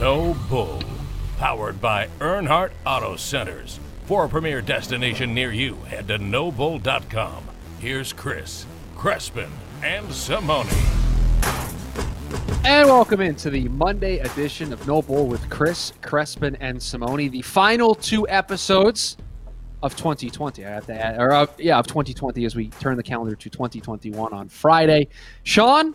No 0.00 0.34
Bull. 0.48 0.82
Powered 1.36 1.78
by 1.78 2.08
Earnhardt 2.20 2.70
Auto 2.86 3.16
Centers. 3.16 3.78
For 4.06 4.24
a 4.24 4.28
premier 4.30 4.62
destination 4.62 5.34
near 5.34 5.52
you, 5.52 5.74
head 5.74 6.08
to 6.08 6.18
nobull.com. 6.18 7.44
Here's 7.80 8.14
Chris, 8.14 8.64
Crespin, 8.96 9.50
and 9.84 10.10
Simone. 10.10 10.66
And 12.64 12.88
welcome 12.88 13.20
into 13.20 13.50
the 13.50 13.68
Monday 13.68 14.20
edition 14.20 14.72
of 14.72 14.86
No 14.86 15.02
Bull 15.02 15.26
with 15.26 15.50
Chris, 15.50 15.92
Crespin, 16.00 16.56
and 16.60 16.82
Simone. 16.82 17.28
The 17.28 17.42
final 17.42 17.94
two 17.94 18.26
episodes 18.26 19.18
of 19.82 19.96
2020. 19.96 20.64
I 20.64 20.70
have 20.70 20.86
to 20.86 20.94
add, 20.94 21.20
or 21.20 21.32
uh, 21.32 21.46
yeah, 21.58 21.78
of 21.78 21.86
2020 21.86 22.46
as 22.46 22.56
we 22.56 22.68
turn 22.68 22.96
the 22.96 23.02
calendar 23.02 23.36
to 23.36 23.50
2021 23.50 24.32
on 24.32 24.48
Friday. 24.48 25.08
Sean, 25.42 25.94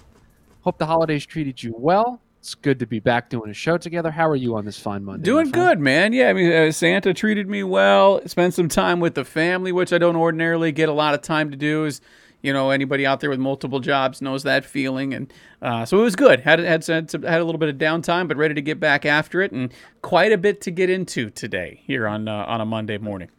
hope 0.61 0.77
the 0.77 0.85
holidays 0.85 1.25
treated 1.25 1.63
you 1.63 1.73
well. 1.75 2.21
It's 2.45 2.53
good 2.53 2.77
to 2.77 2.85
be 2.85 2.99
back 2.99 3.29
doing 3.29 3.49
a 3.49 3.55
show 3.55 3.79
together. 3.79 4.11
How 4.11 4.29
are 4.29 4.35
you 4.35 4.55
on 4.55 4.65
this 4.65 4.77
fine 4.77 5.03
Monday? 5.03 5.23
Doing 5.23 5.49
good, 5.49 5.79
man. 5.79 6.13
Yeah, 6.13 6.29
I 6.29 6.33
mean, 6.33 6.51
uh, 6.51 6.71
Santa 6.71 7.11
treated 7.11 7.49
me 7.49 7.63
well. 7.63 8.21
Spent 8.27 8.53
some 8.53 8.69
time 8.69 8.99
with 8.99 9.15
the 9.15 9.25
family, 9.25 9.71
which 9.71 9.91
I 9.91 9.97
don't 9.97 10.15
ordinarily 10.15 10.71
get 10.71 10.87
a 10.87 10.91
lot 10.91 11.15
of 11.15 11.23
time 11.23 11.49
to 11.49 11.57
do. 11.57 11.85
Is 11.85 12.01
you 12.43 12.53
know 12.53 12.69
anybody 12.69 13.03
out 13.03 13.19
there 13.19 13.31
with 13.31 13.39
multiple 13.39 13.79
jobs 13.79 14.21
knows 14.21 14.43
that 14.43 14.63
feeling, 14.63 15.15
and 15.15 15.33
uh, 15.63 15.85
so 15.85 15.97
it 15.97 16.03
was 16.03 16.15
good. 16.15 16.41
Had 16.41 16.59
had 16.59 16.85
had, 16.85 17.09
some, 17.09 17.23
had 17.23 17.41
a 17.41 17.43
little 17.43 17.57
bit 17.57 17.69
of 17.69 17.77
downtime, 17.77 18.27
but 18.27 18.37
ready 18.37 18.53
to 18.53 18.61
get 18.61 18.79
back 18.79 19.07
after 19.07 19.41
it, 19.41 19.51
and 19.51 19.73
quite 20.03 20.31
a 20.31 20.37
bit 20.37 20.61
to 20.61 20.69
get 20.69 20.91
into 20.91 21.31
today 21.31 21.81
here 21.87 22.07
on 22.07 22.27
uh, 22.27 22.45
on 22.47 22.61
a 22.61 22.65
Monday 22.65 22.99
morning. 22.99 23.29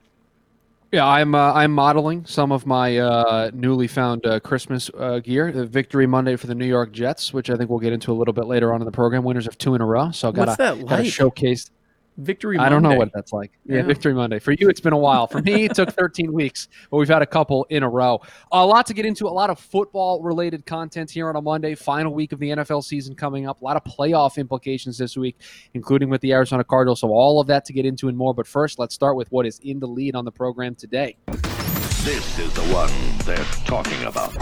Yeah, 0.96 1.06
I'm 1.06 1.34
uh, 1.34 1.52
I'm 1.52 1.73
modeling 1.73 2.24
some 2.24 2.50
of 2.50 2.64
my 2.64 2.96
uh, 2.96 3.50
newly 3.52 3.87
found 3.87 4.24
uh, 4.24 4.41
Christmas 4.41 4.91
uh, 4.96 5.18
gear. 5.18 5.52
The 5.52 5.66
Victory 5.66 6.06
Monday 6.06 6.37
for 6.37 6.46
the 6.46 6.54
New 6.54 6.64
York 6.64 6.91
Jets, 6.91 7.34
which 7.34 7.50
I 7.50 7.56
think 7.56 7.68
we'll 7.68 7.80
get 7.80 7.92
into 7.92 8.10
a 8.12 8.14
little 8.14 8.32
bit 8.32 8.46
later 8.46 8.73
on 8.73 8.80
in 8.80 8.87
the 8.87 8.92
program. 8.92 9.23
Winners 9.23 9.46
of 9.46 9.59
two 9.59 9.74
in 9.74 9.82
a 9.82 9.84
row, 9.84 10.10
so 10.10 10.32
got 10.32 10.46
What's 10.46 10.56
that 10.56 10.77
to 10.77 10.84
got 10.84 10.96
to 10.96 11.02
like? 11.02 11.12
showcase. 11.12 11.70
Victory. 12.18 12.58
I 12.58 12.68
don't 12.68 12.82
know 12.82 12.94
what 12.94 13.12
that's 13.12 13.32
like. 13.32 13.52
Yeah, 13.64 13.76
Yeah. 13.76 13.82
Victory 13.82 14.14
Monday. 14.14 14.38
For 14.38 14.52
you, 14.52 14.68
it's 14.68 14.80
been 14.80 14.92
a 14.95 14.98
while. 14.98 15.26
For 15.26 15.42
me, 15.42 15.64
it 15.64 15.74
took 15.74 15.92
13 15.92 16.32
weeks, 16.32 16.68
but 16.90 16.96
we've 16.96 17.08
had 17.08 17.23
a 17.23 17.26
couple 17.26 17.64
in 17.68 17.82
a 17.82 17.88
row. 17.88 18.20
A 18.52 18.64
lot 18.64 18.86
to 18.86 18.95
get 18.95 19.04
into, 19.04 19.26
a 19.26 19.28
lot 19.28 19.50
of 19.50 19.58
football 19.58 20.23
related 20.23 20.64
content 20.64 21.10
here 21.10 21.28
on 21.28 21.36
a 21.36 21.42
Monday, 21.42 21.74
final 21.74 22.14
week 22.14 22.32
of 22.32 22.38
the 22.38 22.50
NFL 22.50 22.84
season 22.84 23.14
coming 23.14 23.46
up, 23.46 23.60
a 23.60 23.64
lot 23.64 23.76
of 23.76 23.84
playoff 23.84 24.38
implications 24.38 24.96
this 24.96 25.16
week, 25.16 25.38
including 25.74 26.08
with 26.08 26.23
the 26.23 26.32
Arizona 26.32 26.64
Cardinals. 26.64 27.00
So, 27.00 27.08
all 27.08 27.40
of 27.40 27.46
that 27.48 27.64
to 27.66 27.73
get 27.73 27.84
into 27.84 28.08
and 28.08 28.16
more. 28.16 28.32
But 28.32 28.46
first, 28.46 28.78
let's 28.78 28.95
start 28.95 29.16
with 29.16 29.30
what 29.30 29.46
is 29.46 29.58
in 29.60 29.78
the 29.78 29.88
lead 29.88 30.14
on 30.14 30.24
the 30.24 30.32
program 30.32 30.74
today. 30.74 31.16
This 31.26 32.38
is 32.38 32.52
the 32.54 32.62
one 32.73 32.90
they're 33.24 33.45
talking 33.66 34.02
about. 34.04 34.32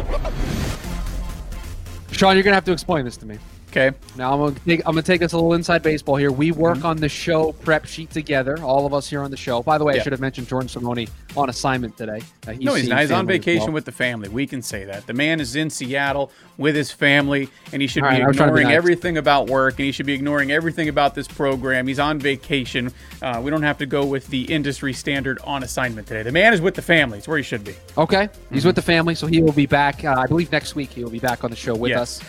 Sean, 2.12 2.36
you're 2.36 2.44
going 2.44 2.52
to 2.52 2.56
have 2.56 2.64
to 2.64 2.72
explain 2.72 3.04
this 3.04 3.16
to 3.16 3.26
me. 3.26 3.38
Okay. 3.76 3.96
Now 4.16 4.32
I'm 4.32 4.38
gonna 4.38 4.54
take 4.64 4.80
I'm 4.86 4.92
gonna 4.92 5.02
take 5.02 5.20
us 5.22 5.32
a 5.32 5.36
little 5.36 5.54
inside 5.54 5.82
baseball 5.82 6.14
here. 6.14 6.30
We 6.30 6.52
work 6.52 6.74
Mm-hmm. 6.78 6.86
on 6.86 6.96
the 6.98 7.08
show 7.08 7.50
prep 7.52 7.86
sheet 7.86 8.10
together, 8.10 8.60
all 8.62 8.86
of 8.86 8.94
us 8.94 9.08
here 9.10 9.20
on 9.20 9.30
the 9.32 9.36
show. 9.36 9.62
By 9.64 9.78
the 9.78 9.84
way, 9.84 9.94
I 9.98 10.02
should 10.02 10.12
have 10.12 10.20
mentioned 10.20 10.46
Jordan 10.48 10.68
Simone 10.68 11.06
on 11.36 11.48
assignment 11.50 11.96
today. 11.96 12.20
Uh, 12.46 12.52
No, 12.60 12.74
he's 12.74 12.88
not. 12.88 13.00
He's 13.00 13.10
on 13.10 13.26
vacation 13.26 13.64
well. 13.66 13.72
with 13.72 13.84
the 13.84 13.90
family. 13.92 14.28
We 14.28 14.46
can 14.46 14.62
say 14.62 14.84
that. 14.84 15.06
The 15.08 15.12
man 15.12 15.40
is 15.40 15.56
in 15.56 15.70
Seattle 15.70 16.30
with 16.56 16.76
his 16.76 16.92
family, 16.92 17.48
and 17.72 17.82
he 17.82 17.88
should 17.88 18.04
All 18.04 18.10
be 18.10 18.14
right, 18.16 18.22
I 18.24 18.28
was 18.28 18.36
trying 18.36 18.50
to 18.50 18.54
be 18.54 18.60
ignoring 18.60 18.68
nice. 18.68 18.76
everything 18.76 19.18
about 19.18 19.48
work, 19.48 19.74
and 19.78 19.86
he 19.86 19.90
should 19.92 20.06
be 20.06 20.12
ignoring 20.14 20.52
everything 20.52 20.88
about 20.88 21.16
this 21.16 21.26
program. 21.26 21.88
He's 21.88 21.98
on 21.98 22.20
vacation. 22.20 22.92
Uh, 23.22 23.40
we 23.42 23.50
don't 23.50 23.62
have 23.62 23.78
to 23.78 23.86
go 23.86 24.04
with 24.06 24.28
the 24.28 24.42
industry 24.52 24.92
standard 24.92 25.40
on 25.42 25.64
assignment 25.64 26.06
today. 26.06 26.22
The 26.22 26.30
man 26.32 26.54
is 26.54 26.60
with 26.60 26.74
the 26.76 26.82
family. 26.82 27.18
It's 27.18 27.26
where 27.26 27.38
he 27.38 27.42
should 27.42 27.64
be. 27.64 27.74
Okay, 27.98 28.28
he's 28.50 28.60
Mm-hmm. 28.60 28.66
with 28.68 28.76
the 28.76 28.82
family, 28.82 29.14
so 29.16 29.26
he 29.26 29.42
will 29.42 29.52
be 29.52 29.66
back. 29.66 30.04
Uh, 30.04 30.14
I 30.16 30.26
believe 30.26 30.52
next 30.52 30.76
week 30.76 30.90
he 30.90 31.02
will 31.02 31.10
be 31.10 31.18
back 31.18 31.42
on 31.42 31.50
the 31.50 31.56
show 31.56 31.74
with 31.74 31.90
Yes. 31.90 32.20
us. 32.20 32.28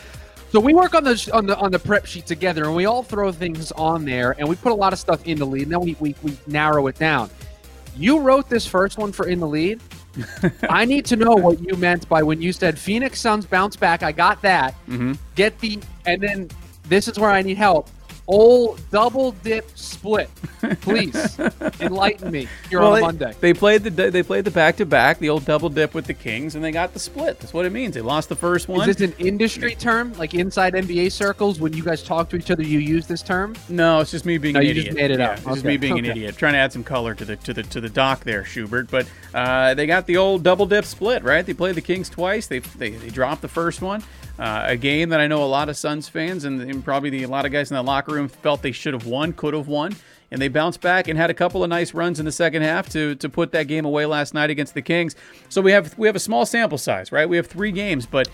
So 0.55 0.61
we 0.61 0.73
work 0.73 0.95
on 0.95 1.03
the 1.03 1.29
on 1.33 1.47
the 1.47 1.57
on 1.57 1.69
the 1.69 1.79
prep 1.79 2.05
sheet 2.05 2.25
together, 2.25 2.63
and 2.63 2.73
we 2.73 2.85
all 2.85 3.03
throw 3.03 3.29
things 3.33 3.73
on 3.73 4.05
there, 4.05 4.37
and 4.39 4.47
we 4.47 4.55
put 4.55 4.71
a 4.71 4.75
lot 4.75 4.93
of 4.93 4.99
stuff 4.99 5.21
in 5.27 5.37
the 5.37 5.45
lead, 5.45 5.63
and 5.63 5.73
then 5.73 5.81
we 5.81 5.97
we, 5.99 6.15
we 6.23 6.37
narrow 6.47 6.87
it 6.87 6.97
down. 6.97 7.29
You 7.97 8.21
wrote 8.21 8.47
this 8.47 8.65
first 8.65 8.97
one 8.97 9.11
for 9.11 9.27
in 9.27 9.41
the 9.41 9.47
lead. 9.47 9.81
I 10.69 10.85
need 10.85 11.03
to 11.07 11.17
know 11.17 11.35
what 11.35 11.59
you 11.59 11.75
meant 11.75 12.07
by 12.07 12.23
when 12.23 12.41
you 12.41 12.53
said 12.53 12.79
Phoenix 12.79 13.19
Suns 13.19 13.45
bounce 13.45 13.75
back. 13.75 14.01
I 14.01 14.13
got 14.13 14.41
that. 14.43 14.75
Mm-hmm. 14.87 15.15
Get 15.35 15.59
the 15.59 15.77
and 16.05 16.23
then 16.23 16.49
this 16.87 17.09
is 17.09 17.19
where 17.19 17.31
I 17.31 17.41
need 17.41 17.57
help. 17.57 17.89
Old 18.27 18.79
double 18.89 19.33
dip 19.43 19.69
split, 19.77 20.31
please 20.81 21.37
enlighten 21.79 22.31
me 22.31 22.47
here 22.71 22.81
on 22.81 22.93
a 22.93 22.95
they, 22.95 23.01
Monday. 23.01 23.35
they 23.39 23.53
played 23.53 23.83
the 23.83 23.91
they 23.91 24.23
played 24.23 24.45
the 24.45 24.51
back 24.51 24.77
to 24.77 24.85
back, 24.85 25.19
the 25.19 25.29
old 25.29 25.45
double 25.45 25.69
dip 25.69 25.93
with 25.93 26.05
the 26.05 26.13
Kings, 26.15 26.55
and 26.55 26.63
they 26.63 26.71
got 26.71 26.91
the 26.93 26.99
split. 26.99 27.39
That's 27.39 27.53
what 27.53 27.65
it 27.65 27.71
means. 27.71 27.93
They 27.93 28.01
lost 28.01 28.29
the 28.29 28.35
first 28.35 28.67
one. 28.67 28.89
Is 28.89 28.97
this 28.97 29.11
an 29.11 29.15
industry 29.19 29.75
term, 29.75 30.11
like 30.13 30.33
inside 30.33 30.73
NBA 30.73 31.11
circles? 31.11 31.59
When 31.59 31.73
you 31.73 31.83
guys 31.83 32.01
talk 32.01 32.29
to 32.29 32.35
each 32.35 32.49
other, 32.49 32.63
you 32.63 32.79
use 32.79 33.05
this 33.05 33.21
term? 33.21 33.55
No, 33.69 33.99
it's 33.99 34.09
just 34.09 34.25
me 34.25 34.39
being 34.39 34.53
No, 34.53 34.59
an 34.59 34.65
you 34.65 34.71
idiot. 34.71 34.85
just 34.87 34.97
made 34.97 35.11
it 35.11 35.19
yeah, 35.19 35.29
up. 35.29 35.37
It's 35.37 35.45
just 35.45 35.65
me 35.65 35.77
being 35.77 35.99
an 35.99 36.05
idiot, 36.05 36.35
trying 36.35 36.53
to 36.53 36.59
add 36.59 36.73
some 36.73 36.83
color 36.83 37.13
to 37.13 37.25
the 37.25 37.35
to 37.35 37.53
the 37.53 37.61
to 37.61 37.79
the 37.79 37.89
doc 37.89 38.23
there, 38.23 38.43
Schubert. 38.43 38.89
But 38.89 39.07
uh, 39.35 39.75
they 39.75 39.85
got 39.85 40.07
the 40.07 40.17
old 40.17 40.41
double 40.41 40.65
dip 40.65 40.85
split, 40.85 41.23
right? 41.23 41.45
They 41.45 41.53
played 41.53 41.75
the 41.75 41.81
Kings 41.81 42.09
twice. 42.09 42.47
They 42.47 42.57
they, 42.57 42.89
they 42.89 43.09
dropped 43.11 43.43
the 43.43 43.49
first 43.49 43.83
one. 43.83 44.01
Uh, 44.37 44.65
a 44.67 44.75
game 44.75 45.09
that 45.09 45.21
I 45.21 45.27
know 45.27 45.43
a 45.43 45.45
lot 45.45 45.69
of 45.69 45.77
Suns 45.77 46.09
fans 46.09 46.43
and, 46.43 46.61
and 46.61 46.83
probably 46.83 47.09
the, 47.09 47.23
a 47.23 47.27
lot 47.27 47.45
of 47.45 47.53
guys 47.53 47.71
in 47.71 47.75
the 47.75 47.83
locker 47.83 48.13
room 48.13 48.27
felt 48.27 48.61
they 48.61 48.73
should 48.73 48.93
have 48.93 49.05
won, 49.05 49.31
could 49.31 49.53
have 49.53 49.69
won, 49.69 49.95
and 50.29 50.41
they 50.41 50.49
bounced 50.49 50.81
back 50.81 51.07
and 51.07 51.17
had 51.17 51.29
a 51.29 51.33
couple 51.33 51.63
of 51.63 51.69
nice 51.69 51.93
runs 51.93 52.19
in 52.19 52.25
the 52.25 52.31
second 52.33 52.61
half 52.61 52.89
to 52.89 53.15
to 53.15 53.29
put 53.29 53.53
that 53.53 53.67
game 53.67 53.85
away 53.85 54.05
last 54.05 54.33
night 54.33 54.49
against 54.49 54.73
the 54.73 54.81
Kings. 54.81 55.15
So 55.47 55.61
we 55.61 55.71
have 55.71 55.97
we 55.97 56.07
have 56.07 56.17
a 56.17 56.19
small 56.19 56.45
sample 56.45 56.77
size, 56.77 57.13
right? 57.13 57.29
We 57.29 57.37
have 57.37 57.47
three 57.47 57.71
games, 57.71 58.05
but 58.05 58.27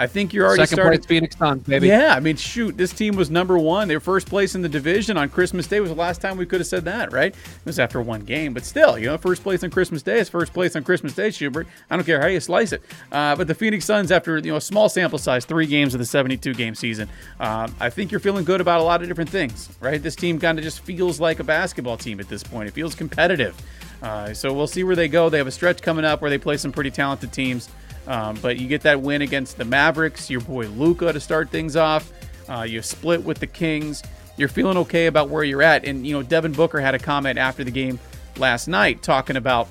I 0.00 0.06
think 0.06 0.32
you're 0.32 0.46
already 0.46 0.62
Second 0.62 0.76
starting. 0.76 1.00
place 1.00 1.06
Phoenix 1.06 1.36
Suns, 1.36 1.64
baby. 1.64 1.88
Yeah, 1.88 2.14
I 2.14 2.20
mean, 2.20 2.36
shoot, 2.36 2.76
this 2.76 2.92
team 2.92 3.16
was 3.16 3.30
number 3.30 3.58
one. 3.58 3.88
They 3.88 3.96
were 3.96 4.00
first 4.00 4.28
place 4.28 4.54
in 4.54 4.62
the 4.62 4.68
division 4.68 5.16
on 5.16 5.28
Christmas 5.28 5.66
Day. 5.66 5.80
Was 5.80 5.90
the 5.90 5.96
last 5.96 6.20
time 6.20 6.36
we 6.38 6.46
could 6.46 6.60
have 6.60 6.68
said 6.68 6.84
that, 6.84 7.12
right? 7.12 7.34
It 7.34 7.64
was 7.64 7.80
after 7.80 8.00
one 8.00 8.20
game, 8.20 8.54
but 8.54 8.64
still, 8.64 8.96
you 8.96 9.06
know, 9.06 9.18
first 9.18 9.42
place 9.42 9.64
on 9.64 9.70
Christmas 9.70 10.02
Day 10.02 10.20
is 10.20 10.28
first 10.28 10.52
place 10.52 10.76
on 10.76 10.84
Christmas 10.84 11.14
Day, 11.14 11.32
Schubert. 11.32 11.66
I 11.90 11.96
don't 11.96 12.04
care 12.04 12.20
how 12.20 12.28
you 12.28 12.38
slice 12.38 12.70
it. 12.70 12.80
Uh, 13.10 13.34
but 13.34 13.48
the 13.48 13.56
Phoenix 13.56 13.84
Suns, 13.86 14.12
after 14.12 14.38
you 14.38 14.52
know 14.52 14.56
a 14.56 14.60
small 14.60 14.88
sample 14.88 15.18
size, 15.18 15.44
three 15.44 15.66
games 15.66 15.94
of 15.94 15.98
the 15.98 16.06
72 16.06 16.54
game 16.54 16.76
season, 16.76 17.08
um, 17.40 17.74
I 17.80 17.90
think 17.90 18.12
you're 18.12 18.20
feeling 18.20 18.44
good 18.44 18.60
about 18.60 18.80
a 18.80 18.84
lot 18.84 19.02
of 19.02 19.08
different 19.08 19.30
things, 19.30 19.68
right? 19.80 20.00
This 20.00 20.14
team 20.14 20.38
kind 20.38 20.58
of 20.58 20.64
just 20.64 20.78
feels 20.80 21.18
like 21.18 21.40
a 21.40 21.44
basketball 21.44 21.96
team 21.96 22.20
at 22.20 22.28
this 22.28 22.44
point. 22.44 22.68
It 22.68 22.72
feels 22.72 22.94
competitive. 22.94 23.60
Uh, 24.00 24.32
so 24.32 24.52
we'll 24.52 24.68
see 24.68 24.84
where 24.84 24.94
they 24.94 25.08
go. 25.08 25.28
They 25.28 25.38
have 25.38 25.48
a 25.48 25.52
stretch 25.52 25.82
coming 25.82 26.04
up 26.04 26.20
where 26.20 26.30
they 26.30 26.38
play 26.38 26.56
some 26.56 26.70
pretty 26.70 26.92
talented 26.92 27.32
teams. 27.32 27.68
Um, 28.08 28.36
but 28.40 28.58
you 28.58 28.66
get 28.66 28.80
that 28.82 29.00
win 29.00 29.20
against 29.20 29.58
the 29.58 29.66
Mavericks, 29.66 30.30
your 30.30 30.40
boy 30.40 30.66
Luka 30.68 31.12
to 31.12 31.20
start 31.20 31.50
things 31.50 31.76
off. 31.76 32.10
Uh, 32.48 32.62
you 32.62 32.80
split 32.80 33.22
with 33.22 33.38
the 33.38 33.46
Kings. 33.46 34.02
You're 34.38 34.48
feeling 34.48 34.78
okay 34.78 35.06
about 35.06 35.28
where 35.28 35.44
you're 35.44 35.62
at. 35.62 35.84
And, 35.84 36.06
you 36.06 36.14
know, 36.14 36.22
Devin 36.22 36.52
Booker 36.52 36.80
had 36.80 36.94
a 36.94 36.98
comment 36.98 37.38
after 37.38 37.64
the 37.64 37.70
game 37.70 38.00
last 38.38 38.66
night 38.66 39.02
talking 39.02 39.36
about 39.36 39.68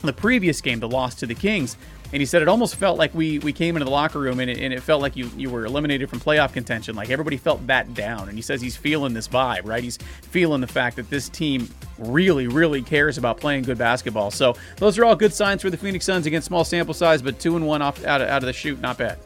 the 0.00 0.14
previous 0.14 0.62
game, 0.62 0.80
the 0.80 0.88
loss 0.88 1.14
to 1.16 1.26
the 1.26 1.34
Kings. 1.34 1.76
And 2.12 2.20
he 2.20 2.26
said 2.26 2.40
it 2.40 2.48
almost 2.48 2.76
felt 2.76 2.98
like 2.98 3.14
we 3.14 3.38
we 3.40 3.52
came 3.52 3.76
into 3.76 3.84
the 3.84 3.90
locker 3.90 4.18
room 4.18 4.40
and 4.40 4.50
it, 4.50 4.58
and 4.58 4.72
it 4.72 4.82
felt 4.82 5.02
like 5.02 5.16
you 5.16 5.30
you 5.36 5.50
were 5.50 5.66
eliminated 5.66 6.08
from 6.08 6.20
playoff 6.20 6.52
contention. 6.52 6.94
Like 6.94 7.10
everybody 7.10 7.36
felt 7.36 7.66
that 7.66 7.92
down. 7.94 8.28
And 8.28 8.38
he 8.38 8.42
says 8.42 8.60
he's 8.60 8.76
feeling 8.76 9.12
this 9.12 9.28
vibe, 9.28 9.66
right? 9.66 9.82
He's 9.82 9.98
feeling 10.22 10.60
the 10.60 10.66
fact 10.66 10.96
that 10.96 11.10
this 11.10 11.28
team 11.28 11.68
really, 11.98 12.46
really 12.46 12.80
cares 12.82 13.18
about 13.18 13.38
playing 13.38 13.64
good 13.64 13.78
basketball. 13.78 14.30
So 14.30 14.54
those 14.76 14.98
are 14.98 15.04
all 15.04 15.16
good 15.16 15.34
signs 15.34 15.62
for 15.62 15.70
the 15.70 15.76
Phoenix 15.76 16.04
Suns 16.04 16.26
against 16.26 16.46
small 16.46 16.64
sample 16.64 16.94
size, 16.94 17.20
but 17.20 17.38
two 17.38 17.56
and 17.56 17.66
one 17.66 17.82
off 17.82 18.04
out 18.04 18.20
of, 18.20 18.28
out 18.28 18.42
of 18.42 18.46
the 18.46 18.52
shoot, 18.52 18.80
not 18.80 18.98
bad. 18.98 19.18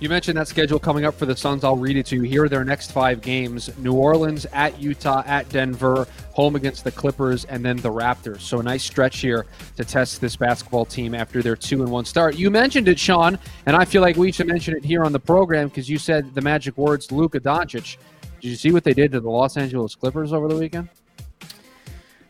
You 0.00 0.08
mentioned 0.08 0.38
that 0.38 0.48
schedule 0.48 0.78
coming 0.78 1.04
up 1.04 1.14
for 1.14 1.26
the 1.26 1.36
Suns. 1.36 1.62
I'll 1.62 1.76
read 1.76 1.98
it 1.98 2.06
to 2.06 2.16
you. 2.16 2.22
Here 2.22 2.44
are 2.44 2.48
their 2.48 2.64
next 2.64 2.90
five 2.90 3.20
games 3.20 3.76
New 3.76 3.92
Orleans, 3.92 4.46
at 4.46 4.80
Utah, 4.80 5.22
at 5.26 5.46
Denver, 5.50 6.08
home 6.32 6.56
against 6.56 6.84
the 6.84 6.90
Clippers, 6.90 7.44
and 7.44 7.62
then 7.62 7.76
the 7.76 7.90
Raptors. 7.90 8.40
So 8.40 8.60
a 8.60 8.62
nice 8.62 8.82
stretch 8.82 9.20
here 9.20 9.44
to 9.76 9.84
test 9.84 10.22
this 10.22 10.36
basketball 10.36 10.86
team 10.86 11.14
after 11.14 11.42
their 11.42 11.54
two 11.54 11.82
and 11.82 11.92
one 11.92 12.06
start. 12.06 12.36
You 12.36 12.50
mentioned 12.50 12.88
it, 12.88 12.98
Sean, 12.98 13.38
and 13.66 13.76
I 13.76 13.84
feel 13.84 14.00
like 14.00 14.16
we 14.16 14.32
should 14.32 14.46
mention 14.46 14.74
it 14.74 14.86
here 14.86 15.04
on 15.04 15.12
the 15.12 15.20
program 15.20 15.68
because 15.68 15.90
you 15.90 15.98
said 15.98 16.34
the 16.34 16.40
magic 16.40 16.78
words 16.78 17.12
Luka 17.12 17.38
Doncic. 17.38 17.98
Did 18.40 18.48
you 18.48 18.56
see 18.56 18.72
what 18.72 18.84
they 18.84 18.94
did 18.94 19.12
to 19.12 19.20
the 19.20 19.28
Los 19.28 19.58
Angeles 19.58 19.94
Clippers 19.94 20.32
over 20.32 20.48
the 20.48 20.56
weekend? 20.56 20.88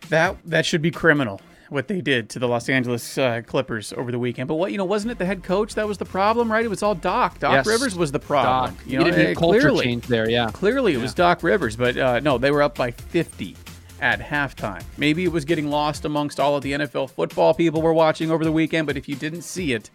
That 0.08 0.37
that 0.46 0.66
should 0.66 0.82
be 0.82 0.90
criminal. 0.90 1.40
What 1.70 1.87
they 1.88 2.00
did 2.00 2.28
to 2.31 2.38
the 2.40 2.49
Los 2.49 2.69
Angeles 2.69 3.17
uh, 3.17 3.43
Clippers 3.46 3.93
over 3.93 4.11
the 4.11 4.19
weekend, 4.19 4.49
but 4.49 4.56
what 4.56 4.72
you 4.72 4.78
know 4.78 4.84
wasn't 4.84 5.12
it 5.12 5.19
the 5.19 5.25
head 5.25 5.44
coach 5.44 5.75
that 5.76 5.87
was 5.87 5.99
the 5.99 6.05
problem, 6.05 6.50
right? 6.50 6.64
It 6.64 6.69
was 6.69 6.82
all 6.82 6.96
Doc. 6.96 7.38
Doc 7.38 7.52
Yes. 7.52 7.67
Rivers 7.67 7.94
was 7.96 8.11
the 8.11 8.19
problem. 8.19 8.75
Doc. 8.75 8.87
You 8.87 8.99
know, 8.99 9.05
he 9.05 9.11
did 9.12 9.31
a 9.31 9.34
culture 9.34 9.61
clearly, 9.61 9.84
change 9.84 10.06
there, 10.08 10.28
yeah. 10.28 10.50
Clearly, 10.52 10.94
it 10.94 10.99
was 11.00 11.14
Doc 11.14 11.43
Rivers, 11.44 11.76
but 11.76 11.96
uh, 11.96 12.19
no, 12.20 12.38
they 12.38 12.50
were 12.50 12.62
up 12.62 12.75
by 12.75 12.90
50 12.90 13.56
at 14.00 14.19
halftime. 14.19 14.82
Maybe 14.96 15.25
it 15.25 15.31
was 15.32 15.44
getting 15.44 15.69
lost 15.70 16.05
amongst 16.05 16.40
all 16.40 16.56
of 16.56 16.62
the 16.62 16.72
NFL 16.72 17.11
football 17.11 17.55
people 17.55 17.82
we're 17.82 17.93
watching 17.93 18.31
over 18.31 18.44
the 18.44 18.52
weekend, 18.52 18.87
but 18.87 18.96
if 18.96 19.08
you 19.08 19.14
didn't 19.14 19.43
see 19.43 19.73
it, 19.73 19.90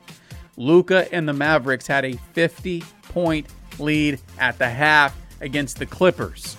Luka 0.57 1.13
and 1.13 1.27
the 1.27 1.33
Mavericks 1.33 1.87
had 1.87 2.05
a 2.05 2.13
50 2.33 2.83
point 3.09 3.47
lead 3.79 4.21
at 4.39 4.57
the 4.57 4.69
half 4.69 5.13
against 5.41 5.77
the 5.77 5.85
Clippers. 5.85 6.55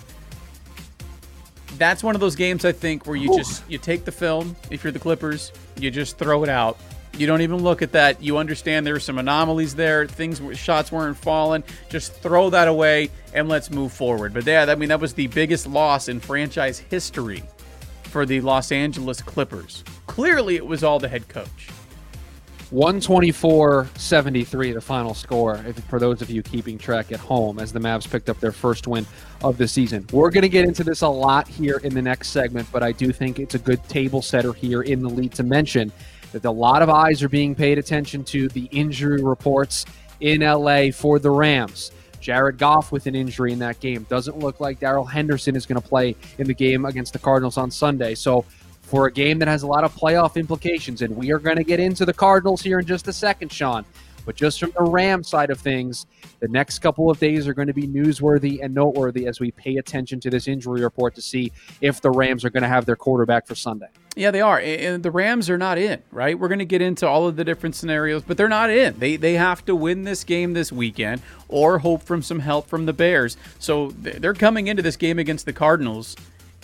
That's 1.77 2.03
one 2.03 2.15
of 2.15 2.21
those 2.21 2.35
games 2.35 2.65
I 2.65 2.71
think 2.71 3.05
where 3.05 3.15
you 3.15 3.35
just 3.37 3.63
you 3.69 3.77
take 3.77 4.03
the 4.05 4.11
film 4.11 4.55
if 4.71 4.83
you're 4.83 4.91
the 4.91 4.99
Clippers, 4.99 5.51
you 5.79 5.91
just 5.91 6.17
throw 6.17 6.43
it 6.43 6.49
out 6.49 6.77
You 7.17 7.25
don't 7.25 7.41
even 7.41 7.63
look 7.63 7.81
at 7.81 7.93
that. 7.93 8.21
You 8.21 8.37
understand 8.37 8.85
there's 8.85 9.03
some 9.03 9.17
anomalies 9.17 9.73
there. 9.73 10.05
Things, 10.05 10.39
shots 10.57 10.91
weren't 10.91 11.17
falling. 11.17 11.63
Just 11.89 12.13
throw 12.13 12.51
that 12.51 12.67
away 12.67 13.09
and 13.33 13.49
let's 13.49 13.71
move 13.71 13.91
forward. 13.91 14.33
But 14.33 14.45
yeah, 14.45 14.65
I 14.69 14.75
mean 14.75 14.89
that 14.89 14.99
was 14.99 15.13
the 15.13 15.27
biggest 15.27 15.65
loss 15.65 16.09
in 16.09 16.19
franchise 16.19 16.77
history 16.77 17.43
for 18.03 18.25
the 18.25 18.41
Los 18.41 18.71
Angeles 18.71 19.21
Clippers. 19.21 19.83
Clearly, 20.05 20.55
it 20.55 20.65
was 20.65 20.83
all 20.83 20.99
the 20.99 21.07
head 21.07 21.27
coach. 21.27 21.69
124-73 22.71 24.73
the 24.73 24.81
final 24.81 25.13
score 25.13 25.63
if, 25.65 25.79
for 25.85 25.99
those 25.99 26.21
of 26.21 26.29
you 26.29 26.43
keeping 26.43 26.77
track 26.77 27.13
at 27.13 27.19
home 27.19 27.59
as 27.59 27.71
the 27.71 27.79
Mavs 27.79 28.09
picked 28.09 28.29
up 28.29 28.41
their 28.41 28.51
first 28.51 28.87
win 28.87 29.05
of 29.41 29.57
the 29.57 29.65
season. 29.67 30.05
We're 30.11 30.31
going 30.31 30.41
to 30.41 30.49
get 30.49 30.65
into 30.65 30.83
this 30.83 31.01
a 31.01 31.07
lot 31.07 31.47
here 31.47 31.79
in 31.83 31.93
the 31.93 32.01
next 32.01 32.29
segment, 32.29 32.67
but 32.71 32.83
I 32.83 32.91
do 32.91 33.13
think 33.13 33.39
it's 33.39 33.55
a 33.55 33.59
good 33.59 33.81
table 33.87 34.21
setter 34.21 34.51
here 34.51 34.81
in 34.81 35.01
the 35.01 35.09
lead 35.09 35.31
to 35.33 35.43
mention 35.43 35.93
that 36.33 36.43
a 36.43 36.51
lot 36.51 36.81
of 36.81 36.89
eyes 36.89 37.23
are 37.23 37.29
being 37.29 37.55
paid 37.55 37.77
attention 37.77 38.25
to 38.25 38.49
the 38.49 38.65
injury 38.65 39.23
reports 39.23 39.85
in 40.19 40.41
LA 40.41 40.91
for 40.91 41.19
the 41.19 41.31
Rams. 41.31 41.91
Jared 42.19 42.57
Goff 42.57 42.91
with 42.91 43.07
an 43.07 43.15
injury 43.15 43.53
in 43.53 43.59
that 43.59 43.79
game. 43.79 44.05
Doesn't 44.09 44.37
look 44.37 44.59
like 44.59 44.79
Darrell 44.79 45.05
Henderson 45.05 45.55
is 45.55 45.65
going 45.65 45.81
to 45.81 45.87
play 45.87 46.17
in 46.37 46.47
the 46.47 46.53
game 46.53 46.83
against 46.83 47.13
the 47.13 47.19
Cardinals 47.19 47.57
on 47.57 47.71
Sunday. 47.71 48.15
So, 48.15 48.43
for 48.87 49.05
a 49.05 49.11
game 49.11 49.37
that 49.39 49.49
has 49.49 49.63
a 49.63 49.67
lot 49.67 49.83
of 49.83 49.93
playoff 49.93 50.37
implications, 50.37 51.01
and 51.01 51.15
we 51.15 51.31
are 51.31 51.39
going 51.39 51.57
to 51.57 51.63
get 51.63 51.79
into 51.79 52.05
the 52.05 52.13
Cardinals 52.13 52.61
here 52.61 52.79
in 52.79 52.85
just 52.85 53.07
a 53.09 53.13
second, 53.13 53.51
Sean. 53.51 53.85
But 54.25 54.35
just 54.35 54.59
from 54.59 54.71
the 54.77 54.83
Ram 54.83 55.23
side 55.23 55.49
of 55.51 55.59
things, 55.59 56.05
the 56.39 56.47
next 56.47 56.79
couple 56.79 57.09
of 57.09 57.19
days 57.19 57.47
are 57.47 57.53
going 57.53 57.67
to 57.67 57.73
be 57.73 57.87
newsworthy 57.87 58.61
and 58.61 58.73
noteworthy 58.73 59.25
as 59.25 59.39
we 59.39 59.51
pay 59.51 59.77
attention 59.77 60.19
to 60.21 60.29
this 60.29 60.47
injury 60.47 60.81
report 60.81 61.15
to 61.15 61.21
see 61.21 61.51
if 61.79 62.01
the 62.01 62.11
Rams 62.11 62.43
are 62.43 62.49
going 62.49 62.63
to 62.63 62.69
have 62.69 62.85
their 62.85 62.97
quarterback 62.97 63.45
for 63.45 63.55
Sunday. 63.55 63.87
Yeah, 64.17 64.31
they 64.31 64.41
are. 64.41 64.59
And 64.59 65.03
the 65.03 65.11
Rams 65.11 65.49
are 65.49 65.57
not 65.57 65.77
in, 65.77 66.01
right? 66.11 66.37
We're 66.37 66.49
going 66.49 66.59
to 66.59 66.65
get 66.65 66.81
into 66.81 67.07
all 67.07 67.27
of 67.27 67.35
the 67.35 67.45
different 67.45 67.75
scenarios, 67.75 68.23
but 68.23 68.35
they're 68.35 68.49
not 68.49 68.69
in. 68.69 68.99
They 68.99 69.15
they 69.15 69.33
have 69.33 69.63
to 69.65 69.75
win 69.75 70.03
this 70.03 70.23
game 70.23 70.53
this 70.53 70.71
weekend 70.71 71.21
or 71.47 71.79
hope 71.79 72.03
from 72.03 72.21
some 72.21 72.39
help 72.39 72.67
from 72.67 72.85
the 72.85 72.93
Bears. 72.93 73.37
So 73.59 73.91
they're 73.91 74.33
coming 74.33 74.67
into 74.67 74.81
this 74.81 74.97
game 74.97 75.19
against 75.19 75.45
the 75.45 75.53
Cardinals 75.53 76.15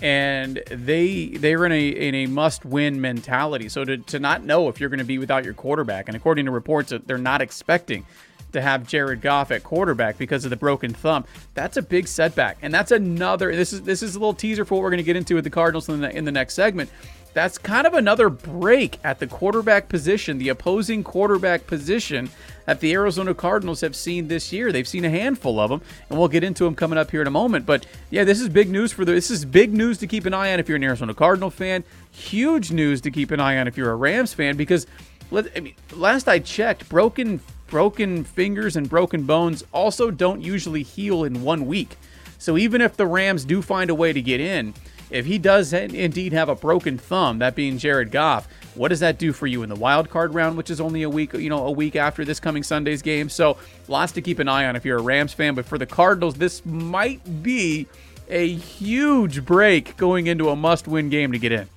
and 0.02 0.62
they 0.70 1.28
they're 1.28 1.66
in 1.66 1.72
a 1.72 1.88
in 1.90 2.16
a 2.16 2.26
must 2.28 2.66
win 2.66 3.00
mentality. 3.00 3.70
So 3.70 3.86
to, 3.86 3.98
to 3.98 4.20
not 4.20 4.44
know 4.44 4.70
if 4.70 4.80
you're 4.80 4.90
going 4.90 5.00
to 5.00 5.06
be 5.06 5.18
without 5.18 5.46
your 5.46 5.54
quarterback, 5.54 6.08
and 6.08 6.16
according 6.16 6.46
to 6.46 6.52
reports, 6.52 6.92
uh, 6.92 7.00
they're 7.06 7.18
not 7.18 7.42
expecting 7.42 8.06
to 8.52 8.62
have 8.62 8.88
Jared 8.88 9.22
Goff 9.22 9.52
at 9.52 9.64
quarterback 9.64 10.18
because 10.18 10.46
of 10.46 10.50
the 10.50 10.56
broken 10.56 10.94
thumb. 10.94 11.26
That's 11.54 11.78
a 11.78 11.82
big 11.82 12.08
setback, 12.08 12.58
and 12.62 12.74
that's 12.74 12.92
another. 12.92 13.56
This 13.56 13.74
is 13.74 13.84
this 13.84 14.02
is 14.02 14.16
a 14.16 14.20
little 14.20 14.34
teaser 14.34 14.66
for 14.66 14.76
what 14.76 14.84
we're 14.84 14.92
going 14.92 14.98
to 14.98 15.04
get 15.04 15.16
into 15.16 15.36
with 15.36 15.44
the 15.44 15.50
Cardinals 15.50 15.90
in 15.90 16.02
the 16.02 16.16
in 16.16 16.26
the 16.26 16.32
next 16.32 16.54
segment. 16.54 16.90
That's 17.34 17.58
kind 17.58 17.88
of 17.88 17.94
another 17.94 18.30
break 18.30 19.00
at 19.04 19.20
the 19.20 19.28
quarterback 19.28 19.90
position, 19.90 20.38
the 20.38 20.50
opposing 20.50 21.04
quarterback 21.04 21.66
position 21.66 22.30
that 22.66 22.80
the 22.80 22.94
Arizona 22.94 23.34
Cardinals 23.34 23.82
have 23.82 23.96
seen 23.96 24.28
this 24.28 24.54
year. 24.54 24.72
They've 24.72 24.88
seen 24.88 25.04
a 25.04 25.10
handful 25.10 25.60
of 25.60 25.70
them, 25.70 25.82
and 26.10 26.20
we'll 26.20 26.28
get 26.28 26.44
into 26.44 26.64
them 26.64 26.76
coming 26.76 26.98
up 26.98 27.12
here 27.12 27.22
in 27.22 27.28
a 27.28 27.32
moment. 27.32 27.66
But 27.66 27.86
yeah, 28.10 28.24
this 28.24 28.40
is 28.40 28.50
big 28.50 28.70
news 28.70 28.92
for 28.92 29.04
the. 29.04 29.14
This 29.14 29.32
is 29.32 29.46
big 29.46 29.74
news 29.74 29.98
to 30.00 30.08
keep 30.08 30.26
an 30.26 30.34
eye 30.34 30.54
on 30.54 30.60
if 30.60 30.70
you're 30.70 30.78
an 30.78 30.84
Arizona 30.84 31.14
Cardinal 31.14 31.50
fan. 31.50 31.84
Huge 32.12 32.72
news 32.72 33.02
to 33.02 33.12
keep 33.12 33.32
an 33.32 33.40
eye 33.40 33.58
on 33.58 33.68
if 33.68 33.78
you're 33.78 33.92
a 33.92 33.96
Rams 33.96 34.34
fan 34.34 34.56
because, 34.56 34.86
I 35.32 35.60
mean, 35.60 35.76
last 35.92 36.28
I 36.28 36.40
checked, 36.40 36.88
broken 36.88 37.42
broken 37.68 38.24
fingers 38.24 38.76
and 38.76 38.88
broken 38.88 39.24
bones 39.24 39.64
also 39.72 40.12
don't 40.12 40.44
usually 40.44 40.84
heal 40.84 41.24
in 41.24 41.42
one 41.42 41.66
week. 41.66 41.98
So 42.38 42.56
even 42.56 42.82
if 42.82 42.96
the 42.98 43.08
Rams 43.08 43.46
do 43.46 43.64
find 43.64 43.90
a 43.90 43.96
way 43.96 44.14
to 44.14 44.22
get 44.22 44.40
in, 44.40 44.76
if 45.14 45.28
he 45.28 45.38
does 45.38 45.72
indeed 45.74 46.34
have 46.34 46.50
a 46.50 46.56
broken 46.56 46.98
thumb, 46.98 47.40
that 47.40 47.56
being 47.56 47.78
Jared 47.78 48.12
Goff, 48.12 48.48
what 48.74 48.88
does 48.90 49.00
that 49.02 49.20
do 49.20 49.32
for 49.32 49.46
you 49.46 49.62
in 49.62 49.70
the 49.70 49.76
wild 49.76 50.10
card 50.10 50.34
round, 50.34 50.58
which 50.58 50.72
is 50.72 50.82
only 50.82 51.04
a 51.04 51.10
week, 51.10 51.34
you 51.34 51.50
know, 51.50 51.68
a 51.68 51.72
week 51.72 51.96
after 51.96 52.26
this 52.26 52.40
coming 52.40 52.64
Sunday's 52.64 53.04
game? 53.04 53.30
So 53.30 53.58
lots 53.88 54.12
to 54.14 54.22
keep 54.22 54.40
an 54.40 54.48
eye 54.48 54.66
on 54.66 54.76
if 54.76 54.84
you're 54.84 54.98
a 54.98 55.02
Rams 55.02 55.32
fan. 55.32 55.54
But 55.54 55.66
for 55.66 55.78
the 55.78 55.86
Cardinals, 55.86 56.34
this 56.34 56.66
might 56.66 57.44
be 57.44 57.86
a 58.28 58.54
huge 58.54 59.46
break 59.46 59.96
going 59.98 60.28
into 60.28 60.50
a 60.50 60.56
must-win 60.56 61.10
game 61.10 61.32
to 61.32 61.38
get 61.38 61.52
in. 61.52 61.70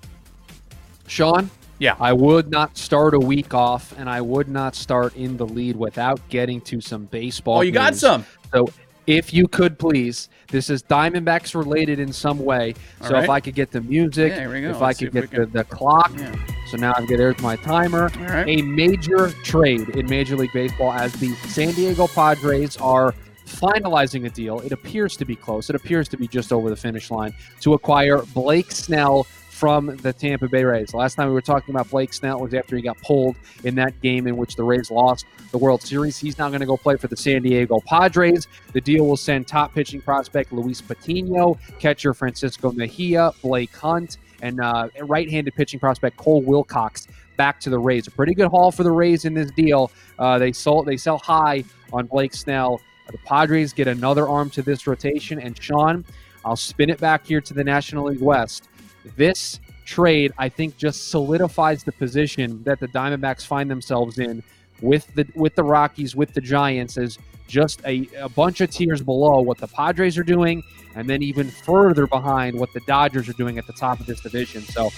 Sean, 1.07 1.51
yeah, 1.79 1.97
I 2.01 2.15
would 2.15 2.51
not 2.51 2.79
start 2.79 3.13
a 3.13 3.21
week 3.21 3.53
off, 3.53 3.93
and 3.99 4.09
I 4.09 4.23
would 4.23 4.49
not 4.49 4.75
start 4.75 5.15
in 5.15 5.37
the 5.37 5.47
lead 5.47 5.77
without 5.77 6.27
getting 6.31 6.63
to 6.63 6.81
some 6.81 7.05
baseball. 7.05 7.59
Oh, 7.59 7.61
you 7.61 7.71
news. 7.71 7.79
got 7.79 7.95
some. 7.97 8.25
So 8.51 8.71
if 9.07 9.33
you 9.33 9.49
could 9.49 9.79
please. 9.79 10.29
This 10.49 10.71
is 10.71 10.83
diamondbacks 10.83 11.55
related 11.55 11.99
in 11.99 12.13
some 12.13 12.39
way. 12.39 12.75
So 13.03 13.11
right. 13.11 13.25
if 13.25 13.31
i 13.31 13.41
could 13.41 13.55
get 13.55 13.71
the 13.71 13.81
music 13.81 14.33
yeah, 14.33 14.71
if 14.71 14.83
i 14.83 14.93
could 14.93 15.13
get 15.13 15.31
the, 15.31 15.47
the 15.47 15.65
clock. 15.65 16.13
Yeah. 16.17 16.35
so 16.71 16.77
now 16.77 16.93
i've 16.97 17.09
got 17.09 17.19
there's 17.19 17.39
my 17.41 17.57
timer. 17.57 18.11
Right. 18.19 18.49
a 18.49 18.63
major 18.63 19.31
trade 19.43 19.89
in 19.91 20.07
major 20.07 20.37
league 20.37 20.53
baseball 20.53 20.93
as 20.93 21.13
the 21.15 21.35
san 21.49 21.73
diego 21.75 22.07
padres 22.07 22.77
are 22.77 23.15
finalizing 23.47 24.27
a 24.27 24.31
deal. 24.31 24.61
It 24.61 24.73
appears 24.73 25.17
to 25.17 25.25
be 25.25 25.37
close. 25.37 25.71
It 25.71 25.77
appears 25.77 26.09
to 26.09 26.17
be 26.17 26.27
just 26.29 26.53
over 26.53 26.69
the 26.69 26.77
finish 26.77 27.11
line 27.11 27.35
to 27.61 27.75
acquire 27.75 28.23
blake 28.35 28.73
snell 28.73 29.27
from 29.57 29.97
the 29.97 30.13
Tampa 30.13 30.49
Bay 30.49 30.65
Rays. 30.65 30.93
Last 30.93 31.15
time 31.15 31.29
we 31.29 31.33
were 31.33 31.41
talking 31.41 31.75
about 31.75 31.89
Blake 31.89 32.13
Snell 32.13 32.39
was 32.41 32.53
after 32.53 32.77
he 32.77 32.83
got 32.83 33.01
pulled 33.01 33.37
in 33.65 33.75
that 33.77 33.99
game 34.03 34.27
in 34.27 34.37
which 34.37 34.55
the 34.55 34.63
Rays 34.63 34.91
lost 34.91 35.25
the 35.51 35.57
World 35.57 35.81
Series. 35.81 36.19
He's 36.19 36.37
now 36.37 36.49
going 36.49 36.61
to 36.61 36.67
go 36.67 36.77
play 36.77 36.97
for 36.97 37.09
the 37.09 37.17
San 37.17 37.41
Diego 37.41 37.81
Padres. 37.87 38.49
The 38.75 38.83
deal 38.83 39.07
will 39.07 39.17
send 39.17 39.49
top 39.49 39.73
pitching 39.73 40.03
prospect 40.03 40.53
Luis 40.53 40.83
Patino, 40.83 41.59
catcher 41.79 42.13
Francisco 42.13 42.71
Mejia, 42.71 43.33
Blake 43.41 43.75
Hunt, 43.75 44.19
and 44.43 44.61
uh, 44.61 44.89
right-handed 45.01 45.55
pitching 45.55 45.81
prospect 45.81 46.19
Cole 46.19 46.43
Wilcox 46.43 47.09
back 47.39 47.59
to 47.61 47.71
the 47.71 47.79
Rays. 47.79 48.07
A 48.09 48.11
pretty 48.11 48.35
good 48.35 48.49
haul 48.49 48.71
for 48.71 48.83
the 48.83 48.93
Rays 48.93 49.25
in 49.25 49.33
this 49.33 49.51
deal. 49.53 49.91
Uh, 50.19 50.39
they 50.39 50.53
sold 50.53 50.85
they 50.85 50.99
sell 50.99 51.17
high 51.17 51.65
on 51.95 52.05
Blake 52.05 52.35
Snell. 52.35 52.79
The 53.11 53.19
Padres 53.19 53.73
get 53.73 53.89
another 53.89 54.29
arm 54.29 54.51
to 54.51 54.61
this 54.61 54.87
rotation, 54.87 55.41
and 55.41 55.59
Sean, 55.59 56.05
I'll 56.45 56.57
spin 56.57 56.91
it 56.91 57.01
back 57.01 57.27
here 57.27 57.41
to 57.41 57.55
the 57.55 57.65
National 57.65 58.07
League 58.07 58.21
West. 58.21 58.69
This 59.17 59.61
trade, 59.85 60.33
I 60.37 60.49
think, 60.49 60.77
just 60.77 61.11
solidifies 61.11 61.85
the 61.85 61.93
position 61.93 62.63
that 62.65 62.81
the 62.81 62.89
Diamondbacks 62.89 63.47
find 63.47 63.71
themselves 63.71 64.19
in 64.19 64.43
with 64.81 65.07
the 65.15 65.27
with 65.35 65.55
the 65.55 65.63
Rockies, 65.63 66.15
with 66.17 66.35
the 66.35 66.41
Giants, 66.41 66.99
as 66.99 67.19
just 67.47 67.81
a, 67.87 68.09
a 68.19 68.29
bunch 68.29 68.61
of 68.61 68.71
tiers 68.71 69.01
below 69.03 69.41
what 69.41 69.59
the 69.59 69.69
Padres 69.69 70.19
are 70.19 70.25
doing, 70.25 70.63
and 70.95 71.09
then 71.09 71.23
even 71.23 71.49
further 71.49 72.07
behind 72.07 72.59
what 72.59 72.73
the 72.73 72.81
Dodgers 72.81 73.29
are 73.29 73.35
doing 73.35 73.59
at 73.59 73.67
the 73.67 73.73
top 73.73 74.01
of 74.01 74.07
this 74.07 74.21
division. 74.21 74.63
So, 74.63 74.91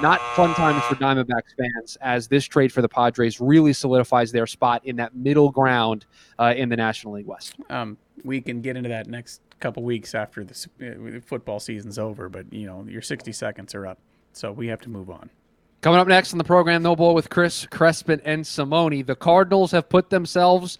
not 0.00 0.20
fun 0.34 0.54
times 0.54 0.82
for 0.84 0.94
Diamondbacks 0.94 1.54
fans 1.56 1.96
as 2.00 2.28
this 2.28 2.44
trade 2.44 2.72
for 2.72 2.82
the 2.82 2.88
Padres 2.88 3.40
really 3.40 3.72
solidifies 3.72 4.32
their 4.32 4.46
spot 4.46 4.84
in 4.84 4.96
that 4.96 5.14
middle 5.14 5.50
ground 5.50 6.06
uh, 6.38 6.54
in 6.56 6.68
the 6.68 6.76
National 6.76 7.14
League 7.14 7.26
West. 7.26 7.54
Um, 7.68 7.98
we 8.24 8.40
can 8.40 8.62
get 8.62 8.76
into 8.76 8.88
that 8.88 9.06
next 9.06 9.40
couple 9.62 9.82
weeks 9.82 10.14
after 10.14 10.44
the 10.44 11.16
uh, 11.16 11.20
football 11.24 11.60
season's 11.60 11.98
over, 11.98 12.28
but 12.28 12.52
you 12.52 12.66
know 12.66 12.84
your 12.88 13.02
60 13.02 13.32
seconds 13.32 13.74
are 13.74 13.86
up, 13.86 13.98
so 14.32 14.52
we 14.52 14.66
have 14.66 14.80
to 14.82 14.90
move 14.90 15.08
on. 15.08 15.30
Coming 15.80 15.98
up 15.98 16.06
next 16.06 16.32
on 16.32 16.38
the 16.38 16.44
program, 16.44 16.82
No 16.82 16.94
Bull 16.94 17.14
with 17.14 17.30
Chris 17.30 17.66
Crespin 17.66 18.20
and 18.24 18.46
Simone. 18.46 19.02
The 19.02 19.16
Cardinals 19.16 19.72
have 19.72 19.88
put 19.88 20.10
themselves 20.10 20.78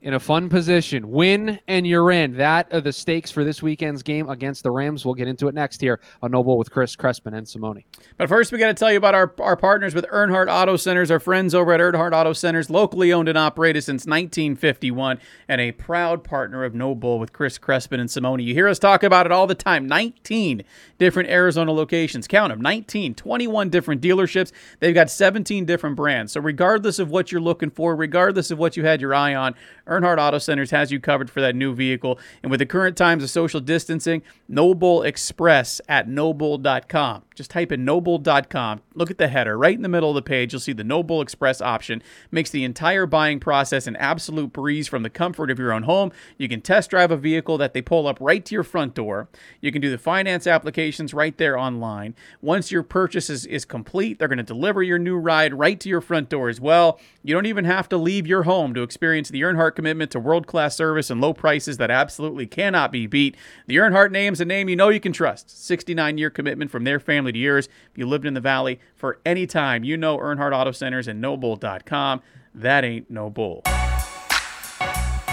in 0.00 0.14
a 0.14 0.20
fun 0.20 0.48
position. 0.48 1.10
Win 1.10 1.58
and 1.66 1.86
you're 1.86 2.10
in. 2.12 2.36
That 2.36 2.72
are 2.72 2.80
the 2.80 2.92
stakes 2.92 3.30
for 3.30 3.42
this 3.42 3.62
weekend's 3.62 4.02
game 4.02 4.28
against 4.28 4.62
the 4.62 4.70
Rams. 4.70 5.04
We'll 5.04 5.14
get 5.14 5.26
into 5.26 5.48
it 5.48 5.54
next 5.54 5.80
here 5.80 6.00
on 6.22 6.30
No 6.30 6.44
Bull 6.44 6.56
with 6.56 6.70
Chris 6.70 6.94
Crespin 6.94 7.36
and 7.36 7.48
Simone. 7.48 7.82
But 8.16 8.28
first, 8.28 8.52
we 8.52 8.58
got 8.58 8.68
to 8.68 8.74
tell 8.74 8.92
you 8.92 8.98
about 8.98 9.14
our, 9.14 9.34
our 9.40 9.56
partners 9.56 9.94
with 9.94 10.06
Earnhardt 10.06 10.48
Auto 10.48 10.76
Centers, 10.76 11.10
our 11.10 11.18
friends 11.18 11.54
over 11.54 11.72
at 11.72 11.80
Earnhardt 11.80 12.12
Auto 12.12 12.32
Centers, 12.32 12.70
locally 12.70 13.12
owned 13.12 13.28
and 13.28 13.36
operated 13.36 13.82
since 13.82 14.06
1951, 14.06 15.18
and 15.48 15.60
a 15.60 15.72
proud 15.72 16.22
partner 16.22 16.64
of 16.64 16.74
No 16.74 16.94
Bull 16.94 17.18
with 17.18 17.32
Chris 17.32 17.58
Crespin 17.58 17.98
and 17.98 18.10
Simone. 18.10 18.40
You 18.40 18.54
hear 18.54 18.68
us 18.68 18.78
talk 18.78 19.02
about 19.02 19.26
it 19.26 19.32
all 19.32 19.46
the 19.46 19.54
time. 19.54 19.86
19 19.86 20.62
different 20.98 21.28
Arizona 21.28 21.72
locations. 21.72 22.28
Count 22.28 22.52
them 22.52 22.60
19, 22.60 23.14
21 23.14 23.68
different 23.68 24.00
dealerships. 24.00 24.52
They've 24.78 24.94
got 24.94 25.10
17 25.10 25.64
different 25.64 25.96
brands. 25.96 26.32
So, 26.32 26.40
regardless 26.40 26.98
of 27.00 27.10
what 27.10 27.32
you're 27.32 27.40
looking 27.40 27.70
for, 27.70 27.96
regardless 27.96 28.50
of 28.50 28.58
what 28.58 28.76
you 28.76 28.84
had 28.84 29.00
your 29.00 29.14
eye 29.14 29.34
on, 29.34 29.54
Earnhardt 29.88 30.18
Auto 30.18 30.38
Centers 30.38 30.70
has 30.70 30.92
you 30.92 31.00
covered 31.00 31.30
for 31.30 31.40
that 31.40 31.56
new 31.56 31.74
vehicle. 31.74 32.18
And 32.42 32.50
with 32.50 32.60
the 32.60 32.66
current 32.66 32.96
times 32.96 33.22
of 33.22 33.30
social 33.30 33.60
distancing, 33.60 34.22
No 34.48 34.74
Bull 34.74 35.02
Express 35.02 35.80
at 35.88 36.08
nobull.com. 36.08 37.22
Just 37.38 37.52
type 37.52 37.70
in 37.70 37.86
nobull.com. 37.86 38.80
Look 38.96 39.12
at 39.12 39.18
the 39.18 39.28
header. 39.28 39.56
Right 39.56 39.76
in 39.76 39.82
the 39.82 39.88
middle 39.88 40.08
of 40.08 40.16
the 40.16 40.22
page, 40.22 40.52
you'll 40.52 40.58
see 40.58 40.72
the 40.72 40.82
No 40.82 41.04
Bull 41.04 41.22
Express 41.22 41.60
option. 41.60 42.02
Makes 42.32 42.50
the 42.50 42.64
entire 42.64 43.06
buying 43.06 43.38
process 43.38 43.86
an 43.86 43.94
absolute 43.94 44.52
breeze 44.52 44.88
from 44.88 45.04
the 45.04 45.08
comfort 45.08 45.48
of 45.48 45.56
your 45.56 45.72
own 45.72 45.84
home. 45.84 46.10
You 46.36 46.48
can 46.48 46.60
test 46.60 46.90
drive 46.90 47.12
a 47.12 47.16
vehicle 47.16 47.56
that 47.58 47.74
they 47.74 47.80
pull 47.80 48.08
up 48.08 48.18
right 48.20 48.44
to 48.44 48.54
your 48.56 48.64
front 48.64 48.94
door. 48.94 49.28
You 49.60 49.70
can 49.70 49.80
do 49.80 49.88
the 49.88 49.98
finance 49.98 50.48
applications 50.48 51.14
right 51.14 51.38
there 51.38 51.56
online. 51.56 52.16
Once 52.42 52.72
your 52.72 52.82
purchase 52.82 53.30
is, 53.30 53.46
is 53.46 53.64
complete, 53.64 54.18
they're 54.18 54.26
going 54.26 54.38
to 54.38 54.42
deliver 54.42 54.82
your 54.82 54.98
new 54.98 55.16
ride 55.16 55.54
right 55.54 55.78
to 55.78 55.88
your 55.88 56.00
front 56.00 56.28
door 56.28 56.48
as 56.48 56.60
well. 56.60 56.98
You 57.22 57.34
don't 57.34 57.46
even 57.46 57.66
have 57.66 57.88
to 57.90 57.96
leave 57.96 58.26
your 58.26 58.42
home 58.42 58.74
to 58.74 58.82
experience 58.82 59.28
the 59.28 59.42
Earnhardt 59.42 59.76
commitment 59.76 60.10
to 60.10 60.18
world 60.18 60.48
class 60.48 60.74
service 60.74 61.08
and 61.08 61.20
low 61.20 61.32
prices 61.32 61.76
that 61.76 61.92
absolutely 61.92 62.48
cannot 62.48 62.90
be 62.90 63.06
beat. 63.06 63.36
The 63.68 63.76
Earnhardt 63.76 64.10
name's 64.10 64.40
a 64.40 64.44
name 64.44 64.68
you 64.68 64.74
know 64.74 64.88
you 64.88 64.98
can 64.98 65.12
trust. 65.12 65.64
69 65.64 66.18
year 66.18 66.30
commitment 66.30 66.72
from 66.72 66.82
their 66.82 66.98
family 66.98 67.27
to 67.32 67.38
yours. 67.38 67.68
If 67.90 67.98
you 67.98 68.06
lived 68.06 68.26
in 68.26 68.34
the 68.34 68.40
Valley 68.40 68.80
for 68.94 69.20
any 69.24 69.46
time, 69.46 69.84
you 69.84 69.96
know 69.96 70.18
Earnhardt 70.18 70.52
Auto 70.52 70.72
Centers 70.72 71.08
and 71.08 71.22
nobull.com. 71.22 72.22
That 72.54 72.84
ain't 72.84 73.10
no 73.10 73.30
bull. 73.30 73.62
You 73.66 73.72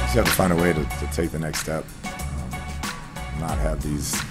just 0.02 0.16
have 0.16 0.25
to 0.25 0.32
find 0.32 0.54
a 0.54 0.56
way 0.56 0.74
to, 0.74 0.84
to 0.84 1.10
take 1.12 1.32
the 1.32 1.40
next 1.40 1.60
step. 1.60 1.86
Um, 2.06 3.40
not 3.40 3.58
have 3.58 3.82
these 3.82 4.22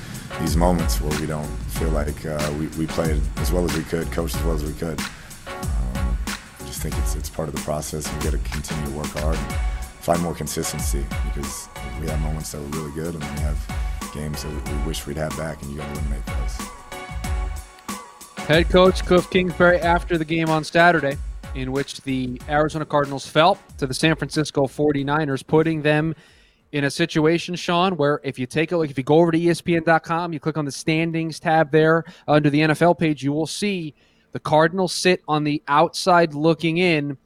these 0.41 0.57
moments 0.57 1.01
where 1.01 1.19
we 1.21 1.27
don't 1.27 1.47
feel 1.69 1.91
like 1.91 2.27
uh, 2.27 2.53
we, 2.59 2.67
we 2.69 2.87
played 2.87 3.21
as 3.37 3.53
well 3.53 3.65
as 3.65 3.77
we 3.77 3.85
could, 3.85 4.11
coached 4.11 4.37
as 4.37 4.43
well 4.43 4.55
as 4.55 4.65
we 4.65 4.73
could. 4.73 4.99
Um, 5.47 6.19
I 6.27 6.67
just 6.67 6.83
think 6.83 6.97
it's, 6.99 7.15
it's 7.15 7.31
part 7.31 7.49
of 7.49 7.55
the 7.55 7.61
process. 7.61 8.13
We 8.13 8.25
got 8.25 8.33
to 8.33 8.39
continue 8.39 8.85
to 8.87 8.93
work 8.93 9.07
hard 9.07 9.37
and 9.37 9.53
find 10.01 10.21
more 10.23 10.35
consistency 10.35 11.07
because 11.27 11.69
we 12.01 12.09
have 12.09 12.21
moments 12.21 12.53
that 12.53 12.61
were 12.61 12.81
really 12.81 12.93
good 12.93 13.15
and 13.15 13.23
then 13.23 13.35
we 13.35 13.41
have 13.43 13.85
games 14.13 14.43
that 14.43 14.51
we, 14.51 14.73
we 14.73 14.87
wish 14.87 15.07
we'd 15.07 15.17
have 15.17 15.37
back, 15.37 15.61
and 15.63 15.71
you 15.73 15.79
got 15.79 15.87
to 15.87 16.01
eliminate 16.01 16.27
those. 16.27 16.64
Head 18.47 18.69
coach 18.69 19.07
Cliff 19.07 19.31
Kingsbury 19.31 19.79
after 19.79 20.19
the 20.19 20.25
game 20.25 20.51
on 20.51 20.65
Saturday, 20.65 21.17
in 21.55 21.73
which 21.73 22.03
the 22.03 22.39
Arizona 22.47 22.85
Cardinals 22.85 23.27
fell 23.27 23.59
to 23.79 23.87
the 23.87 23.95
San 23.95 24.17
Francisco 24.17 24.67
49ers, 24.67 25.47
putting 25.47 25.81
them 25.81 26.15
in 26.73 26.85
a 26.85 26.91
situation, 26.91 27.55
Sean, 27.55 27.97
where 27.97 28.21
if 28.23 28.39
you 28.39 28.45
take 28.45 28.73
a 28.73 28.77
look, 28.77 28.91
if 28.91 28.99
you 28.99 29.05
go 29.05 29.15
over 29.15 29.33
to 29.33 29.39
ESPN.com, 29.39 30.35
you 30.35 30.41
click 30.41 30.59
on 30.59 30.67
the 30.67 30.73
standings 30.73 31.41
tab 31.41 31.71
there 31.71 32.05
under 32.29 32.51
the 32.51 32.61
NFL 32.61 32.99
page, 32.99 33.23
you 33.23 33.33
will 33.33 33.47
see 33.47 33.95
the 34.33 34.41
Cardinals 34.41 34.93
sit 34.93 35.23
on 35.27 35.45
the 35.45 35.63
outside 35.67 36.35
looking 36.35 36.77
in 36.77 37.17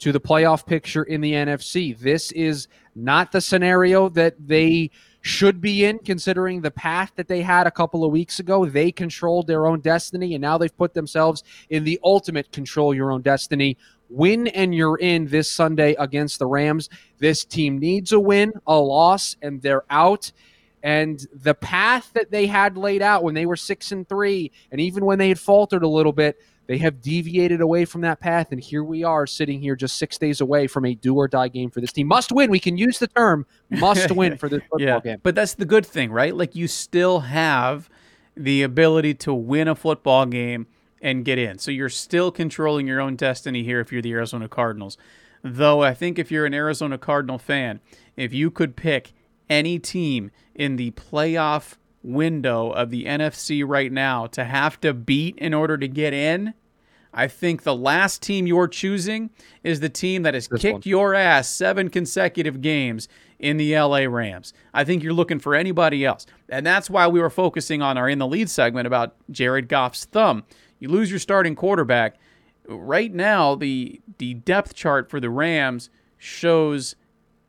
to 0.00 0.12
the 0.12 0.20
playoff 0.20 0.66
picture 0.66 1.04
in 1.04 1.22
the 1.22 1.32
NFC. 1.32 1.98
This 1.98 2.32
is 2.32 2.68
not 2.94 3.32
the 3.32 3.40
scenario 3.40 4.10
that 4.10 4.34
they 4.38 4.90
should 5.22 5.60
be 5.60 5.84
in, 5.84 5.98
considering 5.98 6.60
the 6.60 6.70
path 6.70 7.12
that 7.16 7.28
they 7.28 7.42
had 7.42 7.66
a 7.66 7.70
couple 7.70 8.04
of 8.04 8.12
weeks 8.12 8.38
ago. 8.38 8.64
They 8.64 8.90
controlled 8.90 9.46
their 9.46 9.66
own 9.66 9.80
destiny, 9.80 10.34
and 10.34 10.42
now 10.42 10.58
they've 10.58 10.76
put 10.76 10.94
themselves 10.94 11.44
in 11.68 11.84
the 11.84 12.00
ultimate 12.02 12.50
control 12.52 12.94
your 12.94 13.12
own 13.12 13.22
destiny. 13.22 13.76
Win 14.08 14.48
and 14.48 14.74
you're 14.74 14.98
in 14.98 15.26
this 15.26 15.50
Sunday 15.50 15.94
against 15.98 16.38
the 16.38 16.46
Rams. 16.46 16.88
This 17.18 17.44
team 17.44 17.78
needs 17.78 18.12
a 18.12 18.20
win, 18.20 18.52
a 18.66 18.76
loss, 18.76 19.36
and 19.42 19.60
they're 19.62 19.84
out. 19.90 20.32
And 20.82 21.24
the 21.34 21.54
path 21.54 22.10
that 22.14 22.30
they 22.30 22.46
had 22.46 22.76
laid 22.76 23.02
out 23.02 23.22
when 23.22 23.34
they 23.34 23.46
were 23.46 23.56
six 23.56 23.92
and 23.92 24.08
three, 24.08 24.50
and 24.72 24.80
even 24.80 25.04
when 25.04 25.18
they 25.18 25.28
had 25.28 25.38
faltered 25.38 25.82
a 25.82 25.88
little 25.88 26.12
bit, 26.12 26.38
they 26.70 26.78
have 26.78 27.00
deviated 27.00 27.60
away 27.60 27.84
from 27.84 28.02
that 28.02 28.20
path, 28.20 28.52
and 28.52 28.60
here 28.60 28.84
we 28.84 29.02
are 29.02 29.26
sitting 29.26 29.60
here 29.60 29.74
just 29.74 29.96
six 29.96 30.16
days 30.16 30.40
away 30.40 30.68
from 30.68 30.84
a 30.84 30.94
do 30.94 31.16
or 31.16 31.26
die 31.26 31.48
game 31.48 31.68
for 31.68 31.80
this 31.80 31.90
team. 31.90 32.06
Must 32.06 32.30
win. 32.30 32.48
We 32.48 32.60
can 32.60 32.76
use 32.76 33.00
the 33.00 33.08
term 33.08 33.44
must 33.70 34.08
win 34.12 34.36
for 34.36 34.48
this 34.48 34.62
football 34.70 34.80
yeah, 34.80 35.00
game. 35.00 35.18
But 35.20 35.34
that's 35.34 35.54
the 35.54 35.64
good 35.64 35.84
thing, 35.84 36.12
right? 36.12 36.32
Like 36.32 36.54
you 36.54 36.68
still 36.68 37.18
have 37.22 37.90
the 38.36 38.62
ability 38.62 39.14
to 39.14 39.34
win 39.34 39.66
a 39.66 39.74
football 39.74 40.26
game 40.26 40.68
and 41.02 41.24
get 41.24 41.38
in. 41.38 41.58
So 41.58 41.72
you're 41.72 41.88
still 41.88 42.30
controlling 42.30 42.86
your 42.86 43.00
own 43.00 43.16
destiny 43.16 43.64
here 43.64 43.80
if 43.80 43.90
you're 43.90 44.00
the 44.00 44.12
Arizona 44.12 44.48
Cardinals. 44.48 44.96
Though 45.42 45.82
I 45.82 45.92
think 45.92 46.20
if 46.20 46.30
you're 46.30 46.46
an 46.46 46.54
Arizona 46.54 46.98
Cardinal 46.98 47.38
fan, 47.38 47.80
if 48.16 48.32
you 48.32 48.48
could 48.48 48.76
pick 48.76 49.12
any 49.48 49.80
team 49.80 50.30
in 50.54 50.76
the 50.76 50.92
playoff 50.92 51.78
window 52.04 52.70
of 52.70 52.90
the 52.90 53.06
NFC 53.06 53.64
right 53.66 53.90
now 53.90 54.28
to 54.28 54.44
have 54.44 54.80
to 54.82 54.94
beat 54.94 55.36
in 55.38 55.52
order 55.52 55.76
to 55.76 55.88
get 55.88 56.12
in, 56.12 56.54
I 57.12 57.26
think 57.28 57.62
the 57.62 57.74
last 57.74 58.22
team 58.22 58.46
you're 58.46 58.68
choosing 58.68 59.30
is 59.64 59.80
the 59.80 59.88
team 59.88 60.22
that 60.22 60.34
has 60.34 60.48
This 60.48 60.62
kicked 60.62 60.72
one. 60.74 60.82
your 60.84 61.14
ass 61.14 61.48
seven 61.48 61.90
consecutive 61.90 62.60
games 62.60 63.08
in 63.38 63.56
the 63.56 63.76
LA 63.76 64.00
Rams. 64.04 64.52
I 64.72 64.84
think 64.84 65.02
you're 65.02 65.12
looking 65.12 65.38
for 65.40 65.54
anybody 65.54 66.04
else. 66.04 66.26
And 66.48 66.64
that's 66.64 66.88
why 66.90 67.08
we 67.08 67.20
were 67.20 67.30
focusing 67.30 67.82
on 67.82 67.98
our 67.98 68.08
in 68.08 68.18
the 68.18 68.26
lead 68.26 68.48
segment 68.48 68.86
about 68.86 69.16
Jared 69.30 69.68
Goff's 69.68 70.04
thumb. 70.04 70.44
You 70.78 70.88
lose 70.88 71.10
your 71.10 71.18
starting 71.18 71.54
quarterback. 71.56 72.16
Right 72.68 73.12
now, 73.12 73.54
the 73.56 74.00
the 74.18 74.34
depth 74.34 74.74
chart 74.74 75.10
for 75.10 75.18
the 75.18 75.30
Rams 75.30 75.90
shows 76.18 76.94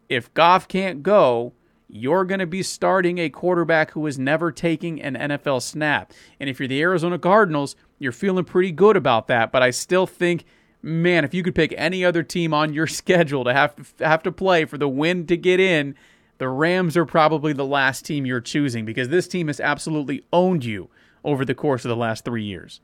if 0.10 0.34
Goff 0.34 0.68
can't 0.68 1.04
go, 1.04 1.54
you're 1.88 2.26
going 2.26 2.40
to 2.40 2.48
be 2.48 2.64
starting 2.64 3.18
a 3.20 3.30
quarterback 3.30 3.92
who 3.92 4.08
is 4.08 4.18
never 4.18 4.52
taking 4.52 5.02
an 5.02 5.16
NFL 5.16 5.62
snap. 5.62 6.14
And 6.40 6.50
if 6.50 6.60
you're 6.60 6.68
the 6.68 6.82
Arizona 6.82 7.20
Cardinals, 7.20 7.76
you're 8.02 8.12
feeling 8.12 8.44
pretty 8.44 8.72
good 8.72 8.98
about 8.98 9.28
that. 9.28 9.52
But 9.52 9.62
I 9.62 9.70
still 9.70 10.08
think, 10.08 10.46
man, 10.82 11.24
if 11.24 11.34
you 11.34 11.44
could 11.44 11.54
pick 11.54 11.74
any 11.78 12.04
other 12.04 12.24
team 12.24 12.54
on 12.54 12.74
your 12.74 12.88
schedule 13.02 13.44
to 13.44 13.54
have 13.54 13.76
to 13.76 14.06
have 14.08 14.24
to 14.24 14.32
play 14.32 14.66
for 14.66 14.78
the 14.78 14.90
win 14.90 15.28
to 15.28 15.38
get 15.38 15.60
in, 15.60 15.96
the 16.40 16.50
Rams 16.50 16.98
are 16.98 17.06
probably 17.06 17.54
the 17.54 17.66
last 17.66 18.06
team 18.06 18.26
you're 18.26 18.42
choosing 18.42 18.86
because 18.86 19.10
this 19.10 19.28
team 19.28 19.48
has 19.48 19.60
absolutely 19.60 20.26
owned 20.34 20.66
you 20.66 20.90
over 21.24 21.46
the 21.46 21.54
course 21.54 21.86
of 21.86 21.90
the 21.90 21.96
last 21.96 22.26
three 22.26 22.44
years. 22.44 22.82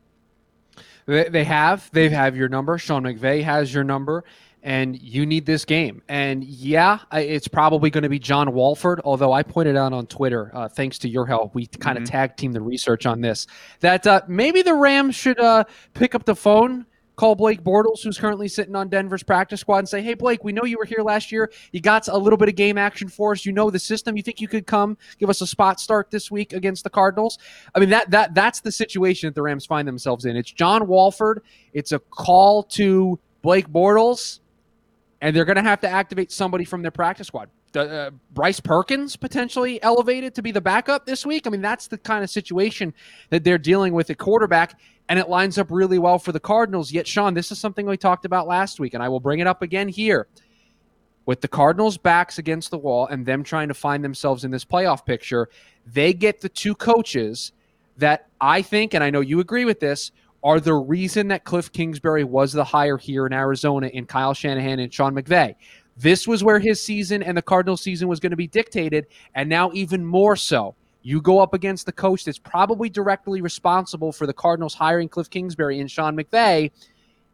They, 1.08 1.46
have. 1.46 1.90
They 1.94 2.10
have 2.10 2.36
your 2.36 2.50
number. 2.50 2.78
Sean 2.78 3.04
McVay 3.04 3.42
has 3.42 3.74
your 3.74 3.86
number, 3.86 4.26
and 4.68 5.02
you 5.02 5.26
need 5.26 5.46
this 5.46 5.64
game. 5.64 6.02
And 6.10 6.44
yeah, 6.44 7.00
it's 7.14 7.48
probably 7.48 7.90
going 7.90 8.04
to 8.04 8.10
be 8.10 8.20
John 8.20 8.52
Wolford. 8.54 9.00
Although 9.06 9.32
I 9.32 9.42
pointed 9.42 9.78
out 9.78 9.94
on 9.94 10.08
Twitter, 10.08 10.52
uh, 10.54 10.68
thanks 10.68 11.00
to 11.00 11.10
your 11.10 11.26
help, 11.26 11.56
we 11.56 11.68
kind 11.68 11.98
of 11.98 12.04
tag 12.04 12.36
team 12.36 12.52
the 12.52 12.60
research 12.60 13.06
on 13.06 13.22
this 13.22 13.48
that 13.80 14.06
uh, 14.06 14.22
maybe 14.28 14.62
the 14.62 14.74
Rams 14.74 15.16
should 15.16 15.40
uh, 15.40 15.64
pick 15.94 16.14
up 16.14 16.26
the 16.26 16.36
phone. 16.36 16.86
Call 17.16 17.34
Blake 17.34 17.64
Bortles, 17.64 18.04
who's 18.04 18.20
currently 18.20 18.48
sitting 18.48 18.76
on 18.76 18.90
Denver's 18.90 19.24
practice 19.24 19.62
squad, 19.62 19.80
and 19.80 19.90
say, 19.90 20.02
"Hey, 20.02 20.16
Blake, 20.16 20.44
we 20.44 20.52
know 20.52 20.66
you 20.66 20.78
were 20.78 20.86
here 20.86 21.02
last 21.02 21.32
year. 21.32 21.50
You 21.72 21.80
got 21.80 22.08
a 22.10 22.18
little 22.18 22.38
bit 22.38 22.50
of 22.50 22.56
game 22.56 22.78
action 22.78 23.08
for 23.08 23.32
us. 23.32 23.46
You 23.46 23.54
know 23.54 23.72
the 23.72 23.80
system. 23.80 24.18
You 24.18 24.22
think 24.22 24.42
you 24.42 24.50
could 24.50 24.68
come 24.68 24.98
give 25.18 25.30
us 25.30 25.42
a 25.42 25.48
spot 25.48 25.80
start 25.80 26.12
this 26.12 26.30
week 26.30 26.52
against 26.52 26.84
the 26.84 26.90
Cardinals?" 26.90 27.40
I 27.74 27.80
mean, 27.80 27.90
that 27.90 28.12
that 28.12 28.36
that's 28.36 28.60
the 28.60 28.72
situation 28.72 29.28
that 29.28 29.34
the 29.34 29.42
Rams 29.42 29.66
find 29.66 29.88
themselves 29.88 30.26
in. 30.26 30.36
It's 30.36 30.52
John 30.52 30.88
Wolford. 30.88 31.42
It's 31.74 31.94
a 31.94 32.00
call 32.00 32.64
to 32.64 33.18
Blake 33.42 33.70
Bortles, 33.70 34.42
and 35.22 35.36
they're 35.36 35.46
going 35.46 35.58
to 35.58 35.62
have 35.62 35.82
to 35.82 35.90
activate 35.90 36.32
somebody 36.32 36.66
from 36.66 36.82
their 36.82 36.92
practice 36.92 37.28
squad. 37.28 37.50
The, 37.74 37.90
uh, 37.90 38.12
Bryce 38.34 38.60
Perkins 38.60 39.16
potentially 39.16 39.82
elevated 39.84 40.36
to 40.36 40.42
be 40.42 40.52
the 40.52 40.62
backup 40.62 41.06
this 41.06 41.26
week. 41.26 41.48
I 41.48 41.50
mean, 41.50 41.62
that's 41.62 41.88
the 41.88 41.98
kind 41.98 42.24
of 42.24 42.30
situation 42.30 42.94
that 43.30 43.44
they're 43.44 43.58
dealing 43.58 43.94
with 43.94 44.10
at 44.10 44.18
quarterback, 44.18 44.80
and 45.10 45.20
it 45.20 45.30
lines 45.30 45.58
up 45.58 45.68
really 45.70 46.00
well 46.00 46.20
for 46.20 46.32
the 46.32 46.40
Cardinals. 46.40 46.92
Yet, 46.92 47.08
Sean, 47.08 47.34
this 47.34 47.52
is 47.52 47.60
something 47.60 47.86
we 47.86 47.98
talked 47.98 48.26
about 48.26 48.48
last 48.48 48.80
week, 48.80 48.94
and 48.94 49.04
I 49.04 49.10
will 49.10 49.20
bring 49.20 49.40
it 49.40 49.48
up 49.48 49.62
again 49.62 49.90
here. 49.90 50.28
With 51.26 51.42
the 51.42 51.50
Cardinals' 51.50 51.98
backs 51.98 52.38
against 52.38 52.72
the 52.72 52.78
wall 52.78 53.06
and 53.08 53.26
them 53.26 53.44
trying 53.44 53.68
to 53.68 53.74
find 53.74 54.02
themselves 54.02 54.46
in 54.46 54.52
this 54.52 54.64
playoff 54.64 55.06
picture, 55.06 55.50
they 55.86 56.14
get 56.14 56.40
the 56.40 56.48
two 56.48 56.74
coaches 56.74 57.52
that 57.98 58.28
I 58.40 58.62
think, 58.62 58.94
and 58.94 59.04
I 59.04 59.10
know 59.10 59.20
you 59.20 59.42
agree 59.42 59.66
with 59.66 59.82
this, 59.82 60.12
are 60.44 60.60
the 60.60 60.74
reason 60.74 61.28
that 61.30 61.44
Cliff 61.44 61.72
Kingsbury 61.72 62.24
was 62.24 62.54
the 62.54 62.64
hire 62.64 62.98
here 62.98 63.26
in 63.26 63.34
Arizona 63.34 63.88
in 63.88 64.06
Kyle 64.06 64.34
Shanahan 64.34 64.80
and 64.80 64.94
Sean 64.94 65.14
McVay. 65.14 65.56
This 65.98 66.28
was 66.28 66.44
where 66.44 66.60
his 66.60 66.82
season 66.82 67.24
and 67.24 67.36
the 67.36 67.42
Cardinals 67.42 67.82
season 67.82 68.08
was 68.08 68.20
going 68.20 68.32
to 68.32 68.38
be 68.38 68.48
dictated, 68.48 69.08
and 69.34 69.50
now 69.50 69.72
even 69.74 70.06
more 70.06 70.36
so. 70.36 70.76
You 71.02 71.22
go 71.22 71.40
up 71.40 71.54
against 71.54 71.86
the 71.86 71.92
coach 71.92 72.26
that's 72.26 72.38
probably 72.38 72.90
directly 72.90 73.42
responsible 73.42 74.12
for 74.12 74.28
the 74.28 74.34
Cardinals 74.34 74.74
hiring 74.74 75.10
Cliff 75.10 75.30
Kingsbury 75.30 75.80
and 75.80 75.90
Sean 75.90 76.16
McVay, 76.16 76.72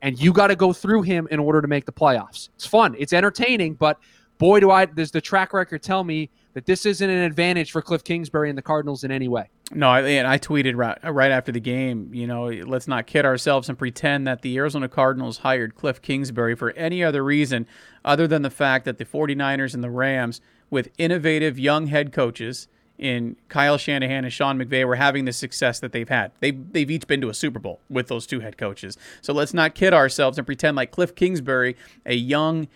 and 0.02 0.20
you 0.20 0.32
got 0.32 0.48
to 0.48 0.56
go 0.56 0.72
through 0.72 1.02
him 1.02 1.28
in 1.32 1.40
order 1.40 1.62
to 1.62 1.68
make 1.68 1.86
the 1.86 1.92
playoffs. 1.92 2.50
It's 2.56 2.66
fun, 2.66 2.96
it's 2.98 3.14
entertaining, 3.14 3.74
but 3.74 4.00
boy, 4.38 4.60
do 4.60 4.72
I 4.72 4.86
does 4.86 5.12
the 5.12 5.22
track 5.22 5.54
record 5.54 5.82
tell 5.82 6.04
me 6.04 6.30
that 6.54 6.66
this 6.66 6.86
isn't 6.86 7.10
an 7.10 7.24
advantage 7.24 7.72
for 7.72 7.82
Cliff 7.82 8.04
Kingsbury 8.04 8.50
and 8.50 8.58
the 8.58 8.62
Cardinals 8.62 9.04
in 9.04 9.12
any 9.12 9.28
way. 9.28 9.50
No, 9.72 9.90
I, 9.90 10.02
and 10.02 10.28
I 10.28 10.38
tweeted 10.38 10.76
right, 10.76 10.98
right 11.04 11.32
after 11.32 11.52
the 11.52 11.60
game, 11.60 12.14
you 12.14 12.28
know, 12.28 12.46
let's 12.46 12.88
not 12.88 13.08
kid 13.08 13.26
ourselves 13.26 13.70
and 13.70 13.78
pretend 13.78 14.28
that 14.28 14.42
the 14.42 14.58
Arizona 14.58 14.88
Cardinals 14.88 15.40
hired 15.40 15.76
Cliff 15.76 16.02
Kingsbury 16.02 16.56
for 16.56 16.72
any 16.72 17.04
other 17.04 17.24
reason 17.24 17.66
other 18.06 18.28
than 18.28 18.44
the 18.44 18.52
fact 18.52 18.86
that 18.86 18.98
the 18.98 19.06
49ers 19.06 19.74
and 19.74 19.84
the 19.84 19.90
Rams, 19.90 20.42
with 20.70 20.90
innovative 20.98 21.58
young 21.58 21.88
head 21.88 22.12
coaches 22.12 22.68
in 23.00 23.36
Kyle 23.50 23.78
Shanahan 23.78 24.24
and 24.24 24.32
Sean 24.32 24.60
McVay, 24.60 24.86
were 24.86 24.96
having 24.96 25.26
the 25.26 25.34
success 25.34 25.80
that 25.80 25.92
they've 25.92 26.10
had. 26.10 26.32
They've, 26.40 26.72
they've 26.72 26.92
each 26.92 27.08
been 27.08 27.22
to 27.22 27.30
a 27.30 27.34
Super 27.34 27.60
Bowl 27.60 27.80
with 27.90 28.08
those 28.08 28.28
two 28.28 28.42
head 28.42 28.58
coaches. 28.58 28.98
So 29.22 29.34
let's 29.34 29.54
not 29.54 29.74
kid 29.74 29.94
ourselves 29.94 30.38
and 30.38 30.46
pretend 30.46 30.78
like 30.78 30.92
Cliff 30.92 31.16
Kingsbury, 31.16 31.76
a 32.06 32.14
young 32.14 32.68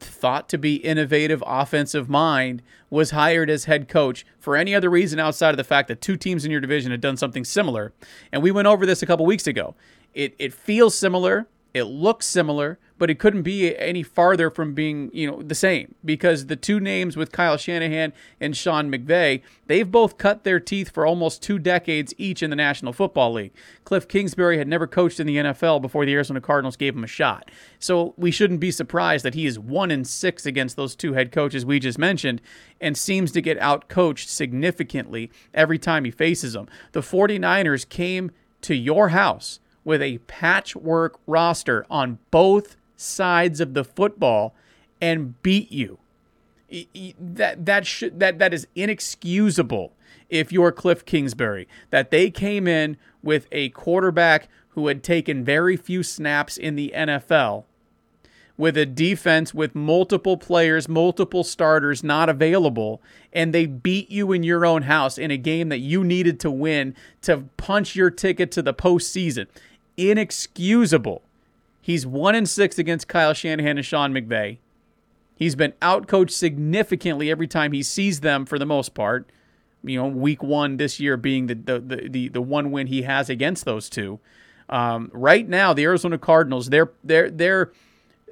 thought 0.00 0.48
to 0.48 0.58
be 0.58 0.76
innovative 0.76 1.42
offensive 1.46 2.08
mind 2.08 2.62
was 2.90 3.12
hired 3.12 3.48
as 3.48 3.64
head 3.64 3.88
coach 3.88 4.26
for 4.38 4.56
any 4.56 4.74
other 4.74 4.90
reason 4.90 5.18
outside 5.18 5.50
of 5.50 5.56
the 5.56 5.64
fact 5.64 5.88
that 5.88 6.00
two 6.00 6.16
teams 6.16 6.44
in 6.44 6.50
your 6.50 6.60
division 6.60 6.90
had 6.90 7.00
done 7.00 7.16
something 7.16 7.44
similar. 7.44 7.92
And 8.32 8.42
we 8.42 8.50
went 8.50 8.66
over 8.66 8.86
this 8.86 9.02
a 9.02 9.06
couple 9.06 9.24
weeks 9.26 9.46
ago. 9.46 9.74
It 10.14 10.34
it 10.38 10.52
feels 10.52 10.96
similar, 10.96 11.46
it 11.74 11.84
looks 11.84 12.26
similar, 12.26 12.78
but 12.98 13.10
it 13.10 13.18
couldn't 13.18 13.42
be 13.42 13.76
any 13.78 14.02
farther 14.02 14.50
from 14.50 14.74
being, 14.74 15.10
you 15.12 15.30
know, 15.30 15.42
the 15.42 15.54
same 15.54 15.94
because 16.04 16.46
the 16.46 16.56
two 16.56 16.80
names 16.80 17.16
with 17.16 17.32
Kyle 17.32 17.56
Shanahan 17.56 18.12
and 18.40 18.56
Sean 18.56 18.90
McVay, 18.90 19.42
they've 19.66 19.90
both 19.90 20.18
cut 20.18 20.44
their 20.44 20.60
teeth 20.60 20.90
for 20.90 21.06
almost 21.06 21.42
two 21.42 21.58
decades 21.58 22.12
each 22.18 22.42
in 22.42 22.50
the 22.50 22.56
National 22.56 22.92
Football 22.92 23.32
League. 23.34 23.52
Cliff 23.84 24.08
Kingsbury 24.08 24.58
had 24.58 24.68
never 24.68 24.86
coached 24.86 25.20
in 25.20 25.26
the 25.26 25.36
NFL 25.36 25.80
before 25.80 26.04
the 26.04 26.12
Arizona 26.12 26.40
Cardinals 26.40 26.76
gave 26.76 26.94
him 26.94 27.04
a 27.04 27.08
shot. 27.08 27.50
So 27.78 28.14
we 28.16 28.30
shouldn't 28.30 28.60
be 28.60 28.70
surprised 28.70 29.24
that 29.24 29.34
he 29.34 29.46
is 29.46 29.58
1 29.58 29.90
in 29.90 30.04
6 30.04 30.46
against 30.46 30.76
those 30.76 30.96
two 30.96 31.14
head 31.14 31.32
coaches 31.32 31.64
we 31.64 31.78
just 31.78 31.98
mentioned 31.98 32.42
and 32.80 32.96
seems 32.96 33.32
to 33.32 33.40
get 33.40 33.60
outcoached 33.60 34.26
significantly 34.26 35.30
every 35.54 35.78
time 35.78 36.04
he 36.04 36.10
faces 36.10 36.52
them. 36.52 36.68
The 36.92 37.00
49ers 37.00 37.88
came 37.88 38.30
to 38.62 38.74
your 38.74 39.10
house 39.10 39.60
with 39.84 40.02
a 40.02 40.18
patchwork 40.18 41.18
roster 41.26 41.86
on 41.88 42.18
both 42.30 42.76
sides 42.98 43.60
of 43.60 43.72
the 43.72 43.84
football 43.84 44.54
and 45.00 45.40
beat 45.42 45.72
you. 45.72 45.98
That 47.18 47.64
that 47.64 47.86
should 47.86 48.20
that 48.20 48.38
that 48.38 48.52
is 48.52 48.66
inexcusable 48.74 49.92
if 50.28 50.52
you're 50.52 50.72
Cliff 50.72 51.06
Kingsbury 51.06 51.66
that 51.88 52.10
they 52.10 52.30
came 52.30 52.68
in 52.68 52.98
with 53.22 53.46
a 53.50 53.70
quarterback 53.70 54.48
who 54.70 54.88
had 54.88 55.02
taken 55.02 55.42
very 55.42 55.76
few 55.78 56.02
snaps 56.02 56.58
in 56.58 56.76
the 56.76 56.92
NFL 56.94 57.64
with 58.58 58.76
a 58.76 58.84
defense 58.84 59.54
with 59.54 59.74
multiple 59.74 60.36
players, 60.36 60.88
multiple 60.88 61.44
starters 61.44 62.02
not 62.02 62.28
available, 62.28 63.00
and 63.32 63.54
they 63.54 63.64
beat 63.64 64.10
you 64.10 64.32
in 64.32 64.42
your 64.42 64.66
own 64.66 64.82
house 64.82 65.16
in 65.16 65.30
a 65.30 65.36
game 65.36 65.68
that 65.68 65.78
you 65.78 66.04
needed 66.04 66.40
to 66.40 66.50
win 66.50 66.94
to 67.22 67.44
punch 67.56 67.94
your 67.94 68.10
ticket 68.10 68.50
to 68.50 68.60
the 68.60 68.74
postseason. 68.74 69.46
Inexcusable. 69.96 71.22
He's 71.88 72.06
one 72.06 72.34
in 72.34 72.44
six 72.44 72.78
against 72.78 73.08
Kyle 73.08 73.32
Shanahan 73.32 73.78
and 73.78 73.86
Sean 73.86 74.12
McVay. 74.12 74.58
He's 75.34 75.54
been 75.54 75.72
outcoached 75.80 76.32
significantly 76.32 77.30
every 77.30 77.46
time 77.46 77.72
he 77.72 77.82
sees 77.82 78.20
them 78.20 78.44
for 78.44 78.58
the 78.58 78.66
most 78.66 78.92
part. 78.92 79.30
You 79.82 80.02
know, 80.02 80.06
week 80.06 80.42
one 80.42 80.76
this 80.76 81.00
year 81.00 81.16
being 81.16 81.46
the 81.46 81.54
the 81.54 81.80
the, 81.80 82.08
the, 82.10 82.28
the 82.28 82.42
one 82.42 82.72
win 82.72 82.88
he 82.88 83.02
has 83.02 83.30
against 83.30 83.64
those 83.64 83.88
two. 83.88 84.20
Um, 84.68 85.10
right 85.14 85.48
now, 85.48 85.72
the 85.72 85.84
Arizona 85.84 86.18
Cardinals, 86.18 86.68
their 86.68 86.90
their 87.02 87.30
their 87.30 87.72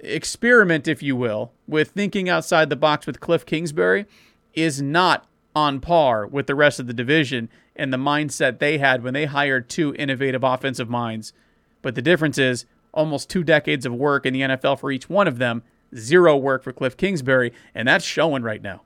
experiment, 0.02 0.86
if 0.86 1.02
you 1.02 1.16
will, 1.16 1.50
with 1.66 1.92
thinking 1.92 2.28
outside 2.28 2.68
the 2.68 2.76
box 2.76 3.06
with 3.06 3.20
Cliff 3.20 3.46
Kingsbury 3.46 4.04
is 4.52 4.82
not 4.82 5.26
on 5.54 5.80
par 5.80 6.26
with 6.26 6.46
the 6.46 6.54
rest 6.54 6.78
of 6.78 6.88
the 6.88 6.92
division 6.92 7.48
and 7.74 7.90
the 7.90 7.96
mindset 7.96 8.58
they 8.58 8.76
had 8.76 9.02
when 9.02 9.14
they 9.14 9.24
hired 9.24 9.70
two 9.70 9.94
innovative 9.94 10.44
offensive 10.44 10.90
minds. 10.90 11.32
But 11.80 11.94
the 11.94 12.02
difference 12.02 12.36
is 12.36 12.66
almost 12.96 13.30
two 13.30 13.44
decades 13.44 13.86
of 13.86 13.94
work 13.94 14.26
in 14.26 14.32
the 14.32 14.40
NFL 14.40 14.80
for 14.80 14.90
each 14.90 15.08
one 15.08 15.28
of 15.28 15.38
them, 15.38 15.62
zero 15.94 16.36
work 16.36 16.64
for 16.64 16.72
Cliff 16.72 16.96
Kingsbury, 16.96 17.52
and 17.74 17.86
that's 17.86 18.04
showing 18.04 18.42
right 18.42 18.62
now. 18.62 18.82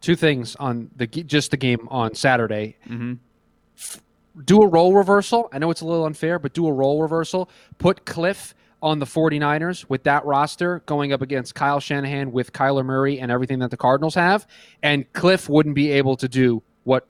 Two 0.00 0.14
things 0.14 0.54
on 0.56 0.90
the 0.94 1.06
just 1.06 1.50
the 1.50 1.56
game 1.56 1.88
on 1.90 2.14
Saturday. 2.14 2.76
Mm-hmm. 2.88 3.14
Do 4.44 4.62
a 4.62 4.66
role 4.66 4.94
reversal. 4.94 5.48
I 5.52 5.58
know 5.58 5.70
it's 5.70 5.80
a 5.80 5.86
little 5.86 6.04
unfair, 6.04 6.38
but 6.38 6.52
do 6.52 6.66
a 6.66 6.72
role 6.72 7.00
reversal. 7.00 7.50
Put 7.78 8.04
Cliff 8.04 8.54
on 8.82 8.98
the 8.98 9.06
49ers 9.06 9.88
with 9.88 10.04
that 10.04 10.24
roster 10.26 10.82
going 10.86 11.12
up 11.12 11.22
against 11.22 11.54
Kyle 11.54 11.80
Shanahan 11.80 12.30
with 12.30 12.52
Kyler 12.52 12.84
Murray 12.84 13.18
and 13.18 13.32
everything 13.32 13.58
that 13.60 13.70
the 13.70 13.76
Cardinals 13.76 14.14
have. 14.14 14.46
And 14.82 15.10
Cliff 15.14 15.48
wouldn't 15.48 15.74
be 15.74 15.90
able 15.92 16.16
to 16.18 16.28
do 16.28 16.62
what 16.84 17.08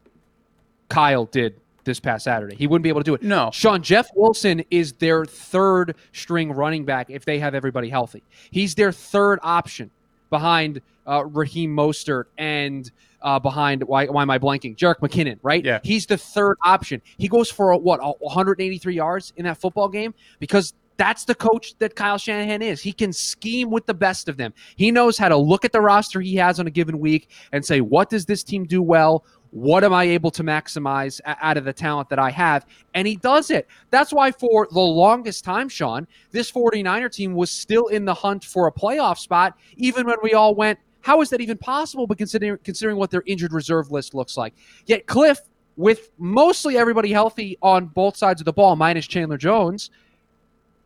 Kyle 0.89 1.25
did 1.27 1.61
this 1.87 2.01
past 2.01 2.25
Saturday. 2.25 2.57
He 2.57 2.67
wouldn't 2.67 2.83
be 2.83 2.91
able 2.91 3.01
to 3.01 3.05
do 3.05 3.15
it. 3.15 3.23
No. 3.23 3.51
Sean 3.53 3.83
Jeff 3.83 4.09
Wilson 4.15 4.63
is 4.71 4.93
their 4.95 5.25
third 5.25 5.95
string 6.13 6.53
running 6.53 6.85
back 6.85 7.09
if 7.09 7.25
they 7.25 7.39
have 7.39 7.55
everybody 7.55 7.89
healthy. 7.89 8.23
He's 8.51 8.75
their 8.75 8.93
third 8.93 9.39
option 9.43 9.91
behind 10.29 10.83
uh, 11.07 11.25
Raheem 11.25 11.75
Mostert 11.75 12.25
and 12.37 12.91
uh, 13.23 13.39
behind 13.39 13.83
why, 13.85 14.07
why 14.07 14.23
am 14.23 14.31
I 14.31 14.39
blanking? 14.39 14.77
Jerick 14.77 14.99
McKinnon, 14.99 15.39
right? 15.43 15.65
Yeah. 15.65 15.81
He's 15.83 16.07
the 16.07 16.19
third 16.19 16.59
option. 16.65 17.01
He 17.17 17.29
goes 17.29 17.51
for 17.51 17.71
a, 17.71 17.79
what 17.79 18.01
183 18.21 18.95
yards 18.95 19.33
in 19.37 19.45
that 19.45 19.59
football 19.59 19.89
game 19.89 20.15
because 20.39 20.75
that's 20.97 21.25
the 21.25 21.35
coach 21.35 21.75
that 21.79 21.95
Kyle 21.95 22.19
Shanahan 22.19 22.63
is. 22.63 22.81
He 22.81 22.93
can 22.93 23.13
scheme 23.13 23.71
with 23.71 23.87
the 23.87 23.95
best 23.95 24.29
of 24.29 24.37
them. 24.37 24.55
He 24.77 24.91
knows 24.91 25.19
how 25.19 25.29
to 25.29 25.37
look 25.37 25.65
at 25.65 25.73
the 25.73 25.81
roster 25.81 26.21
he 26.21 26.37
has 26.37 26.59
on 26.59 26.67
a 26.67 26.71
given 26.71 26.99
week 26.99 27.31
and 27.53 27.65
say, 27.65 27.81
what 27.81 28.11
does 28.11 28.27
this 28.27 28.43
team 28.43 28.65
do 28.65 28.83
well? 28.83 29.25
What 29.57 29.85
am 29.85 29.95
I 29.95 30.05
able 30.05 30.31
to 30.33 30.45
maximize 30.45 31.19
out 31.25 31.57
of 31.57 31.65
the 31.65 31.73
talent 31.73 32.11
that 32.11 32.19
I 32.19 32.31
have? 32.31 32.67
And 32.93 33.09
he 33.09 33.17
does 33.17 33.51
it. 33.51 33.67
That's 33.89 34.13
why, 34.13 34.31
for 34.31 34.69
the 34.71 34.81
longest 34.81 35.45
time, 35.45 35.71
Sean, 35.71 36.07
this 36.31 36.53
49er 36.53 37.11
team 37.11 37.33
was 37.33 37.51
still 37.51 37.87
in 37.87 38.05
the 38.05 38.13
hunt 38.13 38.45
for 38.45 38.67
a 38.67 38.73
playoff 38.73 39.17
spot, 39.17 39.57
even 39.79 40.07
when 40.07 40.19
we 40.23 40.35
all 40.35 40.55
went, 40.55 40.79
how 41.01 41.23
is 41.23 41.31
that 41.31 41.41
even 41.41 41.57
possible? 41.57 42.07
But 42.07 42.19
considering, 42.19 42.59
considering 42.65 42.99
what 42.99 43.11
their 43.11 43.23
injured 43.25 43.55
reserve 43.55 43.91
list 43.91 44.13
looks 44.13 44.37
like. 44.37 44.53
Yet, 44.85 45.07
Cliff, 45.07 45.41
with 45.79 46.11
mostly 46.19 46.77
everybody 46.77 47.11
healthy 47.11 47.57
on 47.63 47.87
both 47.87 48.19
sides 48.19 48.43
of 48.43 48.45
the 48.45 48.53
ball, 48.53 48.77
minus 48.77 49.07
Chandler 49.07 49.39
Jones, 49.39 49.89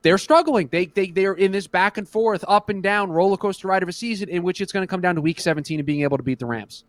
they're 0.03 0.17
struggling. 0.17 0.69
They 0.69 0.87
they 0.87 1.11
they're 1.11 1.35
in 1.35 1.51
this 1.51 1.67
back 1.67 1.99
and 1.99 2.09
forth, 2.09 2.45
up 2.47 2.69
and 2.69 2.85
down 2.85 3.11
roller 3.11 3.37
coaster 3.37 3.67
ride 3.67 3.83
of 3.83 3.89
a 3.89 3.93
season 3.93 4.29
in 4.29 4.45
which 4.45 4.61
it's 4.61 4.71
going 4.71 4.85
to 4.85 4.87
come 4.87 5.01
down 5.01 5.17
to 5.17 5.21
week 5.21 5.41
17 5.41 5.81
and 5.81 5.87
being 5.87 6.03
able 6.03 6.19
to 6.19 6.23
beat 6.23 6.39
the 6.39 6.47
Rams. 6.47 6.85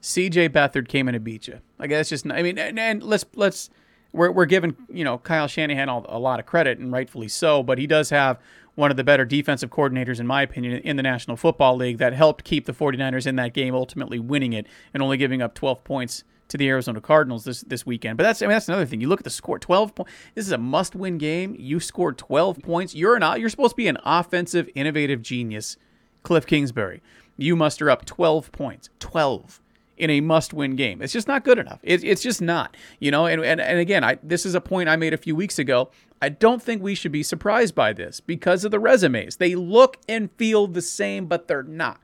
CJ 0.00 0.50
Beathard 0.50 0.88
came 0.88 1.08
in 1.08 1.14
to 1.14 1.20
beat 1.20 1.48
you. 1.48 1.60
I 1.78 1.86
guess 1.86 2.08
just 2.08 2.26
I 2.30 2.42
mean, 2.42 2.58
and, 2.58 2.78
and 2.78 3.02
let's 3.02 3.24
let's 3.34 3.70
we're 4.12 4.30
we're 4.30 4.46
giving 4.46 4.76
you 4.90 5.04
know 5.04 5.18
Kyle 5.18 5.46
Shanahan 5.46 5.88
all, 5.88 6.06
a 6.08 6.18
lot 6.18 6.40
of 6.40 6.46
credit 6.46 6.78
and 6.78 6.92
rightfully 6.92 7.28
so, 7.28 7.62
but 7.62 7.78
he 7.78 7.86
does 7.86 8.10
have 8.10 8.38
one 8.74 8.90
of 8.90 8.96
the 8.96 9.04
better 9.04 9.24
defensive 9.24 9.70
coordinators 9.70 10.18
in 10.18 10.26
my 10.26 10.42
opinion 10.42 10.78
in 10.78 10.96
the 10.96 11.02
National 11.02 11.36
Football 11.36 11.76
League 11.76 11.98
that 11.98 12.14
helped 12.14 12.44
keep 12.44 12.64
the 12.64 12.72
49ers 12.72 13.26
in 13.26 13.36
that 13.36 13.52
game, 13.52 13.74
ultimately 13.74 14.18
winning 14.18 14.54
it 14.54 14.66
and 14.94 15.02
only 15.02 15.16
giving 15.16 15.42
up 15.42 15.54
12 15.54 15.84
points 15.84 16.24
to 16.52 16.58
the 16.58 16.68
Arizona 16.68 17.00
Cardinals 17.00 17.44
this 17.44 17.62
this 17.62 17.86
weekend. 17.86 18.18
But 18.18 18.24
that's 18.24 18.42
I 18.42 18.46
mean 18.46 18.52
that's 18.52 18.68
another 18.68 18.84
thing. 18.84 19.00
You 19.00 19.08
look 19.08 19.20
at 19.20 19.24
the 19.24 19.30
score, 19.30 19.58
twelve 19.58 19.94
points. 19.94 20.12
This 20.34 20.46
is 20.46 20.52
a 20.52 20.58
must-win 20.58 21.16
game. 21.16 21.56
You 21.58 21.80
scored 21.80 22.18
twelve 22.18 22.60
points. 22.60 22.94
You're 22.94 23.16
an 23.16 23.40
you're 23.40 23.48
supposed 23.48 23.72
to 23.72 23.76
be 23.76 23.88
an 23.88 23.96
offensive, 24.04 24.68
innovative 24.74 25.22
genius, 25.22 25.78
Cliff 26.22 26.46
Kingsbury. 26.46 27.02
You 27.38 27.56
muster 27.56 27.88
up 27.88 28.04
twelve 28.04 28.52
points. 28.52 28.90
Twelve 28.98 29.62
in 29.96 30.10
a 30.10 30.20
must-win 30.20 30.76
game. 30.76 31.02
It's 31.02 31.12
just 31.12 31.28
not 31.28 31.44
good 31.44 31.58
enough. 31.58 31.80
It, 31.82 32.02
it's 32.04 32.22
just 32.22 32.42
not. 32.42 32.76
You 32.98 33.10
know. 33.10 33.26
And 33.26 33.44
and, 33.44 33.60
and 33.60 33.78
again, 33.78 34.04
I, 34.04 34.18
this 34.22 34.46
is 34.46 34.54
a 34.54 34.60
point 34.60 34.88
I 34.88 34.96
made 34.96 35.14
a 35.14 35.18
few 35.18 35.36
weeks 35.36 35.58
ago. 35.58 35.90
I 36.20 36.28
don't 36.28 36.62
think 36.62 36.82
we 36.82 36.94
should 36.94 37.12
be 37.12 37.22
surprised 37.22 37.74
by 37.74 37.92
this 37.92 38.20
because 38.20 38.64
of 38.64 38.70
the 38.70 38.78
resumes. 38.78 39.36
They 39.36 39.54
look 39.54 39.98
and 40.08 40.30
feel 40.32 40.66
the 40.66 40.82
same, 40.82 41.26
but 41.26 41.48
they're 41.48 41.62
not 41.62 42.00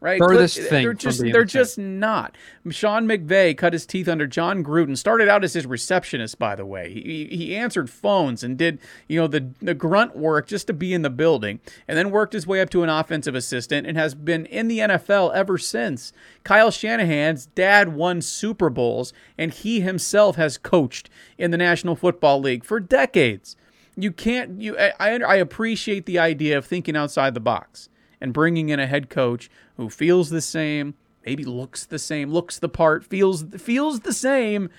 right? 0.00 0.18
Furthest 0.18 0.58
thing 0.58 0.84
they're 0.84 0.94
just 0.94 1.20
they're 1.20 1.44
just 1.44 1.78
not. 1.78 2.36
Sean 2.70 3.06
McVay 3.06 3.56
cut 3.56 3.72
his 3.72 3.86
teeth 3.86 4.08
under 4.08 4.26
Jon 4.26 4.62
Gruden. 4.62 4.96
Started 4.96 5.28
out 5.28 5.44
as 5.44 5.54
his 5.54 5.66
receptionist, 5.66 6.38
by 6.38 6.54
the 6.54 6.66
way. 6.66 6.92
He 6.92 7.26
he 7.30 7.56
answered 7.56 7.90
phones 7.90 8.42
and 8.42 8.56
did 8.56 8.78
you 9.08 9.20
know 9.20 9.26
the 9.26 9.50
the 9.60 9.74
grunt 9.74 10.16
work 10.16 10.46
just 10.46 10.66
to 10.68 10.72
be 10.72 10.94
in 10.94 11.02
the 11.02 11.10
building, 11.10 11.60
and 11.86 11.96
then 11.96 12.10
worked 12.10 12.32
his 12.32 12.46
way 12.46 12.60
up 12.60 12.70
to 12.70 12.82
an 12.82 12.88
offensive 12.88 13.34
assistant 13.34 13.86
and 13.86 13.96
has 13.96 14.14
been 14.14 14.46
in 14.46 14.68
the 14.68 14.78
NFL 14.78 15.34
ever 15.34 15.58
since. 15.58 16.12
Kyle 16.44 16.70
Shanahan's 16.70 17.46
dad 17.46 17.94
won 17.94 18.22
Super 18.22 18.70
Bowls, 18.70 19.12
and 19.36 19.52
he 19.52 19.80
himself 19.80 20.36
has 20.36 20.58
coached 20.58 21.10
in 21.36 21.50
the 21.50 21.58
National 21.58 21.96
Football 21.96 22.40
League 22.40 22.64
for 22.64 22.80
decades. 22.80 23.56
You 23.96 24.12
can't 24.12 24.60
you 24.60 24.78
I, 24.78 25.18
I 25.18 25.34
appreciate 25.36 26.06
the 26.06 26.18
idea 26.18 26.56
of 26.56 26.64
thinking 26.64 26.96
outside 26.96 27.34
the 27.34 27.40
box 27.40 27.88
and 28.20 28.32
bringing 28.32 28.68
in 28.68 28.80
a 28.80 28.86
head 28.86 29.10
coach 29.10 29.50
who 29.76 29.88
feels 29.88 30.30
the 30.30 30.40
same, 30.40 30.94
maybe 31.24 31.44
looks 31.44 31.84
the 31.84 31.98
same, 31.98 32.30
looks 32.30 32.58
the 32.58 32.68
part, 32.68 33.04
feels 33.04 33.42
feels 33.56 34.00
the 34.00 34.12
same, 34.12 34.70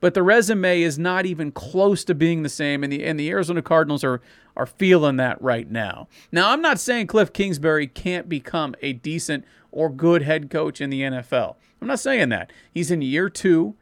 but 0.00 0.14
the 0.14 0.22
resume 0.22 0.82
is 0.82 0.98
not 0.98 1.26
even 1.26 1.50
close 1.50 2.04
to 2.04 2.14
being 2.14 2.42
the 2.42 2.48
same 2.48 2.82
and 2.84 2.92
the 2.92 3.04
and 3.04 3.18
the 3.18 3.30
Arizona 3.30 3.62
Cardinals 3.62 4.04
are 4.04 4.20
are 4.56 4.66
feeling 4.66 5.16
that 5.16 5.40
right 5.40 5.70
now. 5.70 6.08
Now, 6.32 6.50
I'm 6.50 6.60
not 6.60 6.80
saying 6.80 7.06
Cliff 7.06 7.32
Kingsbury 7.32 7.86
can't 7.86 8.28
become 8.28 8.74
a 8.82 8.92
decent 8.92 9.44
or 9.70 9.88
good 9.88 10.22
head 10.22 10.50
coach 10.50 10.80
in 10.80 10.90
the 10.90 11.02
NFL. 11.02 11.56
I'm 11.80 11.88
not 11.88 12.00
saying 12.00 12.30
that. 12.30 12.52
He's 12.72 12.90
in 12.90 13.00
year 13.02 13.30
2 13.30 13.74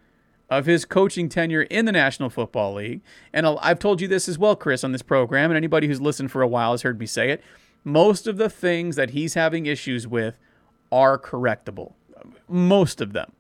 of 0.51 0.67
his 0.67 0.85
coaching 0.85 1.29
tenure 1.29 1.63
in 1.63 1.87
the 1.87 1.93
National 1.93 2.31
Football 2.31 2.75
League. 2.75 3.01
And 3.33 3.47
I've 3.47 3.79
told 3.79 4.01
you 4.01 4.09
this 4.09 4.29
as 4.29 4.39
well, 4.39 4.55
Chris, 4.55 4.85
on 4.85 4.93
this 4.93 5.03
program, 5.03 5.51
and 5.51 5.57
anybody 5.57 5.87
who's 5.87 6.01
listened 6.01 6.31
for 6.31 6.43
a 6.43 6.47
while 6.47 6.73
has 6.73 6.83
heard 6.83 7.01
me 7.01 7.07
say 7.07 7.31
it 7.31 7.43
most 7.87 8.27
of 8.27 8.37
the 8.37 8.51
things 8.51 8.97
that 8.97 9.11
he's 9.11 9.35
having 9.35 9.67
issues 9.67 10.09
with 10.09 10.41
are 10.91 11.17
correctable. 11.17 11.93
Most 12.49 13.01
of 13.01 13.13
them. 13.13 13.31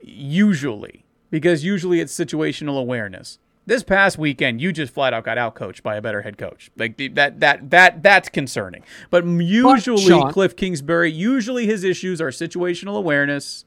Usually. 0.00 1.04
Because 1.30 1.64
usually 1.64 1.98
it's 1.98 2.14
situational 2.14 2.78
awareness. 2.78 3.40
This 3.66 3.82
past 3.82 4.18
weekend, 4.18 4.60
you 4.60 4.72
just 4.72 4.94
flat 4.94 5.12
out 5.12 5.24
got 5.24 5.36
outcoached 5.36 5.82
by 5.82 5.96
a 5.96 6.00
better 6.00 6.22
head 6.22 6.38
coach. 6.38 6.70
Like 6.76 6.96
that, 7.14 7.40
that, 7.40 7.70
that, 7.70 8.04
that's 8.04 8.28
concerning. 8.28 8.84
But 9.10 9.26
usually, 9.26 10.08
but 10.08 10.32
Cliff 10.32 10.54
Kingsbury, 10.54 11.10
usually 11.10 11.66
his 11.66 11.82
issues 11.82 12.20
are 12.20 12.28
situational 12.28 12.96
awareness. 12.96 13.64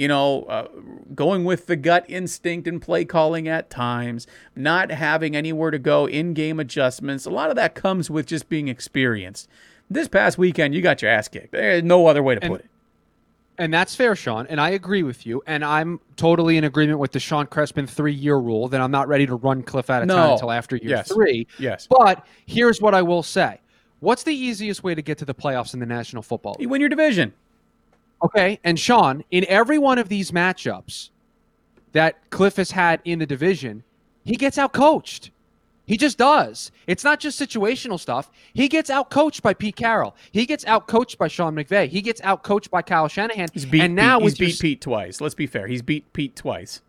You 0.00 0.08
know, 0.08 0.44
uh, 0.44 0.66
going 1.14 1.44
with 1.44 1.66
the 1.66 1.76
gut 1.76 2.06
instinct 2.08 2.66
and 2.66 2.80
play 2.80 3.04
calling 3.04 3.46
at 3.48 3.68
times, 3.68 4.26
not 4.56 4.90
having 4.90 5.36
anywhere 5.36 5.70
to 5.70 5.78
go, 5.78 6.06
in 6.06 6.32
game 6.32 6.58
adjustments. 6.58 7.26
A 7.26 7.30
lot 7.30 7.50
of 7.50 7.56
that 7.56 7.74
comes 7.74 8.08
with 8.08 8.24
just 8.24 8.48
being 8.48 8.68
experienced. 8.68 9.46
This 9.90 10.08
past 10.08 10.38
weekend, 10.38 10.74
you 10.74 10.80
got 10.80 11.02
your 11.02 11.10
ass 11.10 11.28
kicked. 11.28 11.52
There's 11.52 11.82
no 11.82 12.06
other 12.06 12.22
way 12.22 12.36
to 12.36 12.42
And- 12.42 12.50
put 12.52 12.60
it. 12.60 12.66
And 13.58 13.74
that's 13.74 13.94
fair, 13.94 14.16
Sean. 14.16 14.46
And 14.46 14.58
I 14.58 14.70
agree 14.70 15.02
with 15.02 15.26
you. 15.26 15.42
And 15.46 15.62
I'm 15.62 16.00
totally 16.16 16.56
in 16.56 16.64
agreement 16.64 16.98
with 16.98 17.12
the 17.12 17.20
Sean 17.20 17.46
Crespin 17.46 17.86
three 17.86 18.14
year 18.14 18.36
rule 18.38 18.68
that 18.68 18.80
I'm 18.80 18.90
not 18.90 19.06
ready 19.06 19.26
to 19.26 19.34
run 19.34 19.62
Cliff 19.62 19.90
out 19.90 20.00
of 20.02 20.08
town 20.08 20.16
No. 20.28 20.32
until 20.32 20.50
after 20.50 20.76
year 20.76 20.88
Yes. 20.96 21.12
three. 21.12 21.46
Yes. 21.58 21.86
But 21.90 22.24
here's 22.46 22.80
what 22.80 22.94
I 22.94 23.02
will 23.02 23.22
say 23.22 23.60
What's 23.98 24.22
the 24.22 24.34
easiest 24.34 24.82
way 24.82 24.94
to 24.94 25.02
get 25.02 25.18
to 25.18 25.26
the 25.26 25.34
playoffs 25.34 25.74
in 25.74 25.80
the 25.80 25.84
National 25.84 26.22
Football 26.22 26.52
League? 26.52 26.62
You 26.62 26.68
win 26.70 26.80
your 26.80 26.88
division. 26.88 27.34
Okay. 28.22 28.60
And 28.64 28.78
Sean, 28.78 29.24
in 29.30 29.44
every 29.48 29.78
one 29.78 29.98
of 29.98 30.08
these 30.08 30.30
matchups 30.30 31.10
that 31.92 32.30
Cliff 32.30 32.56
has 32.56 32.70
had 32.72 33.00
in 33.04 33.18
the 33.18 33.26
division, 33.26 33.82
he 34.24 34.36
gets 34.36 34.58
out 34.58 34.72
coached. 34.72 35.30
He 35.86 35.96
just 35.96 36.18
does. 36.18 36.70
It's 36.86 37.02
not 37.02 37.18
just 37.18 37.40
situational 37.40 37.98
stuff. 37.98 38.30
He 38.54 38.68
gets 38.68 38.90
out 38.90 39.10
coached 39.10 39.42
by 39.42 39.54
Pete 39.54 39.74
Carroll. 39.74 40.14
He 40.30 40.46
gets 40.46 40.64
out 40.66 40.86
coached 40.86 41.18
by 41.18 41.26
Sean 41.26 41.56
McVay. 41.56 41.88
He 41.88 42.00
gets 42.00 42.20
out 42.20 42.44
coached 42.44 42.70
by 42.70 42.80
Kyle 42.80 43.08
Shanahan. 43.08 43.48
He's 43.52 43.66
beat, 43.66 43.82
and 43.82 43.96
now 43.96 44.20
he's 44.20 44.38
beat 44.38 44.60
Pete 44.60 44.80
twice. 44.80 45.20
Let's 45.20 45.34
be 45.34 45.48
fair. 45.48 45.66
He's 45.66 45.82
beat 45.82 46.12
Pete 46.12 46.36
twice. 46.36 46.80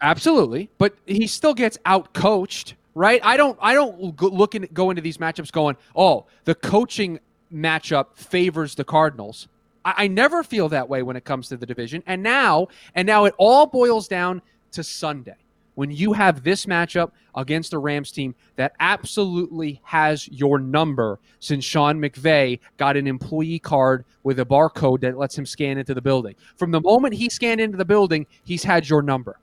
Absolutely, 0.00 0.70
but 0.78 0.96
he 1.04 1.26
still 1.26 1.52
gets 1.52 1.76
out 1.84 2.14
coached, 2.14 2.74
right? 2.94 3.20
I 3.22 3.36
don't 3.36 3.58
I 3.60 3.74
don't 3.74 4.20
look 4.22 4.54
in, 4.54 4.66
go 4.72 4.88
into 4.88 5.02
these 5.02 5.18
matchups 5.18 5.52
going, 5.52 5.76
"Oh, 5.94 6.24
the 6.44 6.54
coaching 6.54 7.20
matchup 7.52 8.14
favors 8.14 8.74
the 8.76 8.84
Cardinals." 8.84 9.46
I, 9.84 9.94
I 10.04 10.08
never 10.08 10.42
feel 10.42 10.68
that 10.70 10.88
way 10.88 11.02
when 11.02 11.16
it 11.16 11.24
comes 11.24 11.48
to 11.48 11.56
the 11.56 11.66
division. 11.66 12.02
And 12.06 12.22
now, 12.22 12.68
and 12.94 13.06
now 13.06 13.24
it 13.24 13.34
all 13.38 13.66
boils 13.66 14.08
down 14.08 14.42
to 14.72 14.82
Sunday. 14.82 15.36
When 15.74 15.90
you 15.90 16.12
have 16.12 16.42
this 16.42 16.66
matchup 16.66 17.12
against 17.34 17.72
a 17.72 17.78
Rams 17.78 18.12
team 18.12 18.34
that 18.56 18.74
absolutely 18.78 19.80
has 19.84 20.28
your 20.28 20.58
number 20.58 21.18
since 21.40 21.64
Sean 21.64 21.98
McVay 21.98 22.60
got 22.76 22.96
an 22.96 23.06
employee 23.06 23.58
card 23.58 24.04
with 24.22 24.38
a 24.38 24.44
barcode 24.44 25.00
that 25.00 25.16
lets 25.16 25.36
him 25.36 25.46
scan 25.46 25.78
into 25.78 25.94
the 25.94 26.02
building. 26.02 26.34
From 26.56 26.72
the 26.72 26.80
moment 26.80 27.14
he 27.14 27.30
scanned 27.30 27.60
into 27.60 27.78
the 27.78 27.86
building, 27.86 28.26
he's 28.44 28.62
had 28.62 28.86
your 28.86 29.00
number. 29.00 29.38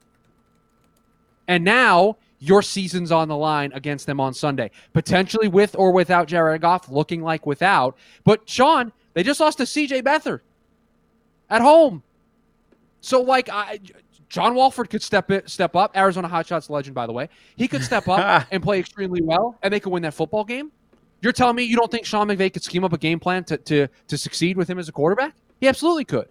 And 1.47 1.63
now 1.63 2.17
your 2.37 2.61
season's 2.61 3.11
on 3.11 3.27
the 3.27 3.35
line 3.35 3.71
against 3.73 4.05
them 4.05 4.19
on 4.19 4.33
Sunday, 4.33 4.71
potentially 4.93 5.47
with 5.47 5.75
or 5.75 5.91
without 5.91 6.27
Jared 6.27 6.61
Goff, 6.61 6.89
looking 6.89 7.21
like 7.21 7.45
without. 7.45 7.97
But 8.23 8.47
Sean, 8.47 8.93
they 9.19 9.23
just 9.23 9.41
lost 9.41 9.57
to 9.57 9.65
CJ 9.65 10.01
Beathard 10.01 10.39
at 11.49 11.59
home. 11.59 12.03
So, 13.01 13.19
like, 13.19 13.49
I, 13.49 13.81
John 14.29 14.55
Wolford 14.55 14.89
could 14.89 15.03
step 15.03 15.29
it, 15.29 15.49
step 15.49 15.75
up. 15.75 15.97
Arizona 15.97 16.29
Hotshots 16.29 16.69
legend, 16.69 16.95
by 16.95 17.05
the 17.05 17.11
way. 17.11 17.27
He 17.57 17.67
could 17.67 17.83
step 17.83 18.07
up 18.07 18.47
and 18.51 18.63
play 18.63 18.79
extremely 18.79 19.21
well, 19.21 19.57
and 19.61 19.73
they 19.73 19.81
could 19.81 19.91
win 19.91 20.03
that 20.03 20.13
football 20.13 20.45
game. 20.45 20.71
You're 21.19 21.33
telling 21.33 21.57
me 21.57 21.63
you 21.63 21.75
don't 21.75 21.91
think 21.91 22.05
Sean 22.05 22.29
McVay 22.29 22.53
could 22.53 22.63
scheme 22.63 22.85
up 22.85 22.93
a 22.93 22.97
game 22.97 23.19
plan 23.19 23.43
to 23.43 23.57
to, 23.57 23.87
to 24.07 24.17
succeed 24.17 24.55
with 24.55 24.69
him 24.69 24.79
as 24.79 24.87
a 24.87 24.93
quarterback? 24.93 25.35
He 25.59 25.67
absolutely 25.67 26.05
could. 26.05 26.29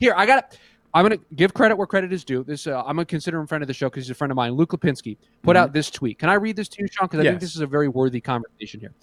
Here, 0.00 0.14
I 0.16 0.24
got. 0.24 0.58
I'm 0.94 1.06
going 1.06 1.18
to 1.18 1.24
give 1.34 1.52
credit 1.52 1.76
where 1.76 1.86
credit 1.86 2.10
is 2.10 2.24
due. 2.24 2.42
This 2.42 2.66
uh, 2.66 2.78
I'm 2.86 2.96
going 2.96 3.04
to 3.04 3.04
consider 3.04 3.36
him 3.36 3.44
a 3.44 3.46
friend 3.48 3.62
of 3.62 3.68
the 3.68 3.74
show 3.74 3.90
because 3.90 4.04
he's 4.04 4.12
a 4.12 4.14
friend 4.14 4.30
of 4.30 4.36
mine. 4.36 4.52
Luke 4.52 4.70
Lipinski 4.70 5.18
put 5.42 5.56
out 5.56 5.74
this 5.74 5.90
tweet. 5.90 6.18
Can 6.18 6.30
I 6.30 6.34
read 6.34 6.56
this 6.56 6.68
to 6.70 6.80
you, 6.80 6.88
Sean? 6.90 7.06
Because 7.06 7.20
I 7.20 7.24
think 7.24 7.40
this 7.40 7.54
is 7.54 7.60
a 7.60 7.66
very 7.66 7.88
worthy 7.88 8.22
conversation 8.22 8.80
here. 8.80 8.94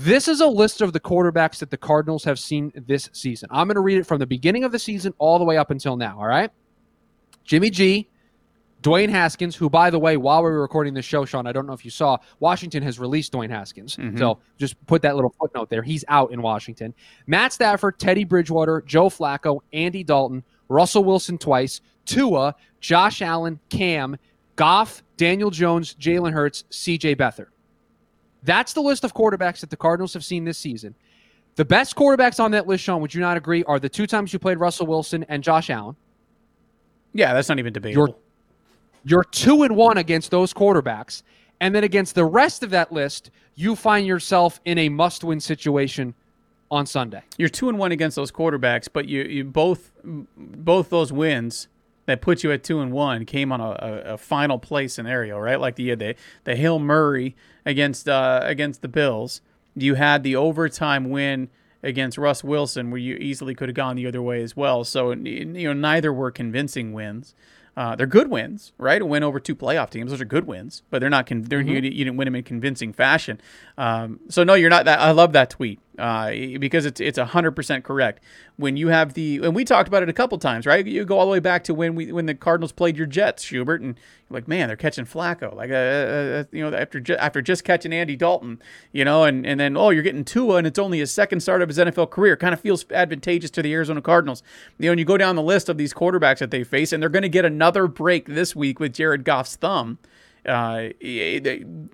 This 0.00 0.28
is 0.28 0.40
a 0.40 0.46
list 0.46 0.80
of 0.80 0.92
the 0.92 1.00
quarterbacks 1.00 1.58
that 1.58 1.70
the 1.70 1.76
Cardinals 1.76 2.22
have 2.22 2.38
seen 2.38 2.72
this 2.86 3.10
season. 3.12 3.48
I'm 3.50 3.66
going 3.66 3.74
to 3.74 3.80
read 3.80 3.98
it 3.98 4.04
from 4.04 4.20
the 4.20 4.28
beginning 4.28 4.62
of 4.62 4.70
the 4.70 4.78
season 4.78 5.12
all 5.18 5.40
the 5.40 5.44
way 5.44 5.56
up 5.56 5.72
until 5.72 5.96
now. 5.96 6.20
All 6.20 6.26
right. 6.28 6.52
Jimmy 7.42 7.68
G, 7.68 8.08
Dwayne 8.80 9.08
Haskins, 9.08 9.56
who, 9.56 9.68
by 9.68 9.90
the 9.90 9.98
way, 9.98 10.16
while 10.16 10.44
we 10.44 10.50
were 10.50 10.60
recording 10.60 10.94
this 10.94 11.04
show, 11.04 11.24
Sean, 11.24 11.48
I 11.48 11.52
don't 11.52 11.66
know 11.66 11.72
if 11.72 11.84
you 11.84 11.90
saw, 11.90 12.16
Washington 12.38 12.80
has 12.84 13.00
released 13.00 13.32
Dwayne 13.32 13.50
Haskins. 13.50 13.96
Mm-hmm. 13.96 14.18
So 14.18 14.38
just 14.56 14.76
put 14.86 15.02
that 15.02 15.16
little 15.16 15.34
footnote 15.36 15.68
there. 15.68 15.82
He's 15.82 16.04
out 16.06 16.30
in 16.30 16.42
Washington. 16.42 16.94
Matt 17.26 17.52
Stafford, 17.52 17.98
Teddy 17.98 18.22
Bridgewater, 18.22 18.84
Joe 18.86 19.08
Flacco, 19.08 19.62
Andy 19.72 20.04
Dalton, 20.04 20.44
Russell 20.68 21.02
Wilson 21.02 21.38
twice, 21.38 21.80
Tua, 22.04 22.54
Josh 22.80 23.20
Allen, 23.20 23.58
Cam, 23.68 24.16
Goff, 24.54 25.02
Daniel 25.16 25.50
Jones, 25.50 25.96
Jalen 25.98 26.32
Hurts, 26.34 26.62
CJ 26.70 27.16
Beathard. 27.16 27.48
That's 28.42 28.72
the 28.72 28.80
list 28.80 29.04
of 29.04 29.14
quarterbacks 29.14 29.60
that 29.60 29.70
the 29.70 29.76
Cardinals 29.76 30.14
have 30.14 30.24
seen 30.24 30.44
this 30.44 30.58
season. 30.58 30.94
The 31.56 31.64
best 31.64 31.96
quarterbacks 31.96 32.38
on 32.38 32.52
that 32.52 32.66
list, 32.66 32.84
Sean, 32.84 33.00
would 33.00 33.12
you 33.12 33.20
not 33.20 33.36
agree, 33.36 33.64
are 33.64 33.80
the 33.80 33.88
two 33.88 34.06
times 34.06 34.32
you 34.32 34.38
played 34.38 34.58
Russell 34.58 34.86
Wilson 34.86 35.24
and 35.28 35.42
Josh 35.42 35.70
Allen. 35.70 35.96
Yeah, 37.12 37.34
that's 37.34 37.48
not 37.48 37.58
even 37.58 37.72
debatable. 37.72 38.20
You're 39.04 39.24
two 39.24 39.62
and 39.62 39.74
one 39.74 39.98
against 39.98 40.30
those 40.30 40.52
quarterbacks. 40.52 41.22
And 41.60 41.74
then 41.74 41.82
against 41.82 42.14
the 42.14 42.24
rest 42.24 42.62
of 42.62 42.70
that 42.70 42.92
list, 42.92 43.30
you 43.56 43.74
find 43.74 44.06
yourself 44.06 44.60
in 44.64 44.78
a 44.78 44.88
must 44.88 45.24
win 45.24 45.40
situation 45.40 46.14
on 46.70 46.86
Sunday. 46.86 47.22
You're 47.36 47.48
two 47.48 47.68
and 47.68 47.78
one 47.78 47.92
against 47.92 48.14
those 48.14 48.30
quarterbacks, 48.30 48.88
but 48.92 49.08
you 49.08 49.22
you 49.22 49.44
both 49.44 49.90
both 50.04 50.90
those 50.90 51.12
wins 51.12 51.68
that 52.08 52.22
put 52.22 52.42
you 52.42 52.50
at 52.50 52.64
two 52.64 52.80
and 52.80 52.90
one 52.90 53.26
came 53.26 53.52
on 53.52 53.60
a, 53.60 53.64
a, 53.68 54.14
a 54.14 54.18
final 54.18 54.58
play 54.58 54.88
scenario, 54.88 55.38
right? 55.38 55.60
Like 55.60 55.76
the 55.76 55.94
the 55.94 56.14
the 56.44 56.56
Hail 56.56 56.78
Murray 56.78 57.36
against 57.66 58.08
uh, 58.08 58.40
against 58.42 58.80
the 58.80 58.88
Bills. 58.88 59.42
You 59.76 59.94
had 59.94 60.22
the 60.22 60.34
overtime 60.34 61.10
win 61.10 61.50
against 61.82 62.16
Russ 62.16 62.42
Wilson, 62.42 62.90
where 62.90 62.98
you 62.98 63.16
easily 63.16 63.54
could 63.54 63.68
have 63.68 63.76
gone 63.76 63.94
the 63.94 64.06
other 64.06 64.22
way 64.22 64.42
as 64.42 64.56
well. 64.56 64.84
So 64.84 65.12
you 65.12 65.44
know 65.44 65.74
neither 65.74 66.10
were 66.10 66.30
convincing 66.30 66.94
wins. 66.94 67.34
Uh, 67.76 67.94
they're 67.94 68.06
good 68.06 68.28
wins, 68.28 68.72
right? 68.78 69.02
A 69.02 69.04
win 69.04 69.22
over 69.22 69.38
two 69.38 69.54
playoff 69.54 69.90
teams; 69.90 70.10
those 70.10 70.22
are 70.22 70.24
good 70.24 70.46
wins, 70.46 70.82
but 70.88 71.00
they're 71.00 71.10
not. 71.10 71.26
Con- 71.26 71.42
they're, 71.42 71.60
you, 71.60 71.74
you 71.74 72.04
didn't 72.04 72.16
win 72.16 72.24
them 72.24 72.36
in 72.36 72.42
convincing 72.42 72.94
fashion. 72.94 73.38
Um, 73.76 74.20
so 74.30 74.44
no, 74.44 74.54
you're 74.54 74.70
not. 74.70 74.86
That 74.86 74.98
I 74.98 75.10
love 75.10 75.34
that 75.34 75.50
tweet 75.50 75.78
uh, 75.98 76.30
because 76.58 76.86
it's 76.86 77.00
it's 77.00 77.18
hundred 77.18 77.52
percent 77.52 77.84
correct. 77.84 78.22
When 78.56 78.76
you 78.76 78.88
have 78.88 79.14
the 79.14 79.40
and 79.42 79.54
we 79.54 79.64
talked 79.64 79.88
about 79.88 80.02
it 80.02 80.08
a 80.08 80.12
couple 80.12 80.38
times, 80.38 80.66
right? 80.66 80.86
You 80.86 81.04
go 81.04 81.18
all 81.18 81.26
the 81.26 81.32
way 81.32 81.40
back 81.40 81.64
to 81.64 81.74
when 81.74 81.94
we 81.94 82.12
when 82.12 82.26
the 82.26 82.34
Cardinals 82.34 82.72
played 82.72 82.96
your 82.96 83.06
Jets, 83.06 83.42
Schubert, 83.42 83.80
and 83.80 83.94
you're 83.96 84.34
like, 84.38 84.48
man, 84.48 84.68
they're 84.68 84.76
catching 84.76 85.04
Flacco, 85.04 85.54
like 85.54 85.70
uh, 85.70 85.74
uh, 85.74 86.44
you 86.52 86.68
know 86.68 86.76
after 86.76 87.00
ju- 87.00 87.16
after 87.16 87.42
just 87.42 87.64
catching 87.64 87.92
Andy 87.92 88.16
Dalton, 88.16 88.62
you 88.92 89.04
know, 89.04 89.24
and 89.24 89.46
and 89.46 89.58
then 89.58 89.76
oh, 89.76 89.90
you're 89.90 90.02
getting 90.02 90.24
Tua, 90.24 90.56
and 90.56 90.66
it's 90.66 90.78
only 90.78 90.98
his 91.00 91.10
second 91.10 91.40
start 91.40 91.62
of 91.62 91.68
his 91.68 91.78
NFL 91.78 92.10
career. 92.10 92.36
Kind 92.36 92.54
of 92.54 92.60
feels 92.60 92.84
advantageous 92.90 93.50
to 93.52 93.62
the 93.62 93.72
Arizona 93.74 94.00
Cardinals. 94.00 94.42
You 94.78 94.86
know, 94.86 94.92
and 94.92 94.98
you 94.98 95.04
go 95.04 95.16
down 95.16 95.36
the 95.36 95.42
list 95.42 95.68
of 95.68 95.78
these 95.78 95.92
quarterbacks 95.92 96.38
that 96.38 96.50
they 96.50 96.64
face, 96.64 96.92
and 96.92 97.02
they're 97.02 97.10
going 97.10 97.22
to 97.22 97.28
get 97.28 97.44
another 97.44 97.86
break 97.86 98.26
this 98.26 98.54
week 98.54 98.80
with 98.80 98.94
Jared 98.94 99.24
Goff's 99.24 99.56
thumb 99.56 99.98
uh, 100.48 100.88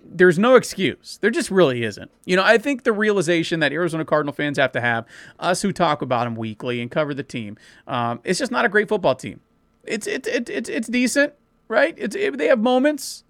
there's 0.04 0.38
no 0.38 0.54
excuse. 0.54 1.18
There 1.20 1.30
just 1.30 1.50
really 1.50 1.82
isn't. 1.82 2.10
You 2.24 2.36
know, 2.36 2.44
I 2.44 2.58
think 2.58 2.84
the 2.84 2.92
realization 2.92 3.60
that 3.60 3.72
Arizona 3.72 4.04
Cardinal 4.04 4.32
fans 4.32 4.58
have 4.58 4.72
to 4.72 4.80
have, 4.80 5.06
us 5.40 5.62
who 5.62 5.72
talk 5.72 6.02
about 6.02 6.24
them 6.24 6.36
weekly 6.36 6.80
and 6.80 6.90
cover 6.90 7.12
the 7.12 7.22
team, 7.22 7.58
um, 7.86 8.20
it's 8.24 8.38
just 8.38 8.52
not 8.52 8.64
a 8.64 8.68
great 8.68 8.88
football 8.88 9.14
team. 9.14 9.40
It's 9.82 10.06
it's 10.06 10.28
it's 10.28 10.50
it's, 10.50 10.68
it's 10.70 10.88
decent, 10.88 11.34
right? 11.68 11.94
It's 11.98 12.16
it, 12.16 12.38
they 12.38 12.46
have 12.46 12.60
moments. 12.60 13.24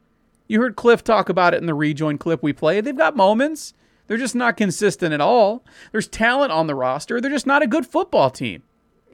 You 0.47 0.61
heard 0.61 0.77
Cliff 0.77 1.03
talk 1.03 1.29
about 1.29 1.55
it 1.55 1.57
in 1.57 1.67
the 1.67 1.75
rejoin 1.75 2.19
clip 2.19 2.43
we 2.43 2.53
played. 2.53 2.85
They've 2.85 2.97
got 2.97 3.17
moments. 3.17 3.73
They're 4.07 4.19
just 4.19 4.35
not 4.35 4.59
consistent 4.59 5.15
at 5.15 5.21
all. 5.21 5.65
There's 5.91 6.07
talent 6.07 6.53
on 6.53 6.67
the 6.67 6.75
roster. 6.75 7.21
They're 7.21 7.31
just 7.31 7.47
not 7.47 7.63
a 7.63 7.67
good 7.67 7.87
football 7.87 8.29
team. 8.29 8.63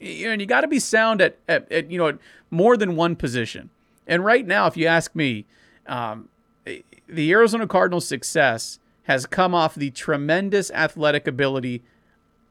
You 0.00 0.26
know, 0.26 0.32
and 0.32 0.40
you 0.40 0.46
got 0.46 0.62
to 0.62 0.68
be 0.68 0.80
sound 0.80 1.20
at, 1.20 1.38
at, 1.48 1.70
at 1.70 1.90
you 1.90 1.98
know 1.98 2.08
at 2.08 2.18
more 2.50 2.76
than 2.76 2.96
one 2.96 3.14
position. 3.16 3.70
And 4.06 4.24
right 4.24 4.44
now, 4.44 4.66
if 4.66 4.76
you 4.76 4.86
ask 4.86 5.14
me, 5.14 5.46
um, 5.90 6.28
the 6.64 7.32
Arizona 7.32 7.66
Cardinals' 7.66 8.06
success 8.06 8.78
has 9.04 9.26
come 9.26 9.54
off 9.54 9.74
the 9.74 9.90
tremendous 9.90 10.70
athletic 10.70 11.26
ability 11.26 11.82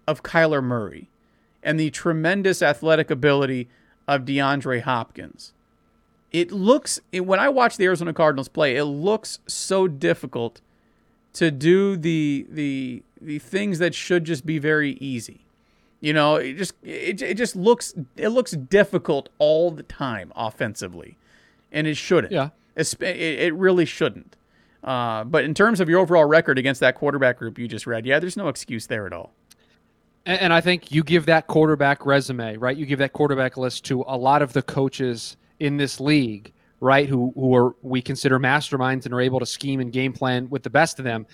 of 0.06 0.24
Kyler 0.24 0.64
Murray 0.64 1.10
and 1.64 1.80
the 1.80 1.90
tremendous 1.90 2.62
athletic 2.62 3.10
ability 3.10 3.70
of 4.08 4.26
DeAndre 4.26 4.82
Hopkins. 4.82 5.54
It 6.32 6.52
looks 6.52 7.00
when 7.12 7.40
I 7.40 7.50
watch 7.50 7.78
the 7.78 7.86
Arizona 7.86 8.14
Cardinals 8.14 8.50
play, 8.50 8.76
it 8.76 8.86
looks 8.86 9.40
so 9.48 9.88
difficult 9.88 10.62
to 11.34 11.50
do 11.50 11.96
the 11.96 12.46
the 12.50 13.04
the 13.22 13.40
things 13.40 13.80
that 13.80 13.96
should 13.96 14.26
just 14.26 14.46
be 14.46 14.60
very 14.60 14.92
easy. 14.94 15.46
You 16.02 16.14
know, 16.14 16.36
it 16.36 16.54
just 16.54 16.74
it, 16.84 17.22
it 17.22 17.36
just 17.36 17.56
looks 17.56 17.94
it 18.16 18.30
looks 18.30 18.52
difficult 18.52 19.30
all 19.38 19.72
the 19.72 19.84
time 19.84 20.32
offensively, 20.36 21.18
and 21.72 21.88
it 21.88 21.96
shouldn't. 21.96 22.32
Yeah. 22.32 22.50
It 22.80 23.54
really 23.56 23.86
shouldn't. 23.86 24.36
Uh, 24.84 25.24
but 25.26 25.44
in 25.44 25.54
terms 25.54 25.80
of 25.80 25.90
your 25.90 26.00
overall 26.00 26.26
record 26.26 26.58
against 26.58 26.80
that 26.80 26.96
quarterback 26.96 27.38
group 27.38 27.60
you 27.60 27.68
just 27.68 27.86
read, 27.86 28.06
yeah, 28.06 28.20
there's 28.20 28.38
no 28.38 28.48
excuse 28.48 28.88
there 28.88 29.06
at 29.06 29.14
all. 29.14 29.34
And, 30.26 30.40
and 30.42 30.54
I 30.54 30.62
think 30.62 30.92
you 30.92 31.04
give 31.04 31.26
that 31.26 31.48
quarterback 31.48 32.06
resume, 32.06 32.56
right? 32.58 32.78
You 32.78 32.86
give 32.86 33.00
that 33.00 33.14
quarterback 33.14 33.58
list 33.58 33.86
to 33.86 34.04
a 34.08 34.18
lot 34.18 34.42
of 34.42 34.54
the 34.54 34.62
coaches 34.62 35.36
in 35.60 35.78
this 35.78 36.00
league, 36.00 36.54
right? 36.80 37.10
Who 37.10 37.34
who 37.36 37.56
are 37.56 37.76
we 37.82 38.02
consider 38.02 38.40
masterminds 38.40 39.06
and 39.06 39.14
are 39.14 39.22
able 39.22 39.40
to 39.40 39.46
scheme 39.46 39.82
and 39.82 39.92
game 39.92 40.14
plan 40.14 40.50
with 40.50 40.64
the 40.64 40.70
best 40.70 41.00
of 41.00 41.06
them. 41.06 41.26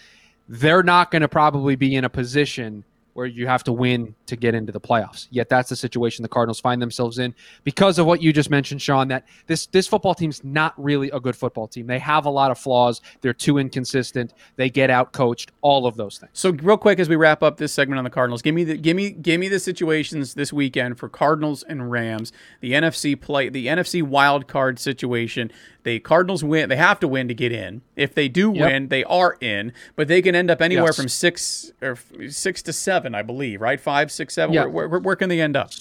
They're 0.49 0.83
not 0.83 1.11
going 1.11 1.21
to 1.21 1.27
probably 1.27 1.75
be 1.75 1.95
in 1.95 2.03
a 2.05 2.09
position 2.09 2.83
where 3.15 3.25
you 3.25 3.47
have 3.47 3.63
to 3.63 3.71
win 3.71 4.13
to 4.25 4.35
get 4.35 4.53
into 4.53 4.73
the 4.73 4.79
playoffs. 4.79 5.27
Yet 5.31 5.47
that's 5.47 5.69
the 5.69 5.75
situation 5.77 6.21
the 6.21 6.27
Cardinals 6.27 6.59
find 6.59 6.81
themselves 6.81 7.17
in 7.17 7.33
because 7.63 7.97
of 7.97 8.05
what 8.05 8.21
you 8.21 8.33
just 8.33 8.49
mentioned, 8.49 8.81
Sean. 8.81 9.07
That 9.07 9.25
this 9.47 9.67
this 9.67 9.87
football 9.87 10.13
team's 10.13 10.43
not 10.43 10.73
really 10.77 11.09
a 11.11 11.19
good 11.21 11.35
football 11.35 11.65
team. 11.65 11.87
They 11.87 11.97
have 11.99 12.25
a 12.25 12.29
lot 12.29 12.51
of 12.51 12.59
flaws. 12.59 12.99
They're 13.21 13.33
too 13.33 13.57
inconsistent. 13.57 14.33
They 14.57 14.69
get 14.69 14.89
out 14.89 15.13
coached. 15.13 15.53
All 15.61 15.87
of 15.87 15.95
those 15.95 16.17
things. 16.17 16.31
So 16.33 16.51
real 16.51 16.75
quick 16.75 16.99
as 16.99 17.07
we 17.07 17.15
wrap 17.15 17.41
up 17.41 17.55
this 17.55 17.71
segment 17.73 17.97
on 17.99 18.03
the 18.03 18.09
Cardinals, 18.09 18.41
give 18.41 18.53
me 18.53 18.65
the 18.65 18.75
give 18.77 18.97
me 18.97 19.11
give 19.11 19.39
me 19.39 19.47
the 19.47 19.59
situations 19.59 20.33
this 20.33 20.51
weekend 20.51 20.99
for 20.99 21.07
Cardinals 21.07 21.63
and 21.63 21.89
Rams. 21.89 22.33
The 22.59 22.73
NFC 22.73 23.19
play 23.19 23.47
the 23.47 23.67
NFC 23.67 24.03
wild 24.03 24.47
card 24.49 24.77
situation. 24.77 25.51
The 25.83 25.99
Cardinals 25.99 26.43
win. 26.43 26.67
They 26.67 26.75
have 26.77 26.99
to 26.99 27.07
win 27.07 27.27
to 27.29 27.33
get 27.35 27.51
in. 27.51 27.81
If 27.95 28.13
they 28.13 28.27
do 28.27 28.51
Yep. 28.53 28.71
win, 28.71 28.87
they 28.89 29.03
are 29.05 29.37
in. 29.39 29.71
But 29.95 30.07
they 30.09 30.21
can 30.21 30.35
end 30.35 30.49
up 30.51 30.59
anywhere 30.61 30.87
Yes. 30.87 30.95
from 30.97 31.07
six 31.07 31.71
or 31.81 31.91
f- 31.91 32.11
six 32.29 32.61
to 32.63 32.73
seven, 33.05 33.15
I 33.15 33.21
believe. 33.21 33.61
Right, 33.61 33.79
five, 33.79 34.11
six, 34.11 34.33
seven. 34.33 34.53
Yeah. 34.53 34.65
Where, 34.65 34.87
where, 34.87 34.99
where 34.99 35.15
can 35.15 35.29
they 35.29 35.41
end 35.41 35.55
up? 35.55 35.71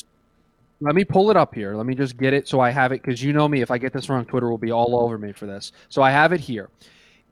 Let 0.81 0.95
me 0.95 1.05
pull 1.05 1.31
it 1.31 1.37
up 1.37 1.55
here. 1.55 1.75
Let 1.75 1.87
me 1.87 1.95
just 1.95 2.17
get 2.17 2.35
it 2.35 2.47
so 2.47 2.61
I 2.61 2.71
have 2.71 2.93
it 2.93 3.03
because 3.03 3.23
you 3.23 3.33
know 3.33 3.49
me. 3.49 3.63
If 3.63 3.71
I 3.71 3.79
get 3.79 3.93
this 3.93 4.09
wrong, 4.09 4.25
Twitter 4.25 4.51
will 4.51 4.59
be 4.59 4.71
all 4.71 4.97
over 5.01 5.17
me 5.17 5.33
for 5.33 5.47
this. 5.47 5.73
So 5.89 6.03
I 6.03 6.11
have 6.11 6.33
it 6.33 6.41
here. 6.41 6.69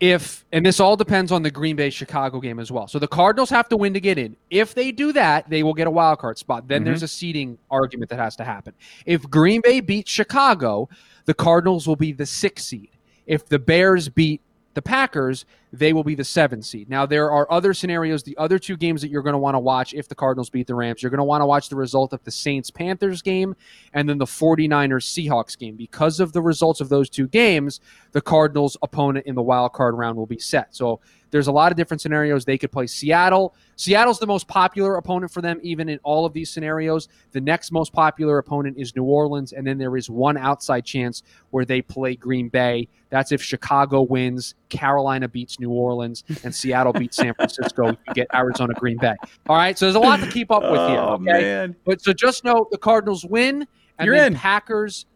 If 0.00 0.44
and 0.52 0.64
this 0.64 0.81
all 0.81 0.96
depends 0.96 1.31
on 1.31 1.42
the 1.42 1.50
Green 1.50 1.76
Bay 1.76 1.90
Chicago 1.90 2.40
game 2.40 2.59
as 2.59 2.72
well. 2.72 2.88
So 2.88 2.98
the 2.98 3.07
Cardinals 3.07 3.50
have 3.50 3.68
to 3.68 3.76
win 3.76 3.94
to 3.94 4.00
get 4.00 4.18
in. 4.18 4.37
If 4.50 4.74
they 4.74 4.90
do 4.90 5.12
that, 5.12 5.48
they 5.48 5.62
will 5.62 5.74
get 5.74 5.87
a 5.87 5.90
wild 5.90 6.18
card 6.18 6.38
spot. 6.38 6.66
Then 6.66 6.83
there's 6.83 6.98
mm-hmm. 6.98 7.05
a 7.05 7.09
seeding 7.09 7.59
argument 7.70 8.11
that 8.11 8.18
has 8.18 8.35
to 8.37 8.44
happen. 8.44 8.74
If 9.07 9.28
Green 9.28 9.61
Bay 9.61 9.81
beats 9.81 10.11
Chicago, 10.11 10.88
the 11.26 11.35
Cardinals 11.35 11.87
will 11.87 11.96
be 11.96 12.12
the 12.12 12.26
sixth 12.26 12.66
seed. 12.66 12.90
If 13.26 13.46
the 13.46 13.59
Bears 13.59 14.09
beat 14.09 14.40
the 14.75 14.83
Packers, 14.83 15.45
they 15.73 15.93
will 15.93 16.05
be 16.05 16.15
the 16.15 16.25
seventh 16.25 16.65
seed. 16.65 16.89
Now, 16.89 17.07
there 17.07 17.31
are 17.31 17.51
other 17.51 17.75
scenarios. 17.75 18.23
The 18.23 18.37
other 18.37 18.59
two 18.59 18.77
games 18.77 19.03
that 19.03 19.09
you're 19.11 19.23
going 19.23 19.35
to 19.35 19.39
want 19.39 19.55
to 19.55 19.59
watch 19.59 19.95
if 19.95 20.09
the 20.09 20.15
Cardinals 20.15 20.51
beat 20.51 20.67
the 20.67 20.75
Rams, 20.75 21.03
you're 21.03 21.11
going 21.11 21.19
to 21.19 21.25
want 21.25 21.43
to 21.43 21.47
watch 21.47 21.69
the 21.69 21.77
result 21.77 22.13
of 22.13 22.23
the 22.25 22.31
Saints 22.31 22.71
Panthers 22.71 23.23
game 23.23 23.55
and 23.93 24.09
then 24.09 24.19
the 24.19 24.25
49ers 24.25 25.29
Seahawks 25.29 25.59
game. 25.59 25.77
Because 25.77 26.21
of 26.21 26.33
the 26.33 26.43
results 26.43 26.81
of 26.81 26.89
those 26.89 27.09
two 27.09 27.29
games, 27.29 27.81
the 28.13 28.21
Cardinals' 28.21 28.77
opponent 28.83 29.27
in 29.27 29.35
the 29.35 29.43
wild 29.43 29.73
card 29.73 29.97
round 29.97 30.17
will 30.17 30.27
be 30.27 30.39
set. 30.39 30.75
So 30.75 31.01
there's 31.33 31.49
a 31.49 31.53
lot 31.53 31.73
of 31.73 31.77
different 31.77 32.01
scenarios. 32.01 32.45
They 32.45 32.57
could 32.57 32.71
play 32.71 32.87
Seattle. 32.87 33.57
Seattle's 33.75 34.21
the 34.21 34.27
most 34.29 34.47
popular 34.47 34.95
opponent 34.97 35.33
for 35.33 35.40
them, 35.42 35.59
even 35.62 35.88
in 35.88 35.99
all 36.05 36.25
of 36.25 36.33
these 36.33 36.49
scenarios. 36.51 37.09
The 37.33 37.40
next 37.40 37.73
most 37.73 37.92
popular 37.92 38.38
opponent 38.38 38.77
is 38.79 38.95
New 38.95 39.03
Orleans, 39.03 39.53
and 39.53 39.66
then 39.66 39.79
there 39.79 39.97
is 39.97 40.09
one 40.09 40.37
outside 40.37 40.85
chance 40.85 41.25
where 41.51 41.64
they 41.64 41.83
play 41.83 42.14
Green 42.14 42.49
Bay. 42.49 42.87
That's 43.11 43.33
if 43.33 43.42
Chicago 43.42 44.03
wins, 44.03 44.55
Carolina 44.68 45.27
beats 45.27 45.59
New 45.59 45.71
Orleans, 45.71 46.23
and 46.45 46.55
Seattle 46.55 46.92
beats 46.92 47.16
San 47.16 47.35
Francisco. 47.35 47.88
You 47.88 48.14
get 48.14 48.29
Arizona, 48.33 48.75
Green 48.75 48.99
Bay. 48.99 49.14
All 49.49 49.57
right, 49.57 49.77
so 49.77 49.87
there's 49.87 49.97
a 49.97 50.01
lot 50.01 50.21
to 50.21 50.31
keep 50.31 50.51
up 50.53 50.62
with 50.62 50.73
here. 50.88 50.99
Oh, 51.01 51.14
Okay, 51.14 51.25
man. 51.25 51.77
but 51.85 52.01
so 52.01 52.12
just 52.12 52.45
know 52.45 52.68
the 52.71 52.79
Cardinals 52.79 53.25
win, 53.25 53.66
and 53.99 54.07
You're 54.07 54.14
then 54.14 54.33
in. 54.35 54.38
Packers. 54.38 55.07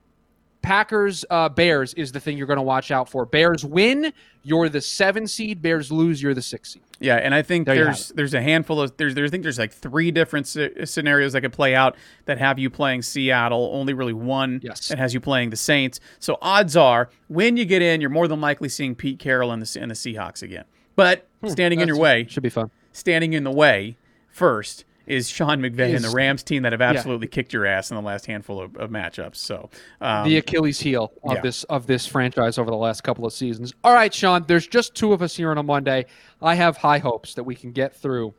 Packers 0.66 1.24
uh, 1.30 1.48
Bears 1.48 1.94
is 1.94 2.10
the 2.10 2.18
thing 2.18 2.36
you're 2.36 2.48
going 2.48 2.56
to 2.56 2.62
watch 2.62 2.90
out 2.90 3.08
for. 3.08 3.24
Bears 3.24 3.64
win, 3.64 4.12
you're 4.42 4.68
the 4.68 4.80
seven 4.80 5.28
seed. 5.28 5.62
Bears 5.62 5.92
lose, 5.92 6.20
you're 6.20 6.34
the 6.34 6.42
six 6.42 6.72
seed. 6.72 6.82
Yeah, 6.98 7.14
and 7.16 7.32
I 7.32 7.42
think 7.42 7.66
There 7.68 7.84
there's 7.84 8.08
there's 8.08 8.34
a 8.34 8.42
handful 8.42 8.80
of 8.80 8.96
there's 8.96 9.14
there's 9.14 9.28
I 9.28 9.30
think 9.30 9.44
there's 9.44 9.60
like 9.60 9.72
three 9.72 10.10
different 10.10 10.46
sce- 10.46 10.88
scenarios 10.88 11.34
that 11.34 11.42
could 11.42 11.52
play 11.52 11.76
out 11.76 11.94
that 12.24 12.38
have 12.38 12.58
you 12.58 12.68
playing 12.68 13.02
Seattle. 13.02 13.70
Only 13.72 13.94
really 13.94 14.12
one 14.12 14.58
Yes. 14.60 14.88
that 14.88 14.98
has 14.98 15.14
you 15.14 15.20
playing 15.20 15.50
the 15.50 15.56
Saints. 15.56 16.00
So 16.18 16.36
odds 16.42 16.76
are 16.76 17.10
when 17.28 17.56
you 17.56 17.64
get 17.64 17.80
in, 17.80 18.00
you're 18.00 18.10
more 18.10 18.26
than 18.26 18.40
likely 18.40 18.68
seeing 18.68 18.96
Pete 18.96 19.20
Carroll 19.20 19.52
and 19.52 19.62
the 19.62 19.80
and 19.80 19.88
the 19.88 19.94
Seahawks 19.94 20.42
again. 20.42 20.64
But 20.96 21.28
standing 21.46 21.78
in 21.78 21.86
your 21.86 21.96
Hmm, 21.96 22.02
way, 22.02 22.26
should 22.28 22.42
be 22.42 22.48
fun. 22.50 22.72
standing 22.90 23.34
in 23.34 23.44
the 23.44 23.52
way 23.52 23.98
first 24.28 24.84
is 25.06 25.28
Sean 25.28 25.60
McVay 25.60 25.94
and 25.94 26.04
the 26.04 26.10
Rams 26.10 26.42
team 26.42 26.62
that 26.64 26.72
have 26.72 26.82
absolutely 26.82 27.28
kicked 27.28 27.52
your 27.52 27.64
ass 27.66 27.90
in 27.90 27.96
the 27.96 28.02
last 28.02 28.26
handful 28.26 28.60
of, 28.60 28.76
of 28.76 28.90
matchups. 28.90 29.36
So 29.36 29.70
um, 30.00 30.28
the 30.28 30.36
Achilles 30.36 30.80
heel 30.80 31.12
of 31.24 31.36
yeah. 31.36 31.40
this 31.40 31.64
of 31.64 31.86
this 31.86 32.06
franchise 32.06 32.58
over 32.58 32.70
the 32.70 32.76
last 32.76 33.02
couple 33.02 33.24
of 33.24 33.32
seasons. 33.32 33.72
All 33.84 33.94
right, 33.94 34.12
Sean. 34.12 34.44
There's 34.46 34.66
just 34.66 34.94
two 34.94 35.12
of 35.12 35.22
us 35.22 35.36
here 35.36 35.50
on 35.50 35.58
a 35.58 35.62
Monday. 35.62 36.06
I 36.42 36.54
have 36.54 36.76
high 36.76 36.98
hopes 36.98 37.34
that 37.34 37.44
we 37.44 37.54
can 37.54 37.72
get 37.72 37.94
through 37.94 38.34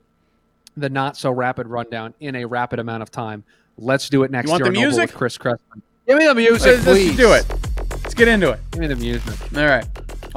the 0.76 0.90
not 0.90 1.18
so 1.18 1.32
rapid 1.32 1.68
rundown 1.68 2.14
in 2.20 2.36
a 2.36 2.46
rapid 2.46 2.80
amount 2.80 3.04
of 3.04 3.12
time. 3.12 3.44
Let's 3.78 4.10
do 4.10 4.24
it 4.24 4.32
next 4.32 4.48
You 4.48 4.52
want 4.52 4.64
year. 4.64 4.74
the 4.74 4.80
music? 4.80 5.02
with 5.08 5.16
Chris 5.16 5.38
Crespin. 5.38 5.82
Give 6.08 6.18
me 6.18 6.26
the 6.26 6.36
music, 6.36 6.86
let's, 6.86 6.88
let's 6.88 7.18
do 7.18 7.34
it. 7.34 7.46
Let's 8.04 8.14
get 8.14 8.28
into 8.28 8.52
it. 8.52 8.60
Give 8.72 8.82
me 8.82 8.88
the 8.88 8.96
music. 8.96 9.58
All 9.58 9.66
right. 9.66 9.86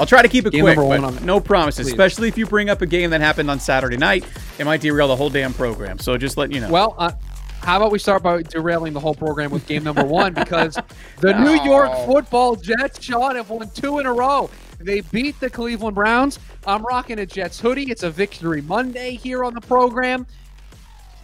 I'll 0.01 0.07
try 0.07 0.23
to 0.23 0.29
keep 0.29 0.47
it 0.47 0.53
Game 0.53 0.65
quick, 0.65 0.77
but 0.77 1.23
no 1.23 1.41
promises. 1.41 1.87
Please. 1.87 1.93
Especially 1.93 2.27
if 2.27 2.39
you 2.39 2.47
bring 2.47 2.71
up 2.71 2.81
a 2.81 2.87
game 2.87 3.11
that 3.11 3.21
happened 3.21 3.51
on 3.51 3.61
Saturday 3.61 3.99
night, 3.99 4.25
it 4.59 4.65
might 4.65 4.81
derail 4.81 5.09
the 5.09 5.17
whole 5.17 5.29
damn 5.29 5.53
program. 5.53 5.99
So 5.99 6.17
just 6.17 6.39
let 6.39 6.51
you 6.51 6.61
know. 6.61 6.71
Well, 6.71 6.95
uh, 6.97 7.13
how 7.61 7.77
about 7.77 7.93
we 7.93 7.99
start 7.99 8.23
by 8.23 8.41
derailing 8.41 8.95
the 8.95 9.01
whole 9.01 9.15
program 9.15 9.51
with 9.51 9.67
game 9.67 9.85
number 9.85 10.03
one 10.03 10.33
because 10.33 10.79
the 11.21 11.35
New 11.35 11.63
York 11.65 11.93
Football 12.07 12.57
Jets, 12.57 13.03
Sean, 13.03 13.37
have 13.37 13.51
won 13.51 13.69
two 13.75 13.99
in 13.99 14.07
a 14.07 14.13
row. 14.13 14.49
They 14.79 15.03
beat 15.03 15.39
the 15.39 15.51
Cleveland 15.51 15.95
Browns. 15.95 16.39
I'm 16.67 16.83
rocking 16.83 17.19
a 17.19 17.27
Jets 17.27 17.61
hoodie. 17.61 17.91
It's 17.91 18.03
a 18.03 18.11
victory 18.11 18.63
Monday 18.63 19.17
here 19.17 19.45
on 19.45 19.53
the 19.53 19.61
program. 19.61 20.27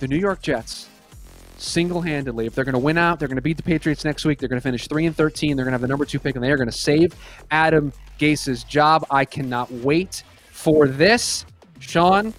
The 0.01 0.09
New 0.09 0.19
York 0.19 0.43
Jets, 0.43 0.91
single-handedly, 1.57 2.47
if 2.47 2.55
they're 2.55 2.65
going 2.65 2.75
to 2.75 2.79
win 2.79 2.99
out, 2.99 3.19
they're 3.19 3.29
going 3.29 3.37
to 3.37 3.43
beat 3.43 3.57
the 3.57 3.63
Patriots 3.63 4.05
next 4.05 4.25
week. 4.25 4.39
They're 4.39 4.49
going 4.49 4.61
to 4.61 4.65
finish 4.65 4.89
three 4.89 5.07
and 5.07 5.17
13. 5.17 5.57
They're 5.57 5.65
going 5.65 5.73
to 5.73 5.75
have 5.75 5.81
the 5.81 5.89
number 5.89 6.05
two 6.05 6.19
pick, 6.19 6.35
and 6.35 6.45
they 6.45 6.51
are 6.51 6.57
going 6.57 6.71
to 6.71 6.77
save 6.77 7.15
Adam 7.51 7.93
Gase's 8.19 8.65
job. 8.65 9.07
I 9.11 9.25
cannot 9.25 9.71
wait 9.71 10.23
for 10.51 10.89
this, 10.89 11.47
Sean. 11.79 12.35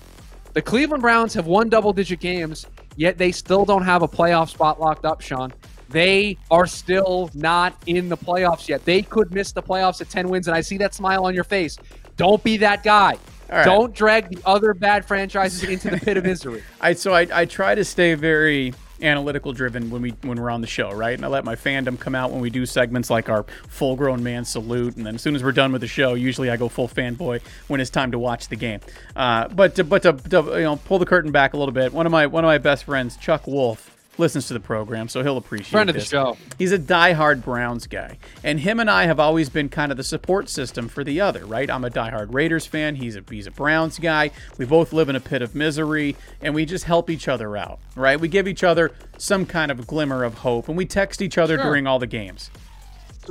The 0.54 0.62
Cleveland 0.62 1.02
Browns 1.02 1.34
have 1.34 1.46
won 1.46 1.70
double 1.70 1.94
digit 1.94 2.20
games, 2.20 2.66
yet 2.96 3.18
they 3.18 3.32
still 3.32 3.66
don't 3.66 3.84
have 3.84 4.02
a 4.02 4.08
playoff 4.08 4.50
spot 4.50 4.80
locked 4.80 5.06
up, 5.06 5.22
Sean. 5.22 5.54
They 5.90 6.38
are 6.52 6.66
still 6.66 7.30
not 7.34 7.76
in 7.86 8.10
the 8.10 8.18
playoffs 8.18 8.68
yet. 8.68 8.84
They 8.84 9.02
could 9.02 9.34
miss 9.34 9.52
the 9.52 9.64
playoffs 9.64 10.02
at 10.02 10.10
10 10.10 10.28
wins, 10.30 10.48
and 10.48 10.56
I 10.56 10.62
see 10.62 10.78
that 10.78 10.94
smile 10.94 11.26
on 11.26 11.34
your 11.34 11.44
face. 11.44 11.78
Don't 12.18 12.44
be 12.44 12.58
that 12.58 12.84
guy. 12.84 13.18
Right. 13.50 13.64
Don't 13.64 13.94
drag 13.94 14.30
the 14.30 14.42
other 14.46 14.74
bad 14.74 15.06
franchises 15.06 15.64
into 15.64 15.90
the 15.90 15.98
pit 15.98 16.18
of 16.18 16.26
misery. 16.26 16.64
I 16.82 16.94
so 16.94 17.14
I, 17.14 17.28
I 17.32 17.46
try 17.46 17.76
to 17.76 17.86
stay 17.86 18.14
very 18.16 18.74
analytical 19.02 19.54
driven 19.54 19.90
when 19.90 20.02
we 20.02 20.10
when 20.22 20.40
we're 20.40 20.50
on 20.50 20.62
the 20.62 20.68
show, 20.68 20.92
right? 20.92 21.16
And 21.16 21.26
I 21.26 21.28
let 21.28 21.46
my 21.46 21.56
fandom 21.56 22.00
come 22.00 22.16
out 22.16 22.32
when 22.32 22.42
we 22.42 22.50
do 22.50 22.66
segments 22.66 23.10
like 23.10 23.30
our 23.30 23.46
full 23.68 23.96
grown 23.96 24.24
man 24.24 24.46
salute, 24.46 24.96
and 24.96 25.06
then 25.06 25.16
as 25.16 25.22
soon 25.22 25.36
as 25.36 25.44
we're 25.44 25.52
done 25.52 25.72
with 25.72 25.82
the 25.82 25.88
show, 25.88 26.14
usually 26.14 26.50
I 26.50 26.58
go 26.58 26.70
full 26.70 26.88
fanboy 26.88 27.42
when 27.68 27.80
it's 27.80 27.90
time 27.90 28.12
to 28.12 28.20
watch 28.20 28.48
the 28.48 28.56
game. 28.56 28.80
Uh, 29.16 29.48
but 29.48 29.76
to, 29.76 29.84
but 29.84 30.04
to, 30.04 30.14
to 30.14 30.44
you 30.58 30.64
know 30.64 30.76
pull 30.78 31.00
the 31.00 31.06
curtain 31.06 31.32
back 31.32 31.54
a 31.54 31.58
little 31.58 31.74
bit, 31.74 31.94
one 31.94 32.06
of 32.06 32.12
my 32.12 32.28
one 32.28 32.44
of 32.44 32.48
my 32.48 32.58
best 32.58 32.86
friends, 32.86 33.18
Chuck 33.18 33.48
Wolf, 33.48 33.97
listens 34.20 34.48
to 34.48 34.54
the 34.54 34.60
program, 34.60 35.08
so 35.10 35.24
he'll 35.24 35.38
appreciate 35.38 35.72
Friend 35.72 35.90
of 35.90 35.96
the 35.96 36.02
show. 36.02 36.38
He's 36.58 36.72
a 36.72 36.80
diehard 36.80 37.44
Browns 37.44 37.88
guy, 37.88 38.18
and 38.44 38.60
him 38.60 38.80
and 38.80 38.90
I 38.90 39.06
have 39.06 39.20
always 39.20 39.50
been 39.50 39.70
kind 39.70 39.92
of 39.92 39.98
the 39.98 40.04
support 40.04 40.50
system 40.50 40.88
for 40.88 41.04
the 41.04 41.22
other, 41.22 41.46
right? 41.46 41.70
I'm 41.70 41.84
a 41.86 41.90
diehard 41.90 42.34
Raiders 42.34 42.66
fan. 42.66 42.96
He's 42.96 43.16
a 43.16 43.24
he's 43.30 43.48
a 43.48 43.52
Browns 43.52 44.00
guy. 44.00 44.32
We 44.58 44.66
both 44.66 44.94
live 44.94 45.10
in 45.10 45.16
a 45.16 45.20
pit 45.20 45.42
of 45.42 45.56
misery, 45.56 46.16
and 46.42 46.54
we 46.56 46.66
just 46.66 46.86
help 46.86 47.10
each 47.10 47.28
other 47.28 47.56
out, 47.58 47.80
right? 47.96 48.20
We 48.20 48.28
give 48.28 48.48
each 48.48 48.64
other 48.64 48.92
some 49.18 49.46
kind 49.46 49.72
of 49.72 49.86
glimmer 49.88 50.24
of 50.24 50.36
hope, 50.36 50.68
and 50.68 50.78
we 50.78 50.86
text 50.86 51.22
each 51.22 51.38
other 51.38 51.56
Sure. 51.58 51.64
during 51.66 51.88
all 51.88 52.00
the 52.00 52.08
games. 52.08 52.50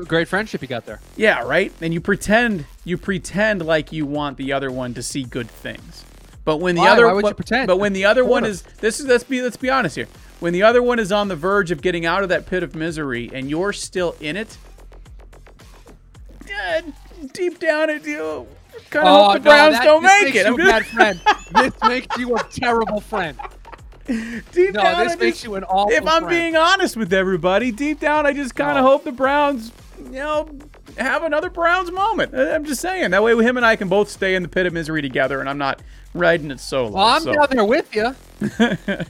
Great 0.06 0.28
friendship 0.28 0.60
you 0.60 0.68
got 0.68 0.84
there. 0.84 1.00
Yeah, 1.16 1.42
right. 1.44 1.72
And 1.80 1.94
you 1.94 2.02
pretend 2.02 2.66
you 2.84 2.98
pretend 2.98 3.64
like 3.64 3.92
you 3.92 4.04
want 4.04 4.36
the 4.36 4.52
other 4.52 4.70
one 4.70 4.92
to 4.94 5.02
see 5.02 5.22
good 5.22 5.50
things, 5.50 6.04
but 6.46 6.56
when 6.58 6.74
the 6.76 6.80
Why? 6.80 6.88
other 6.90 7.06
Why 7.08 7.12
would 7.12 7.24
you 7.24 7.30
but- 7.30 7.36
pretend? 7.36 7.66
But 7.66 7.76
when 7.78 7.92
the 7.92 8.06
other 8.06 8.24
one 8.24 8.46
is 8.46 8.62
this 8.80 8.98
is 9.00 9.04
let's 9.06 9.24
be 9.24 9.42
let's 9.42 9.58
be 9.58 9.68
honest 9.68 9.96
here. 9.96 10.08
When 10.40 10.52
the 10.54 10.62
other 10.62 10.82
one 10.82 10.98
is 10.98 11.12
on 11.12 11.28
the 11.28 11.36
verge 11.36 11.70
of 11.70 11.82
getting 11.82 12.06
out 12.06 12.22
of 12.22 12.28
that 12.30 12.46
pit 12.46 12.62
of 12.62 12.74
misery 12.74 13.30
and 13.34 13.50
you're 13.50 13.72
still 13.74 14.16
in 14.20 14.36
it, 14.36 14.56
eh, 16.48 16.82
deep 17.32 17.58
down 17.58 17.90
it 17.90 18.06
you 18.06 18.46
kind 18.90 19.06
of 19.08 19.14
Oh, 19.14 19.24
hope 19.24 19.32
the 19.34 19.38
no, 19.40 19.50
Browns 19.50 19.74
that- 19.76 19.84
don't 19.84 20.02
make 20.02 20.24
makes 20.24 20.36
it. 20.36 20.46
You 20.46 20.54
I'm 20.54 20.60
a 20.60 20.64
bad 20.64 20.86
friend. 20.86 21.20
this 21.54 21.72
makes 21.88 22.16
you 22.18 22.36
a 22.36 22.42
terrible 22.44 23.00
friend. 23.00 23.36
deep 24.06 24.74
No, 24.74 24.82
down, 24.82 25.06
this 25.06 25.18
makes 25.18 25.36
just- 25.38 25.44
you 25.44 25.54
an 25.56 25.64
awful 25.64 25.92
If 25.96 26.06
I'm 26.06 26.22
friend. 26.24 26.28
being 26.28 26.56
honest 26.56 26.96
with 26.96 27.12
everybody, 27.12 27.72
deep 27.72 28.00
down, 28.00 28.26
I 28.26 28.32
just 28.32 28.54
kind 28.54 28.78
of 28.78 28.84
No. 28.84 28.90
hope 28.90 29.04
the 29.04 29.12
Browns, 29.12 29.72
you 30.04 30.10
know, 30.12 30.48
have 30.98 31.24
another 31.24 31.50
Browns 31.50 31.90
moment. 31.90 32.32
I'm 32.34 32.64
just 32.64 32.80
saying. 32.80 33.10
That 33.10 33.22
way, 33.22 33.34
him 33.36 33.56
and 33.56 33.66
I 33.66 33.74
can 33.76 33.88
both 33.88 34.08
stay 34.08 34.34
in 34.34 34.42
the 34.42 34.48
pit 34.48 34.66
of 34.66 34.72
misery 34.72 35.02
together, 35.02 35.40
and 35.40 35.48
I'm 35.48 35.58
not 35.58 35.80
riding 36.18 36.50
it 36.50 36.60
solo. 36.60 36.90
Well, 36.90 37.04
I'm 37.06 37.22
so. 37.22 37.32
down 37.32 37.46
there 37.50 37.64
with 37.64 37.94
you. 37.94 38.14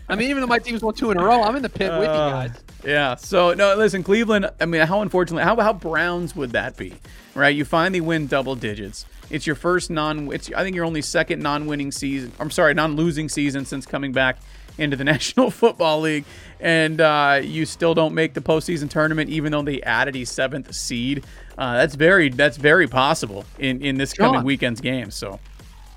I 0.09 0.15
mean, 0.17 0.31
even 0.31 0.41
though 0.41 0.47
my 0.47 0.59
team's 0.59 0.83
won 0.83 0.95
two 0.95 1.11
in 1.11 1.19
a 1.19 1.25
row, 1.25 1.43
I'm 1.43 1.57
in 1.57 1.63
the 1.63 1.69
pit 1.69 1.91
with 1.93 2.03
you 2.03 2.09
Uh, 2.09 2.31
guys. 2.49 2.61
Yeah. 2.85 3.15
So 3.17 3.55
no, 3.55 3.75
listen, 3.77 4.03
Cleveland. 4.03 4.51
I 4.61 4.67
mean, 4.67 4.83
how 4.83 5.03
unfortunately, 5.03 5.43
how 5.45 5.57
how 5.61 5.73
Browns 5.73 6.37
would 6.37 6.53
that 6.53 6.77
be, 6.77 6.95
right? 7.35 7.55
You 7.55 7.65
finally 7.65 8.01
win 8.01 8.27
double 8.27 8.55
digits. 8.55 9.05
It's 9.31 9.47
your 9.47 9.57
first 9.57 9.91
non. 9.91 10.33
It's 10.33 10.51
I 10.53 10.63
think 10.63 10.77
your 10.77 10.85
only 10.85 11.03
second 11.03 11.43
non-winning 11.43 11.91
season. 11.93 12.33
I'm 12.39 12.51
sorry, 12.51 12.75
non-losing 12.75 13.29
season 13.29 13.65
since 13.65 13.85
coming 13.87 14.13
back 14.13 14.39
into 14.79 14.97
the 14.97 15.05
National 15.13 15.51
Football 15.51 16.03
League, 16.03 16.25
and 16.61 17.01
uh, 17.01 17.41
you 17.43 17.67
still 17.67 17.95
don't 17.95 18.15
make 18.15 18.35
the 18.35 18.41
postseason 18.41 18.89
tournament, 18.89 19.31
even 19.31 19.51
though 19.51 19.63
they 19.63 19.83
added 19.83 20.15
a 20.15 20.25
seventh 20.25 20.73
seed. 20.75 21.25
Uh, 21.59 21.75
that's 21.79 21.95
very 21.97 22.29
that's 22.29 22.57
very 22.59 22.87
possible 22.87 23.45
in 23.59 23.83
in 23.83 23.97
this 23.97 24.13
coming 24.13 24.45
weekend's 24.45 24.81
game. 24.81 25.11
So 25.11 25.41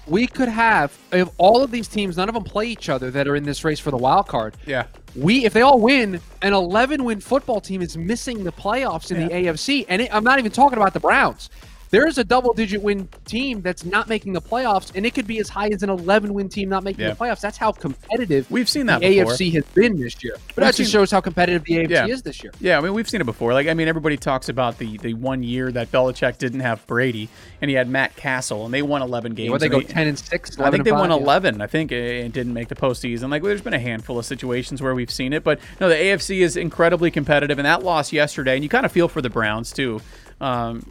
we 0.09 0.27
could 0.27 0.49
have 0.49 0.97
if 1.11 1.29
all 1.37 1.63
of 1.63 1.71
these 1.71 1.87
teams, 1.87 2.17
none 2.17 2.29
of 2.29 2.35
them 2.35 2.43
play 2.43 2.65
each 2.65 2.89
other 2.89 3.11
that 3.11 3.27
are 3.27 3.35
in 3.35 3.43
this 3.43 3.63
race 3.63 3.79
for 3.79 3.91
the 3.91 3.97
wild 3.97 4.27
card. 4.27 4.55
Yeah. 4.65 4.85
We, 5.15 5.45
if 5.45 5.53
they 5.53 5.61
all 5.61 5.79
win, 5.79 6.19
an 6.41 6.53
11 6.53 7.03
win 7.03 7.19
football 7.19 7.61
team 7.61 7.81
is 7.81 7.97
missing 7.97 8.43
the 8.43 8.51
playoffs 8.51 9.11
in 9.11 9.27
the 9.27 9.33
AFC. 9.33 9.85
And 9.87 10.03
it, 10.03 10.13
I'm 10.13 10.23
not 10.23 10.39
even 10.39 10.51
talking 10.51 10.77
about 10.77 10.93
the 10.93 10.99
Browns. 10.99 11.49
There's 11.91 12.17
a 12.19 12.23
double 12.23 12.53
digit 12.53 12.81
win 12.83 13.09
team 13.25 13.61
that's 13.61 13.83
not 13.83 14.07
making 14.07 14.33
the 14.33 14.41
playoffs, 14.41 14.91
and 14.95 15.05
it 15.05 15.15
could 15.15 15.25
be 15.25 15.39
as 15.39 15.49
high 15.49 15.69
as 15.69 15.81
an 15.81 15.89
11 15.89 16.33
win 16.33 16.47
team 16.47 16.69
not 16.69 16.83
making 16.83 17.01
Yeah. 17.05 17.11
the 17.11 17.15
playoffs. 17.15 17.41
That's 17.41 17.57
how 17.57 17.71
competitive 17.71 18.49
We've 18.51 18.69
seen 18.69 18.85
that 18.87 19.01
the 19.01 19.09
before. 19.19 19.33
AFC 19.33 19.51
has 19.55 19.63
been 19.73 19.99
this 19.99 20.23
year. 20.23 20.35
But 20.55 20.63
that 20.65 20.75
just 20.75 20.91
shows 20.91 21.09
how 21.09 21.19
competitive 21.21 21.63
the 21.63 21.77
AFC 21.77 21.89
Yeah. 21.91 22.07
is 22.07 22.21
this 22.21 22.43
year. 22.43 22.51
Yeah, 22.59 22.77
I 22.77 22.81
mean 22.81 22.93
we've 22.93 23.09
seen 23.09 23.21
it 23.21 23.25
before. 23.25 23.53
Like 23.53 23.67
I 23.67 23.73
mean, 23.73 23.87
everybody 23.87 24.17
talks 24.17 24.49
about 24.49 24.77
the 24.77 24.97
the 24.99 25.13
one 25.15 25.41
year 25.41 25.71
that 25.71 25.91
Belichick 25.91 26.37
didn't 26.37 26.59
have 26.59 26.85
Brady 26.85 27.29
and 27.61 27.69
he 27.69 27.75
had 27.75 27.89
Matt 27.89 28.15
Cassel, 28.15 28.65
and 28.65 28.73
they 28.73 28.81
won 28.81 29.01
11 29.01 29.33
games. 29.33 29.49
What 29.49 29.61
they 29.61 29.69
go 29.69 29.81
10 29.81 30.07
and 30.07 30.19
6, 30.19 30.59
I 30.59 30.69
think 30.71 30.83
they 30.83 30.91
won 30.91 31.09
5, 31.09 31.17
yeah. 31.19 31.23
11. 31.23 31.61
I 31.61 31.67
think 31.67 31.91
eh, 31.91 32.21
and 32.23 32.31
didn't 32.31 32.53
make 32.53 32.67
the 32.67 32.75
postseason. 32.75 33.29
Like 33.31 33.41
there's 33.43 33.61
been 33.61 33.73
a 33.73 33.79
handful 33.79 34.19
of 34.19 34.25
situations 34.25 34.81
where 34.81 34.93
we've 34.93 35.11
seen 35.11 35.33
it, 35.33 35.43
but 35.43 35.59
no, 35.81 35.89
the 35.89 35.95
AFC 35.95 36.41
is 36.41 36.55
incredibly 36.55 37.09
competitive, 37.09 37.57
and 37.57 37.65
that 37.65 37.83
loss 37.83 38.13
yesterday, 38.13 38.53
and 38.55 38.63
you 38.63 38.69
kind 38.69 38.85
of 38.85 38.91
feel 38.91 39.07
for 39.07 39.21
the 39.21 39.29
Browns 39.29 39.71
too. 39.71 40.01
Um, 40.41 40.85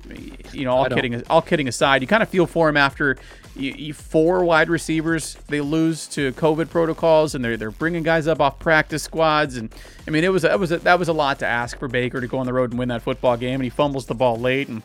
you 0.52 0.64
know, 0.64 0.72
all 0.72 0.84
kidding 0.86 1.22
all 1.28 1.42
kidding 1.42 1.68
aside, 1.68 2.02
you 2.02 2.08
kind 2.08 2.22
of 2.22 2.28
feel 2.28 2.46
for 2.46 2.68
him 2.68 2.76
after 2.76 3.16
you, 3.56 3.72
you 3.72 3.94
four 3.94 4.44
wide 4.44 4.68
receivers 4.68 5.36
they 5.48 5.60
lose 5.60 6.06
to 6.08 6.32
COVID 6.32 6.68
protocols, 6.68 7.34
and 7.34 7.44
they're 7.44 7.56
they're 7.56 7.70
bringing 7.70 8.02
guys 8.02 8.26
up 8.26 8.40
off 8.40 8.58
practice 8.58 9.02
squads, 9.02 9.56
and 9.56 9.74
I 10.06 10.10
mean 10.10 10.22
it 10.24 10.32
was 10.32 10.42
that 10.42 10.60
was 10.60 10.70
a, 10.70 10.78
that 10.78 10.98
was 10.98 11.08
a 11.08 11.12
lot 11.14 11.38
to 11.38 11.46
ask 11.46 11.78
for 11.78 11.88
Baker 11.88 12.20
to 12.20 12.26
go 12.26 12.38
on 12.38 12.46
the 12.46 12.52
road 12.52 12.70
and 12.70 12.78
win 12.78 12.88
that 12.88 13.02
football 13.02 13.36
game, 13.36 13.54
and 13.54 13.64
he 13.64 13.70
fumbles 13.70 14.06
the 14.06 14.14
ball 14.14 14.38
late 14.38 14.68
and 14.68 14.82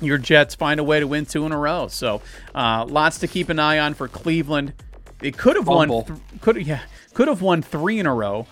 your 0.00 0.18
Jets 0.18 0.54
find 0.54 0.80
a 0.80 0.84
way 0.84 0.98
to 1.00 1.06
win 1.06 1.26
two 1.26 1.46
in 1.46 1.52
a 1.52 1.58
row. 1.58 1.86
So, 1.88 2.22
uh, 2.54 2.84
lots 2.88 3.18
to 3.20 3.28
keep 3.28 3.48
an 3.48 3.58
eye 3.58 3.78
on 3.78 3.94
for 3.94 4.08
Cleveland. 4.08 4.72
They 5.20 5.30
could 5.30 5.54
have 5.54 5.68
won, 5.68 5.88
th- 5.88 6.18
could 6.40 6.66
yeah, 6.66 6.80
could 7.14 7.28
have 7.28 7.40
won 7.40 7.62
three 7.62 8.00
in 8.00 8.06
a 8.06 8.14
row 8.14 8.46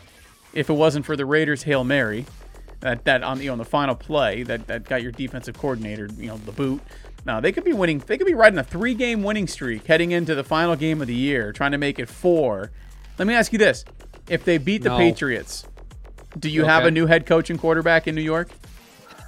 if 0.53 0.71
it 0.71 0.75
wasn't 0.75 1.05
for 1.05 1.17
the 1.17 1.27
Raiders 1.27 1.65
hail 1.65 1.83
mary 1.83 2.25
that 2.81 3.05
that 3.05 3.23
on 3.23 3.41
you 3.41 3.47
know 3.47 3.53
on 3.53 3.59
the 3.59 3.65
final 3.65 3.95
play 3.95 4.43
that 4.45 4.67
that 4.67 4.85
got 4.85 5.03
your 5.03 5.13
defensive 5.13 5.57
coordinator 5.59 6.09
you 6.17 6.27
know 6.29 6.39
the 6.39 6.53
boot. 6.53 6.81
Now 7.27 7.41
they 7.41 7.53
could 7.53 7.65
be 7.65 7.73
winning. 7.75 7.99
They 7.99 8.17
could 8.17 8.27
be 8.27 8.35
riding 8.35 8.59
a 8.59 8.65
three-game 8.65 9.23
winning 9.23 9.47
streak 9.47 9.87
heading 9.87 10.11
into 10.13 10.35
the 10.35 10.45
final 10.45 10.75
game 10.75 11.01
of 11.03 11.07
the 11.07 11.15
year, 11.15 11.53
trying 11.53 11.73
to 11.73 11.79
make 11.79 11.99
it 11.99 12.09
four. 12.09 12.71
Let 13.19 13.29
me 13.29 13.35
ask 13.35 13.53
you 13.53 13.59
this: 13.59 13.85
If 14.29 14.45
they 14.45 14.57
beat 14.57 14.83
the 14.83 14.89
No. 14.89 14.97
Patriots, 14.97 15.67
do 16.39 16.49
you 16.49 16.65
have 16.65 16.87
a 16.87 16.91
new 16.91 17.07
head 17.07 17.27
coach 17.27 17.51
and 17.51 17.59
quarterback 17.61 18.07
in 18.09 18.15
New 18.15 18.23
York? 18.23 18.49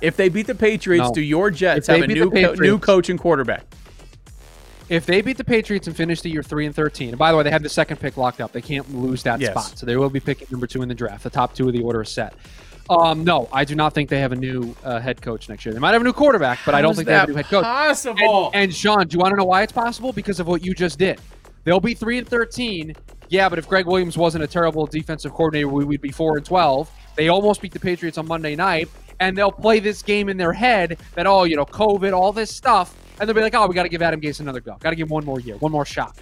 If 0.00 0.16
they 0.16 0.30
beat 0.30 0.46
the 0.46 0.54
Patriots, 0.54 1.08
No. 1.08 1.14
do 1.14 1.20
your 1.20 1.50
Jets 1.50 1.86
have 1.86 2.00
a 2.02 2.06
new 2.06 2.30
co- 2.30 2.54
new 2.54 2.78
coach 2.78 3.10
and 3.10 3.18
quarterback? 3.20 3.66
If 4.88 5.06
they 5.06 5.20
beat 5.22 5.36
the 5.36 5.44
Patriots 5.44 5.86
and 5.86 5.96
finish 5.96 6.22
the 6.22 6.28
year 6.30 6.42
three 6.42 6.64
and 6.66 6.74
thirteen, 6.74 7.10
and 7.10 7.18
by 7.18 7.30
the 7.30 7.36
way, 7.36 7.44
they 7.44 7.50
have 7.50 7.62
the 7.62 7.68
second 7.68 7.98
pick 8.00 8.16
locked 8.16 8.40
up. 8.40 8.52
They 8.52 8.60
can't 8.62 8.92
lose 8.94 9.22
that 9.24 9.40
Yes. 9.40 9.52
spot, 9.52 9.78
so 9.78 9.84
they 9.86 9.96
will 9.96 10.10
be 10.10 10.20
picking 10.20 10.48
number 10.50 10.66
two 10.66 10.82
in 10.82 10.88
the 10.88 10.94
draft. 10.94 11.22
The 11.24 11.30
top 11.30 11.54
two 11.54 11.66
of 11.68 11.72
the 11.74 11.82
order 11.82 12.02
is 12.02 12.10
set. 12.10 12.34
Um, 12.90 13.24
no, 13.24 13.48
I 13.52 13.64
do 13.64 13.74
not 13.74 13.94
think 13.94 14.10
they 14.10 14.20
have 14.20 14.32
a 14.32 14.36
new 14.36 14.74
uh, 14.84 14.98
head 15.00 15.22
coach 15.22 15.48
next 15.48 15.64
year. 15.64 15.72
They 15.72 15.80
might 15.80 15.92
have 15.92 16.02
a 16.02 16.04
new 16.04 16.12
quarterback, 16.12 16.58
but 16.66 16.74
I 16.74 16.82
don't 16.82 16.94
think 16.94 17.06
they 17.06 17.14
have 17.14 17.28
a 17.28 17.32
new 17.32 17.36
head 17.36 17.46
coach. 17.46 17.64
Possible. 17.64 18.50
And, 18.54 18.64
and 18.64 18.74
Sean, 18.74 19.06
do 19.06 19.14
you 19.14 19.20
want 19.20 19.32
to 19.32 19.36
know 19.36 19.44
why 19.44 19.62
it's 19.62 19.72
possible? 19.72 20.12
Because 20.12 20.40
of 20.40 20.46
what 20.46 20.64
you 20.64 20.74
just 20.74 20.98
did. 20.98 21.20
They'll 21.64 21.80
be 21.80 21.94
three 21.94 22.18
and 22.18 22.28
thirteen. 22.28 22.94
Yeah, 23.28 23.48
but 23.48 23.58
if 23.58 23.68
Gregg 23.68 23.86
Williams 23.86 24.18
wasn't 24.18 24.44
a 24.44 24.46
terrible 24.46 24.84
defensive 24.86 25.32
coordinator, 25.32 25.68
we 25.68 25.84
would 25.84 26.00
be 26.00 26.10
four 26.10 26.36
and 26.36 26.44
twelve. 26.44 26.90
They 27.14 27.28
almost 27.28 27.62
beat 27.62 27.72
the 27.72 27.80
Patriots 27.80 28.18
on 28.18 28.26
Monday 28.26 28.56
night, 28.56 28.88
and 29.20 29.38
they'll 29.38 29.52
play 29.52 29.78
this 29.78 30.02
game 30.02 30.28
in 30.28 30.36
their 30.36 30.52
head 30.52 30.98
that 31.14 31.26
oh, 31.26 31.44
you 31.44 31.56
know, 31.56 31.64
COVID, 31.64 32.12
all 32.12 32.32
this 32.32 32.54
stuff, 32.54 32.94
and 33.20 33.28
they'll 33.28 33.34
be 33.34 33.40
like, 33.40 33.54
oh, 33.54 33.66
we 33.66 33.74
got 33.74 33.84
to 33.84 33.88
give 33.88 34.02
Adam 34.02 34.20
Gase 34.20 34.40
another 34.40 34.60
go. 34.60 34.76
Got 34.80 34.90
to 34.90 34.96
give 34.96 35.06
him 35.06 35.12
one 35.12 35.24
more 35.24 35.40
year, 35.40 35.56
one 35.58 35.72
more 35.72 35.86
shot. 35.86 36.16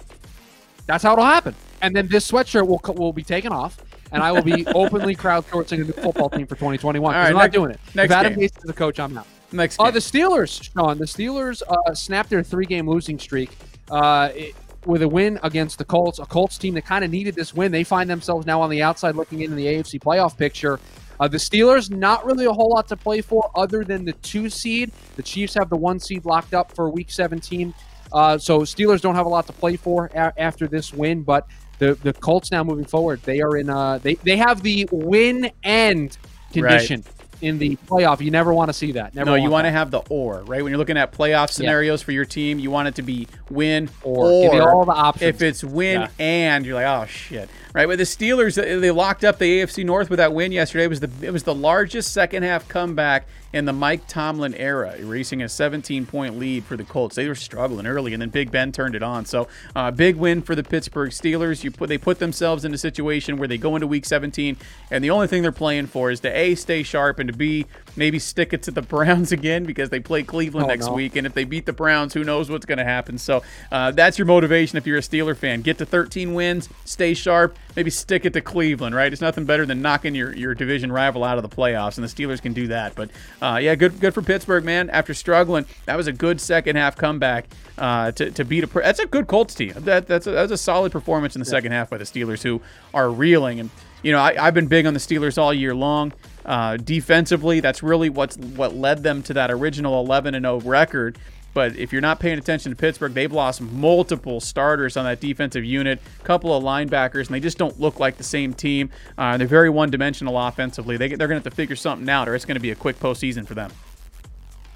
That's 0.85 1.03
how 1.03 1.13
it'll 1.13 1.25
happen. 1.25 1.55
And 1.81 1.95
then 1.95 2.07
this 2.07 2.29
sweatshirt 2.29 2.67
will 2.67 2.81
will 2.93 3.13
be 3.13 3.23
taken 3.23 3.51
off, 3.51 3.77
and 4.11 4.21
I 4.23 4.31
will 4.31 4.41
be 4.43 4.65
openly 4.67 5.15
crowdsourcing 5.15 5.81
a 5.81 5.83
new 5.85 5.91
football 5.93 6.29
team 6.29 6.47
for 6.47 6.55
2021. 6.55 7.13
All 7.13 7.19
right, 7.19 7.29
I'm 7.29 7.35
not 7.35 7.51
doing 7.51 7.71
it. 7.71 7.79
next 7.95 8.11
if 8.11 8.17
Adam 8.17 8.33
game. 8.39 8.49
The 8.63 8.73
coach, 8.73 8.99
I'm 8.99 9.17
out. 9.17 9.27
Next 9.51 9.79
Uh, 9.79 9.85
game. 9.85 9.93
the 9.93 9.99
Steelers, 9.99 10.63
Sean. 10.73 10.97
The 10.97 11.05
Steelers 11.05 11.61
uh, 11.67 11.93
snapped 11.93 12.29
their 12.29 12.43
three-game 12.43 12.89
losing 12.89 13.19
streak 13.19 13.57
uh, 13.89 14.29
it- 14.35 14.55
with 14.85 15.01
a 15.03 15.07
win 15.07 15.39
against 15.43 15.77
the 15.77 15.85
Colts, 15.85 16.17
a 16.19 16.25
Colts 16.25 16.57
team 16.57 16.73
that 16.73 16.85
kind 16.85 17.03
of 17.05 17.11
needed 17.11 17.35
this 17.35 17.53
win. 17.53 17.71
They 17.71 17.83
find 17.83 18.09
themselves 18.09 18.45
now 18.47 18.61
on 18.61 18.69
the 18.69 18.81
outside 18.81 19.15
looking 19.15 19.41
into 19.41 19.55
the 19.55 19.65
AFC 19.67 19.99
playoff 19.99 20.35
picture. 20.37 20.79
Uh, 21.19 21.27
the 21.27 21.37
Steelers, 21.37 21.91
not 21.91 22.25
really 22.25 22.45
a 22.45 22.51
whole 22.51 22.69
lot 22.69 22.87
to 22.87 22.97
play 22.97 23.21
for 23.21 23.51
other 23.55 23.83
than 23.83 24.05
the 24.05 24.13
two 24.13 24.49
seed. 24.49 24.91
The 25.17 25.21
Chiefs 25.23 25.53
have 25.53 25.69
the 25.69 25.75
one 25.77 25.99
seed 25.99 26.25
locked 26.25 26.55
up 26.55 26.73
for 26.73 26.89
Week 26.89 27.11
17. 27.11 27.73
Uh, 28.11 28.37
so 28.39 28.61
Steelers 28.61 29.01
don't 29.01 29.13
have 29.15 29.27
a 29.27 29.29
lot 29.29 29.45
to 29.47 29.53
play 29.53 29.75
for 29.75 30.07
a- 30.15 30.33
after 30.41 30.67
this 30.67 30.91
win, 30.91 31.21
but 31.21 31.45
the 31.81 31.95
the 31.95 32.13
Colts 32.13 32.51
now 32.51 32.63
moving 32.63 32.85
forward, 32.85 33.21
they 33.23 33.41
are 33.41 33.57
in. 33.57 33.69
Uh, 33.69 33.97
they 33.97 34.13
they 34.15 34.37
have 34.37 34.61
the 34.61 34.87
win 34.91 35.49
end 35.63 36.17
condition 36.53 37.03
in 37.41 37.57
the 37.57 37.75
playoff. 37.87 38.21
You 38.21 38.29
never 38.29 38.53
want 38.53 38.69
to 38.69 38.73
see 38.73 38.91
that. 38.91 39.15
Never 39.15 39.31
no, 39.31 39.35
you 39.35 39.43
want 39.43 39.53
want 39.53 39.65
to 39.65 39.71
have 39.71 39.89
the 39.89 40.01
or, 40.09 40.41
right? 40.43 40.61
When 40.61 40.71
you're 40.71 40.77
looking 40.77 40.95
at 40.97 41.11
playoff 41.11 41.49
scenarios 41.49 42.03
for 42.03 42.11
your 42.11 42.23
team, 42.23 42.59
you 42.59 42.69
want 42.69 42.87
it 42.87 42.95
to 42.95 43.01
be 43.01 43.27
win 43.49 43.89
Or. 44.03 44.27
or. 44.27 44.41
Give 44.43 44.53
you 44.53 44.61
all 44.61 44.85
the 44.85 44.91
options. 44.91 45.23
If 45.23 45.41
it's 45.41 45.63
win 45.63 46.01
Yeah. 46.01 46.07
and, 46.19 46.65
you're 46.67 46.75
like, 46.75 46.85
oh 46.85 47.07
shit, 47.07 47.49
right? 47.73 47.87
But 47.87 47.97
the 47.97 48.03
Steelers, 48.03 48.55
they 48.55 48.91
locked 48.91 49.23
up 49.23 49.39
the 49.39 49.61
AFC 49.61 49.83
North 49.83 50.11
with 50.11 50.17
that 50.17 50.33
win 50.33 50.51
yesterday. 50.51 50.83
It 50.83 50.89
was 50.89 50.99
the 50.99 51.09
it 51.23 51.31
was 51.31 51.41
the 51.41 51.55
largest 51.55 52.13
second 52.13 52.43
half 52.43 52.67
comeback 52.67 53.25
in 53.53 53.65
the 53.65 53.73
Mike 53.73 54.07
Tomlin 54.07 54.53
era, 54.55 54.95
erasing 54.97 55.41
a 55.41 55.49
17 55.49 56.05
point 56.05 56.37
lead 56.39 56.63
for 56.63 56.77
the 56.77 56.83
Colts. 56.83 57.15
They 57.15 57.27
were 57.27 57.35
struggling 57.35 57.85
early, 57.87 58.13
and 58.13 58.21
then 58.21 58.29
Big 58.29 58.51
Ben 58.51 58.71
turned 58.71 58.95
it 58.95 59.03
on. 59.03 59.25
So, 59.25 59.47
uh, 59.75 59.91
big 59.91 60.15
win 60.15 60.41
for 60.41 60.55
the 60.55 60.63
Pittsburgh 60.63 61.11
Steelers. 61.11 61.63
You 61.63 61.71
put 61.71 61.89
they 61.89 61.97
put 61.97 62.19
themselves 62.19 62.63
in 62.65 62.73
a 62.73 62.77
situation 62.77 63.37
where 63.37 63.47
they 63.47 63.57
go 63.57 63.75
into 63.75 63.87
Week 63.87 64.05
17, 64.05 64.57
and 64.89 65.03
the 65.03 65.09
only 65.09 65.27
thing 65.27 65.41
they're 65.41 65.51
playing 65.51 65.87
for 65.87 66.11
is 66.11 66.19
to 66.21 66.29
a 66.29 66.55
stay 66.55 66.83
sharp 66.83 67.19
and 67.19 67.31
to 67.31 67.35
b 67.37 67.65
maybe 67.95 68.19
stick 68.19 68.53
it 68.53 68.63
to 68.63 68.71
the 68.71 68.81
Browns 68.91 69.31
again 69.31 69.65
because 69.65 69.89
they 69.89 69.99
play 69.99 70.23
Cleveland 70.23 70.65
Oh, 70.65 70.69
next 70.69 70.85
no. 70.87 70.93
week, 70.93 71.15
and 71.15 71.27
if 71.27 71.33
they 71.33 71.43
beat 71.43 71.65
the 71.65 71.73
Browns, 71.73 72.13
who 72.13 72.23
knows 72.23 72.49
what's 72.49 72.65
going 72.65 72.77
to 72.77 72.83
happen. 72.85 73.17
So, 73.17 73.43
uh, 73.71 73.91
that's 73.91 74.17
your 74.17 74.25
motivation 74.25 74.77
if 74.77 74.87
you're 74.87 74.97
a 74.97 75.01
Steeler 75.01 75.35
fan. 75.35 75.61
Get 75.61 75.77
to 75.79 75.85
13 75.85 76.33
wins, 76.33 76.69
stay 76.85 77.13
sharp, 77.13 77.57
maybe 77.75 77.89
stick 77.89 78.25
it 78.25 78.33
to 78.33 78.41
Cleveland. 78.41 78.95
Right? 78.95 79.11
It's 79.11 79.21
nothing 79.21 79.45
better 79.45 79.65
than 79.65 79.81
knocking 79.81 80.15
your 80.15 80.35
your 80.35 80.53
division 80.53 80.91
rival 80.91 81.23
out 81.23 81.37
of 81.37 81.43
the 81.43 81.55
playoffs, 81.55 81.97
and 81.97 82.07
the 82.07 82.09
Steelers 82.09 82.41
can 82.41 82.53
do 82.53 82.67
that. 82.67 82.95
But 82.95 83.09
uh, 83.41 83.59
yeah, 83.61 83.75
good 83.75 83.99
good 83.99 84.13
for 84.13 84.21
Pittsburgh, 84.21 84.63
man. 84.63 84.89
After 84.89 85.13
struggling, 85.13 85.65
that 85.85 85.95
was 85.95 86.07
a 86.07 86.13
good 86.13 86.41
second 86.41 86.75
half 86.75 86.95
comeback 86.95 87.47
uh, 87.77 88.11
to, 88.11 88.31
to 88.31 88.45
beat 88.45 88.63
a. 88.63 88.67
That's 88.67 88.99
a 88.99 89.05
good 89.05 89.27
Colts 89.27 89.55
team. 89.55 89.73
That 89.75 90.07
that's 90.07 90.27
a, 90.27 90.31
that's 90.31 90.51
a 90.51 90.57
solid 90.57 90.91
performance 90.91 91.35
in 91.35 91.39
the 91.39 91.45
second 91.45 91.71
half 91.71 91.89
by 91.89 91.97
the 91.97 92.05
Steelers, 92.05 92.43
who 92.43 92.61
are 92.93 93.09
reeling. 93.09 93.59
And 93.59 93.69
you 94.03 94.11
know, 94.11 94.19
I, 94.19 94.35
I've 94.39 94.53
been 94.53 94.67
big 94.67 94.85
on 94.85 94.93
the 94.93 94.99
Steelers 94.99 95.37
all 95.37 95.53
year 95.53 95.75
long. 95.75 96.13
Uh, 96.45 96.77
defensively, 96.77 97.59
that's 97.59 97.83
really 97.83 98.09
what's 98.09 98.37
what 98.37 98.75
led 98.75 99.03
them 99.03 99.21
to 99.23 99.33
that 99.33 99.51
original 99.51 99.99
11 100.01 100.35
and 100.35 100.43
0 100.43 100.59
record. 100.61 101.17
But 101.53 101.75
if 101.75 101.91
you're 101.91 102.01
not 102.01 102.19
paying 102.19 102.37
attention 102.37 102.71
to 102.71 102.75
Pittsburgh, 102.75 103.13
they've 103.13 103.31
lost 103.31 103.59
multiple 103.59 104.39
starters 104.39 104.95
on 104.95 105.03
that 105.05 105.19
defensive 105.19 105.65
unit, 105.65 105.99
a 106.21 106.23
couple 106.23 106.55
of 106.55 106.63
linebackers, 106.63 107.25
and 107.27 107.35
they 107.35 107.41
just 107.41 107.57
don't 107.57 107.77
look 107.79 107.99
like 107.99 108.17
the 108.17 108.23
same 108.23 108.53
team. 108.53 108.89
Uh, 109.17 109.37
they're 109.37 109.47
very 109.47 109.69
one-dimensional 109.69 110.37
offensively. 110.39 110.95
They, 110.95 111.09
they're 111.09 111.27
going 111.27 111.41
to 111.41 111.43
have 111.43 111.51
to 111.51 111.55
figure 111.55 111.75
something 111.75 112.07
out, 112.07 112.29
or 112.29 112.35
it's 112.35 112.45
going 112.45 112.55
to 112.55 112.61
be 112.61 112.71
a 112.71 112.75
quick 112.75 112.99
postseason 112.99 113.45
for 113.45 113.53
them. 113.53 113.71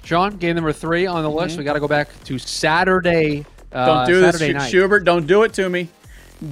Sean, 0.04 0.36
game 0.36 0.54
number 0.54 0.72
three 0.72 1.06
on 1.06 1.22
the 1.22 1.30
list. 1.30 1.56
We 1.58 1.64
got 1.64 1.72
to 1.72 1.80
go 1.80 1.88
back 1.88 2.08
to 2.24 2.38
Saturday. 2.38 3.40
Mm-hmm. 3.40 3.72
Don't 3.72 3.96
uh, 3.98 4.06
do 4.06 4.20
this, 4.20 4.34
Saturday 4.38 4.52
Sch- 4.52 4.56
night. 4.62 4.70
Schubert. 4.70 5.04
Don't 5.04 5.26
do 5.26 5.42
it 5.42 5.52
to 5.54 5.68
me. 5.68 5.88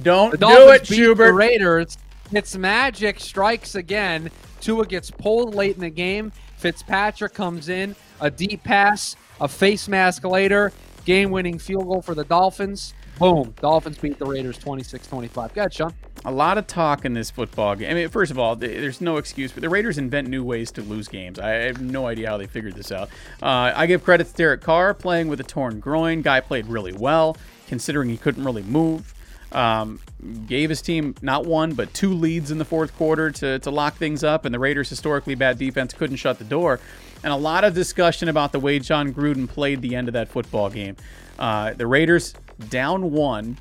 Don't 0.01 0.31
The 0.31 0.37
do 0.37 0.69
it, 0.71 0.87
beat 0.89 0.95
Schubert. 0.95 1.27
the 1.27 1.33
Raiders. 1.33 1.97
Fitzmagic 2.31 3.19
strikes 3.19 3.75
again. 3.75 4.31
Tua 4.59 4.85
gets 4.87 5.11
pulled 5.11 5.53
late 5.53 5.75
in 5.75 5.81
the 5.81 5.89
game. 5.91 6.31
Fitzpatrick 6.57 7.33
comes 7.33 7.69
in, 7.69 7.95
a 8.19 8.31
deep 8.31 8.63
pass, 8.63 9.15
a 9.41 9.47
face 9.47 9.87
mask 9.87 10.23
later, 10.23 10.71
game-winning 11.05 11.59
field 11.59 11.85
goal 11.85 12.01
for 12.01 12.15
the 12.15 12.23
Dolphins. 12.23 12.93
Boom. 13.19 13.53
Dolphins 13.61 13.97
beat 13.97 14.19
the 14.19 14.25
Raiders 14.25 14.57
26-25. 14.59 15.53
Go 15.53 15.61
ahead, 15.61 15.73
Sean. 15.73 15.93
a 16.25 16.31
lot 16.31 16.57
of 16.57 16.67
talk 16.67 17.05
in 17.05 17.13
this 17.13 17.31
football 17.31 17.75
game. 17.75 17.89
I 17.91 17.93
mean, 17.93 18.09
first 18.09 18.29
of 18.31 18.37
all, 18.37 18.55
there's 18.57 18.99
no 18.99 19.15
excuse, 19.17 19.53
but 19.53 19.61
the 19.61 19.69
Raiders 19.69 19.97
invent 19.97 20.27
new 20.27 20.43
ways 20.43 20.69
to 20.71 20.81
lose 20.81 21.07
games. 21.07 21.39
I 21.39 21.49
have 21.51 21.81
no 21.81 22.07
idea 22.07 22.29
how 22.29 22.37
they 22.37 22.47
figured 22.47 22.73
this 22.75 22.91
out. 22.91 23.09
Uh, 23.41 23.71
I 23.73 23.85
give 23.85 24.03
credit 24.03 24.27
to 24.27 24.33
Derek 24.33 24.61
Carr 24.61 24.93
playing 24.93 25.29
with 25.29 25.39
a 25.39 25.43
torn 25.43 25.79
groin. 25.79 26.21
Guy 26.21 26.41
played 26.41 26.65
really 26.67 26.91
well, 26.93 27.37
considering 27.67 28.09
he 28.09 28.17
couldn't 28.17 28.43
really 28.43 28.63
move. 28.63 29.13
Um, 29.55 30.01
gave 30.47 30.69
his 30.69 30.81
team 30.81 31.15
not 31.21 31.45
one 31.45 31.75
but 31.75 31.93
two 31.93 32.13
leads 32.13 32.51
in 32.51 32.57
the 32.57 32.65
fourth 32.65 32.93
quarter 32.97 33.31
to, 33.31 33.57
to 33.59 33.71
lock 33.71 33.95
things 33.95 34.21
up, 34.23 34.43
and 34.43 34.53
the 34.53 34.59
Raiders' 34.59 34.89
historically 34.89 35.33
bad 35.33 35.57
defense 35.57 35.93
couldn't 35.93 36.17
shut 36.17 36.39
the 36.39 36.45
door. 36.45 36.79
And 37.23 37.31
a 37.31 37.37
lot 37.37 37.63
of 37.63 37.73
discussion 37.73 38.27
about 38.27 38.51
the 38.51 38.59
way 38.59 38.79
Jon 38.79 39.13
Gruden 39.13 39.47
played 39.47 39.81
the 39.81 39.95
end 39.95 40.09
of 40.09 40.13
that 40.13 40.27
football 40.27 40.69
game. 40.69 40.97
Uh, 41.39 41.73
the 41.73 41.87
Raiders 41.87 42.33
down 42.69 43.11
one 43.11 43.57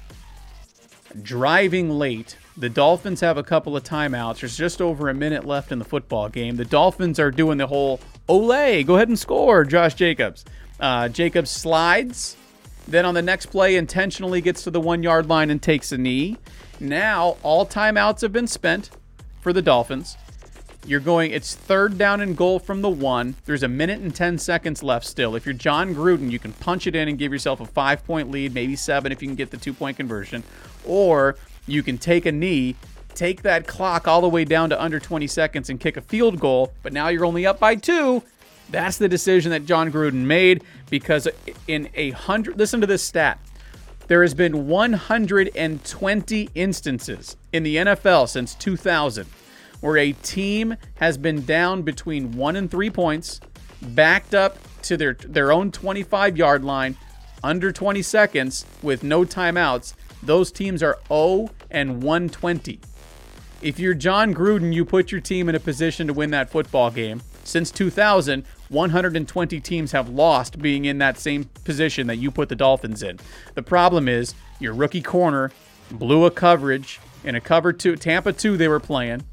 driving 1.23 1.91
late. 1.91 2.37
The 2.57 2.69
Dolphins 2.69 3.21
have 3.21 3.39
a 3.39 3.43
couple 3.43 3.77
of 3.77 3.85
timeouts. 3.85 4.41
There's 4.41 4.57
just 4.57 4.83
over 4.83 5.09
a 5.09 5.15
minute 5.15 5.45
left 5.45 5.73
in 5.73 5.79
the 5.79 5.85
football 5.85 6.29
game. 6.29 6.57
The 6.57 6.65
Dolphins 6.65 7.19
are 7.21 7.31
doing 7.31 7.59
the 7.59 7.67
whole 7.67 8.01
Olay, 8.29 8.87
go 8.87 8.97
ahead 8.97 9.09
and 9.09 9.19
score, 9.19 9.65
Josh 9.65 9.95
Jacobs. 9.95 10.45
Uh, 10.81 11.09
Jacobs 11.09 11.51
slides, 11.51 12.37
Then 12.87 13.07
on 13.07 13.15
the 13.15 13.23
next 13.23 13.47
play, 13.47 13.77
intentionally 13.77 14.41
gets 14.41 14.63
to 14.65 14.71
the 14.71 14.81
one 14.81 15.03
yard 15.03 15.29
line 15.29 15.51
and 15.51 15.63
takes 15.63 15.93
a 15.93 15.99
knee. 15.99 16.37
Now 16.81 17.37
all 17.43 17.67
timeouts 17.67 18.21
have 18.21 18.33
been 18.33 18.47
spent 18.47 18.91
for 19.41 19.53
the 19.53 19.63
Dolphins. 19.63 20.17
You're 20.87 21.01
going, 21.01 21.31
it's 21.31 21.55
third 21.55 21.97
down 21.97 22.21
and 22.21 22.37
goal 22.37 22.59
from 22.59 22.83
the 22.83 22.91
one. 22.91 23.37
There's 23.47 23.63
a 23.63 23.69
minute 23.69 24.01
and 24.01 24.15
10 24.15 24.37
seconds 24.37 24.83
left 24.83 25.07
still. 25.07 25.35
If 25.35 25.47
you're 25.47 25.55
Jon 25.55 25.95
Gruden, 25.95 26.31
you 26.31 26.39
can 26.39 26.53
punch 26.53 26.87
it 26.87 26.95
in 26.95 27.09
and 27.09 27.19
give 27.19 27.33
yourself 27.33 27.61
a 27.61 27.65
five 27.65 28.05
point 28.05 28.31
lead, 28.31 28.53
maybe 28.53 28.77
seven 28.77 29.11
if 29.11 29.23
you 29.23 29.29
can 29.29 29.35
get 29.35 29.51
the 29.51 29.57
two 29.57 29.73
point 29.73 29.97
conversion. 29.97 30.43
Or 30.85 31.37
you 31.67 31.83
can 31.83 31.97
take 31.97 32.27
a 32.27 32.33
knee, 32.33 32.77
take 33.15 33.43
that 33.43 33.67
clock 33.67 34.07
all 34.07 34.21
the 34.21 34.29
way 34.29 34.45
down 34.45 34.69
to 34.71 34.83
under 34.83 35.01
20 35.01 35.27
seconds 35.27 35.71
and 35.71 35.81
kick 35.81 35.97
a 35.97 36.03
field 36.03 36.39
goal, 36.39 36.75
but 36.83 36.93
now 36.93 37.09
you're 37.09 37.25
only 37.25 37.47
up 37.47 37.59
by 37.59 37.77
two. 37.77 38.23
That's 38.75 38.99
the 38.99 39.09
decision 39.09 39.53
that 39.53 39.67
Jon 39.67 39.93
Gruden 39.93 40.25
made 40.25 40.65
because 40.91 41.29
in 41.69 41.89
a 41.95 42.11
hundred, 42.11 42.59
listen 42.59 42.81
to 42.81 42.89
this 42.89 43.05
stat. 43.05 43.39
There 44.09 44.23
has 44.23 44.35
been 44.35 44.67
120 44.67 46.49
instances 46.57 47.37
in 47.53 47.63
the 47.63 47.77
NFL 47.77 48.29
since 48.29 48.57
2000 48.57 49.29
where 49.81 49.97
a 49.97 50.11
team 50.11 50.77
has 50.97 51.17
been 51.17 51.45
down 51.45 51.83
between 51.83 52.33
one 52.33 52.57
and 52.57 52.69
three 52.69 52.91
points, 52.91 53.41
backed 53.81 54.35
up 54.35 54.59
to 54.83 54.97
their 54.97 55.15
their 55.15 55.53
own 55.53 55.71
25 55.71 56.37
yard 56.37 56.65
line, 56.65 56.97
under 57.45 57.71
20 57.71 58.03
seconds 58.03 58.67
with 58.83 59.05
no 59.05 59.23
timeouts. 59.23 59.95
Those 60.21 60.51
teams 60.51 60.83
are 60.83 60.99
0 61.07 61.51
and 61.71 62.03
120. 62.03 62.81
If 63.63 63.79
you're 63.79 63.95
Jon 63.95 64.35
Gruden, 64.35 64.75
you 64.75 64.85
put 64.85 65.13
your 65.13 65.21
team 65.21 65.49
in 65.49 65.55
a 65.55 65.61
position 65.61 66.09
to 66.09 66.13
win 66.13 66.33
that 66.33 66.51
football 66.51 66.91
game. 66.91 67.23
Since 67.45 67.71
2000, 67.73 68.45
120 68.71 69.61
teams 69.61 69.93
have 69.93 70.09
lost 70.09 70.59
being 70.59 70.85
in 70.85 70.99
that 70.99 71.19
same 71.19 71.45
position 71.65 72.07
that 72.07 72.17
you 72.17 72.31
put 72.31 72.49
the 72.49 72.57
Dolphins 72.57 73.03
in. 73.03 73.19
The 73.55 73.63
problem 73.63 74.09
is 74.09 74.35
your 74.61 74.75
rookie 74.75 75.03
corner 75.03 75.51
blew 75.91 76.25
a 76.25 76.31
coverage 76.31 77.01
in 77.25 77.35
a 77.35 77.41
cover 77.41 77.73
two 77.73 77.97
Tampa 77.97 78.33
2 78.33 78.57
they 78.57 78.69
were 78.69 78.81
playing 78.81 79.25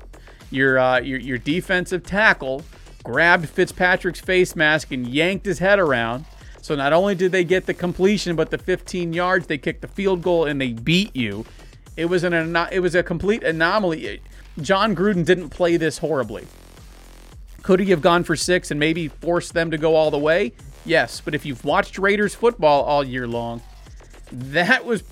your, 0.52 0.78
uh, 0.78 1.00
your 1.00 1.20
your 1.20 1.38
defensive 1.38 2.04
tackle 2.04 2.64
grabbed 3.04 3.50
Fitzpatrick's 3.50 4.20
face 4.20 4.56
mask 4.56 4.92
and 4.92 5.08
yanked 5.08 5.46
his 5.46 5.60
head 5.60 5.80
around. 5.80 6.26
So 6.62 6.76
not 6.76 6.94
only 6.94 7.16
did 7.16 7.32
they 7.32 7.44
get 7.44 7.66
the 7.66 7.74
completion, 7.74 8.36
but 8.36 8.52
the 8.52 8.58
15 8.60 9.14
yards, 9.14 9.48
they 9.48 9.58
kicked 9.58 9.82
the 9.82 9.88
field 9.88 10.22
goal 10.22 10.46
and 10.46 10.62
they 10.62 10.74
beat 10.74 11.16
you. 11.16 11.46
It 11.98 12.06
was 12.06 12.24
an 12.24 12.56
it 12.72 12.80
was 12.80 12.94
a 12.94 13.02
complete 13.02 13.44
anomaly. 13.44 14.22
Jon 14.60 14.96
Gruden 14.96 15.26
didn't 15.26 15.50
play 15.50 15.78
this 15.78 15.98
horribly. 15.98 16.46
Could 17.64 17.80
he 17.80 17.92
have 17.92 18.02
gone 18.02 18.24
for 18.24 18.36
six 18.36 18.72
and 18.72 18.80
maybe 18.80 19.08
forced 19.08 19.54
them 19.54 19.72
to 19.72 19.78
go 19.78 19.96
all 19.96 20.12
the 20.12 20.18
way? 20.18 20.54
Yes, 20.86 21.22
but 21.24 21.36
if 21.36 21.46
you've 21.46 21.64
watched 21.64 21.98
Raiders 21.98 22.34
football 22.34 22.84
all 22.84 23.04
year 23.04 23.28
long, 23.28 23.62
that 24.32 24.86
was 24.86 25.04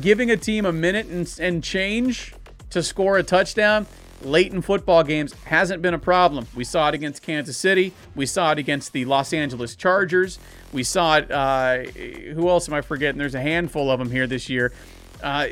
giving 0.00 0.30
a 0.30 0.36
team 0.36 0.64
a 0.64 0.72
minute 0.72 1.06
and, 1.06 1.32
and 1.40 1.64
change 1.64 2.34
to 2.70 2.82
score 2.82 3.18
a 3.18 3.22
touchdown 3.22 3.86
late 4.22 4.52
in 4.52 4.60
football 4.60 5.04
games 5.04 5.32
hasn't 5.44 5.82
been 5.82 5.94
a 5.94 5.98
problem. 5.98 6.46
We 6.54 6.64
saw 6.64 6.88
it 6.88 6.94
against 6.94 7.22
Kansas 7.22 7.56
City. 7.56 7.92
We 8.14 8.26
saw 8.26 8.52
it 8.52 8.58
against 8.58 8.92
the 8.92 9.04
Los 9.04 9.32
Angeles 9.32 9.76
Chargers. 9.76 10.38
We 10.72 10.82
saw 10.82 11.18
it. 11.18 11.30
Uh, 11.30 11.84
who 12.34 12.48
else 12.48 12.68
am 12.68 12.74
I 12.74 12.80
forgetting? 12.80 13.18
There's 13.18 13.34
a 13.34 13.40
handful 13.40 13.90
of 13.90 13.98
them 13.98 14.10
here 14.10 14.26
this 14.26 14.48
year. 14.48 14.72
Uh, 15.22 15.46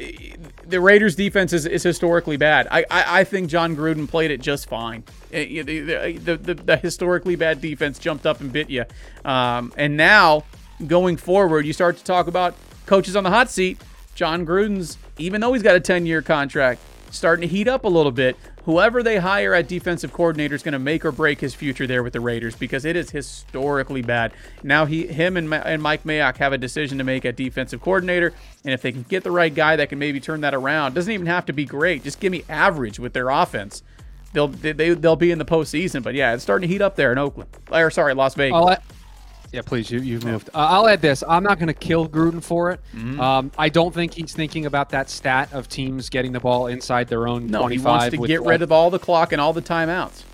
the 0.65 0.81
Raiders' 0.81 1.17
defense 1.17 1.53
is, 1.53 1.67
is 1.67 1.83
historically 1.83 2.37
bad. 2.37 2.69
I, 2.71 2.81
I, 2.91 3.21
I, 3.21 3.25
think 3.25 3.49
Jon 3.49 3.77
Gruden 3.77 4.09
played 4.09 4.31
it 4.31 4.41
just 4.41 4.69
fine. 4.69 5.03
It, 5.33 5.67
the, 5.67 5.81
the, 5.81 6.37
the, 6.37 6.55
the, 6.55 6.77
historically 6.77 7.35
bad 7.35 7.61
defense 7.61 7.99
jumped 7.99 8.27
up 8.27 8.41
and 8.41 8.53
bit 8.53 8.71
you. 8.71 8.85
Um, 9.25 9.73
and 9.77 9.97
now, 9.97 10.45
going 10.87 11.17
forward, 11.17 11.67
you 11.67 11.73
start 11.73 11.97
to 11.97 12.05
talk 12.05 12.29
about 12.29 12.55
coaches 12.87 13.17
on 13.17 13.25
the 13.25 13.31
hot 13.31 13.51
seat. 13.51 13.81
Jon 14.15 14.47
Gruden's, 14.47 14.99
even 15.19 15.41
though 15.41 15.53
he's 15.53 15.63
got 15.63 15.77
a 15.77 15.81
10 15.81 16.07
year 16.07 16.23
contract, 16.23 16.81
starting 17.11 17.49
to 17.49 17.55
heat 17.55 17.69
up 17.69 17.85
a 17.85 17.89
little 17.89 18.13
bit 18.13 18.37
whoever 18.67 19.01
they 19.03 19.17
hire 19.17 19.55
at 19.55 19.69
defensive 19.69 20.13
coordinator 20.13 20.55
is 20.55 20.63
going 20.63 20.73
to 20.73 20.79
make 20.79 21.05
or 21.05 21.13
break 21.13 21.41
his 21.41 21.55
future 21.55 21.87
there 21.87 22.03
with 22.03 22.13
the 22.13 22.21
Raiders 22.21 22.57
because 22.57 22.85
it 22.85 22.97
is 22.97 23.11
historically 23.11 24.03
bad. 24.03 24.33
Now 24.63 24.85
he, 24.85 25.07
him, 25.07 25.37
and, 25.37 25.55
and 25.55 25.81
Mike 25.81 26.03
Mayock 26.03 26.37
have 26.39 26.53
a 26.53 26.59
decision 26.59 26.99
to 26.99 27.05
make 27.05 27.25
at 27.25 27.37
defensive 27.37 27.81
coordinator, 27.81 28.35
and 28.65 28.75
if 28.75 28.83
they 28.83 28.93
can 28.93 29.05
get 29.05 29.23
the 29.23 29.31
right 29.31 29.55
guy 29.55 29.77
that 29.77 29.89
can 29.89 29.99
maybe 29.99 30.21
turn 30.21 30.41
that 30.43 30.53
around, 30.53 30.95
doesn't 30.95 31.13
even 31.13 31.27
have 31.27 31.47
to 31.47 31.53
be 31.53 31.65
great. 31.65 32.03
Just 32.03 32.21
give 32.21 32.33
me 32.33 32.45
average 32.49 32.99
with 32.99 33.13
their 33.13 33.31
offense. 33.31 33.83
They'll 34.33 34.49
they, 34.49 34.73
they'll 34.73 35.17
be 35.17 35.31
in 35.31 35.39
the 35.39 35.45
postseason, 35.45 36.03
but 36.03 36.15
yeah, 36.15 36.35
it's 36.35 36.43
starting 36.43 36.69
to 36.69 36.73
heat 36.73 36.83
up 36.83 36.97
there 36.97 37.13
in 37.13 37.19
Oakland. 37.19 37.49
Or 37.71 37.91
sorry, 37.91 38.15
Las 38.15 38.35
Vegas. 38.35 38.57
Yeah, 39.53 39.63
please. 39.63 39.91
You, 39.91 40.01
you've 40.01 40.25
moved. 40.25 40.51
Uh, 40.55 40.59
I'll 40.59 40.89
add 40.89 41.01
this. 41.01 41.23
I'm 41.27 41.43
not 41.43 41.59
going 41.59 41.69
to 41.69 41.75
kill 41.75 42.09
Gruden 42.09 42.43
for 42.43 42.71
it. 42.73 42.81
Mm-hmm. 42.95 43.21
Um, 43.21 43.53
I 43.57 43.69
don't 43.69 43.95
think 43.95 44.15
he's 44.15 44.33
thinking 44.33 44.67
about 44.67 44.91
that 44.91 45.09
stat 45.09 45.53
of 45.53 45.69
teams 45.69 46.09
getting 46.09 46.33
the 46.33 46.41
ball 46.41 46.67
inside 46.67 47.09
their 47.09 47.29
own 47.29 47.47
no, 47.47 47.61
25. 47.61 47.71
he 47.71 47.87
wants 47.87 48.17
to 48.17 48.27
get 48.27 48.43
rid 48.43 48.63
of 48.63 48.73
all 48.73 48.91
the 48.91 48.99
clock 48.99 49.33
and 49.33 49.41
all 49.41 49.53
the 49.53 49.63
timeouts. 49.63 50.25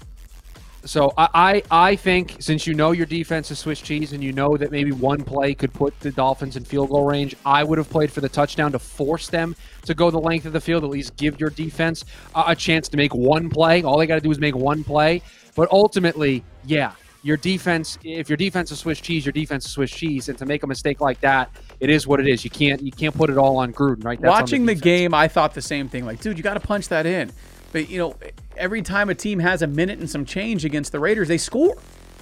So 0.85 1.13
I, 1.17 1.29
I, 1.35 1.63
I 1.91 1.97
think 1.97 2.37
since 2.41 2.67
you 2.67 2.75
know 2.75 2.91
your 2.91 3.07
defense 3.07 3.51
is 3.53 3.61
Swiss 3.61 3.81
cheese 3.81 4.13
and 4.13 4.23
you 4.23 4.33
know 4.33 4.57
that 4.57 4.73
maybe 4.73 4.91
one 4.91 5.23
play 5.23 5.55
could 5.55 5.73
put 5.73 5.99
the 6.01 6.11
Dolphins 6.11 6.57
in 6.57 6.65
field 6.65 6.91
goal 6.91 7.05
range, 7.05 7.37
I 7.47 7.63
would 7.63 7.79
have 7.79 7.89
played 7.89 8.11
for 8.11 8.21
the 8.21 8.29
touchdown 8.29 8.73
to 8.73 8.81
force 8.81 9.29
them 9.29 9.55
to 9.85 9.95
go 9.95 10.11
the 10.11 10.19
length 10.19 10.45
of 10.45 10.53
the 10.53 10.61
field. 10.61 10.83
At 10.83 10.91
least 10.91 11.17
give 11.17 11.39
your 11.39 11.51
defense 11.51 12.05
a, 12.35 12.45
a 12.49 12.57
chance 12.57 12.89
to 12.89 12.97
make 12.97 13.15
one 13.15 13.49
play. 13.49 13.85
All 13.85 13.97
they 13.97 14.07
got 14.07 14.17
to 14.17 14.21
do 14.21 14.31
is 14.31 14.41
make 14.41 14.57
one 14.57 14.83
play. 14.83 15.23
But 15.55 15.71
ultimately, 15.71 16.43
yeah, 16.65 16.93
your 17.23 17.37
defense, 17.37 17.99
if 18.03 18.29
your 18.29 18.37
defense 18.37 18.73
is 18.73 18.81
Swiss 18.81 19.01
cheese, 19.01 19.25
your 19.25 19.33
defense 19.33 19.65
is 19.65 19.71
Swiss 19.71 19.91
cheese, 19.91 20.29
and 20.29 20.37
to 20.39 20.47
make 20.47 20.63
a 20.65 20.67
mistake 20.67 21.01
like 21.01 21.21
that, 21.21 21.51
it 21.79 21.89
is 21.89 22.07
what 22.07 22.19
it 22.19 22.27
is. 22.27 22.45
You 22.45 22.51
can't 22.51 22.83
you 22.83 22.91
can't 22.91 23.15
put 23.15 23.31
it 23.31 23.39
all 23.39 23.59
on 23.59 23.73
Gruden, 23.73 24.05
right? 24.05 24.21
That's 24.21 24.31
Watching 24.31 24.67
the, 24.67 24.75
the, 24.75 24.81
game, 24.81 25.15
I 25.15 25.29
thought 25.29 25.55
the 25.55 25.63
same 25.63 25.89
thing. 25.89 26.05
Like, 26.05 26.21
dude, 26.21 26.37
you 26.37 26.43
got 26.43 26.55
to 26.55 26.61
punch 26.61 26.89
that 26.89 27.07
in. 27.07 27.31
But 27.71 27.89
you 27.89 27.99
know, 27.99 28.17
every 28.57 28.83
time 28.83 29.09
a 29.09 29.15
team 29.15 29.39
has 29.39 29.63
a 29.63 29.67
minute 29.67 30.01
and 30.01 30.11
some 30.11 30.25
change 30.25 30.65
against 30.65 30.93
the 30.93 30.99
Raiders, 30.99 31.29
they 31.29 31.39
score. 31.39 31.77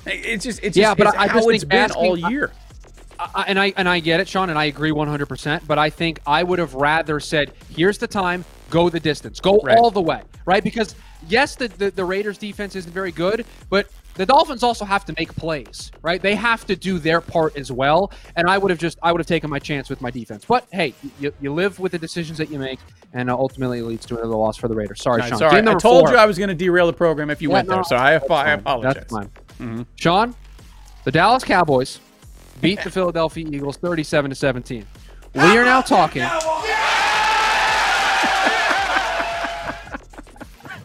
It's 0.07 0.45
just 0.45 0.61
it's 0.63 0.77
yeah, 0.77 0.89
just, 0.89 0.99
but 0.99 1.07
it's 1.09 1.17
I, 1.17 1.29
how 1.29 1.35
just 1.35 1.51
it's 1.51 1.65
been 1.65 1.79
asking, 1.79 2.03
all 2.03 2.17
year. 2.17 2.53
I, 3.19 3.45
and 3.49 3.59
I 3.59 3.73
and 3.77 3.89
I 3.89 4.01
get 4.01 4.21
it, 4.21 4.29
Sean, 4.29 4.51
and 4.51 4.59
I 4.59 4.67
agree 4.67 4.91
100%. 4.93 5.67
But 5.67 5.79
I 5.79 5.91
think 5.91 6.21
I 6.27 6.43
would 6.43 6.59
have 6.59 6.75
rather 6.75 7.21
said, 7.21 7.53
"Here's 7.71 7.99
the 7.99 8.07
time, 8.07 8.45
go 8.71 8.89
the 8.89 9.01
distance, 9.01 9.41
go 9.41 9.59
right. 9.59 9.77
all 9.77 9.91
the 9.91 10.01
way," 10.01 10.23
right? 10.47 10.65
Because 10.65 10.95
yes, 11.29 11.55
the, 11.57 11.69
the 11.69 11.91
the 11.91 12.05
Raiders 12.05 12.39
defense 12.39 12.77
isn't 12.77 12.93
very 12.93 13.13
good, 13.13 13.45
but 13.69 13.89
the 14.21 14.27
Dolphins 14.27 14.63
also 14.63 14.85
have 14.85 15.07
to 15.07 15.15
make 15.17 15.35
plays, 15.35 15.91
right? 16.03 16.21
They 16.21 16.35
have 16.35 16.67
to 16.67 16.77
do 16.77 16.99
their 16.99 17.23
part 17.23 17.57
as 17.57 17.73
well. 17.73 18.13
And 18.37 18.51
I 18.51 18.59
would 18.59 18.71
have 18.71 18.79
just, 18.79 18.99
I 19.03 19.13
would 19.13 19.19
have 19.19 19.27
taken 19.27 19.49
my 19.49 19.59
chance 19.59 19.89
with 19.89 20.03
my 20.03 20.11
defense. 20.11 20.45
But 20.45 20.67
hey, 20.71 20.93
you, 21.19 21.33
you 21.41 21.55
live 21.55 21.79
with 21.79 21.93
the 21.93 21.99
decisions 21.99 22.37
that 22.37 22.51
you 22.51 22.59
make, 22.59 22.81
and 23.15 23.31
uh, 23.31 23.35
ultimately 23.35 23.79
it 23.79 23.85
leads 23.85 24.05
to 24.05 24.19
another 24.19 24.37
loss 24.37 24.59
for 24.59 24.69
the 24.69 24.75
Raiders. 24.75 25.01
Sorry, 25.01 25.23
Sean. 25.23 25.39
Sorry, 25.39 25.67
I 25.67 25.75
told 25.77 26.05
four. 26.05 26.11
you 26.11 26.17
I 26.19 26.27
was 26.27 26.37
going 26.37 26.51
to 26.51 26.55
derail 26.55 26.87
the 26.87 26.93
program 26.93 27.31
if 27.31 27.41
you 27.41 27.49
yeah, 27.49 27.55
went 27.55 27.69
no, 27.69 27.77
there. 27.77 27.85
So 27.85 27.97
I, 27.97 28.11
I 28.11 28.51
apologize. 28.51 28.93
That's 28.93 29.11
fine. 29.11 29.31
Mm-hmm. 29.59 29.83
Sean, 29.97 30.35
the 31.05 31.13
Dallas 31.13 31.43
Cowboys 31.43 31.99
beat 32.61 32.83
the 32.85 32.91
Philadelphia 32.91 33.49
Eagles 33.51 33.79
37 33.79 34.33
to 34.33 34.35
17. 34.35 34.87
We 35.33 35.41
are 35.41 35.65
now 35.65 35.81
talking. 35.81 36.29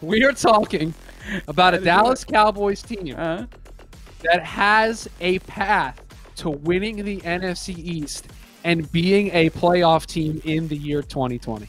we 0.00 0.24
are 0.24 0.32
talking 0.32 0.94
about 1.48 1.74
a 1.74 1.78
Dallas 1.78 2.24
Cowboys 2.24 2.82
team 2.82 3.14
uh-huh. 3.14 3.46
that 4.22 4.44
has 4.44 5.08
a 5.20 5.38
path 5.40 6.00
to 6.36 6.50
winning 6.50 7.04
the 7.04 7.20
NFC 7.20 7.76
East 7.76 8.28
and 8.64 8.90
being 8.92 9.28
a 9.28 9.50
playoff 9.50 10.06
team 10.06 10.40
in 10.44 10.68
the 10.68 10.76
year 10.76 11.02
2020. 11.02 11.68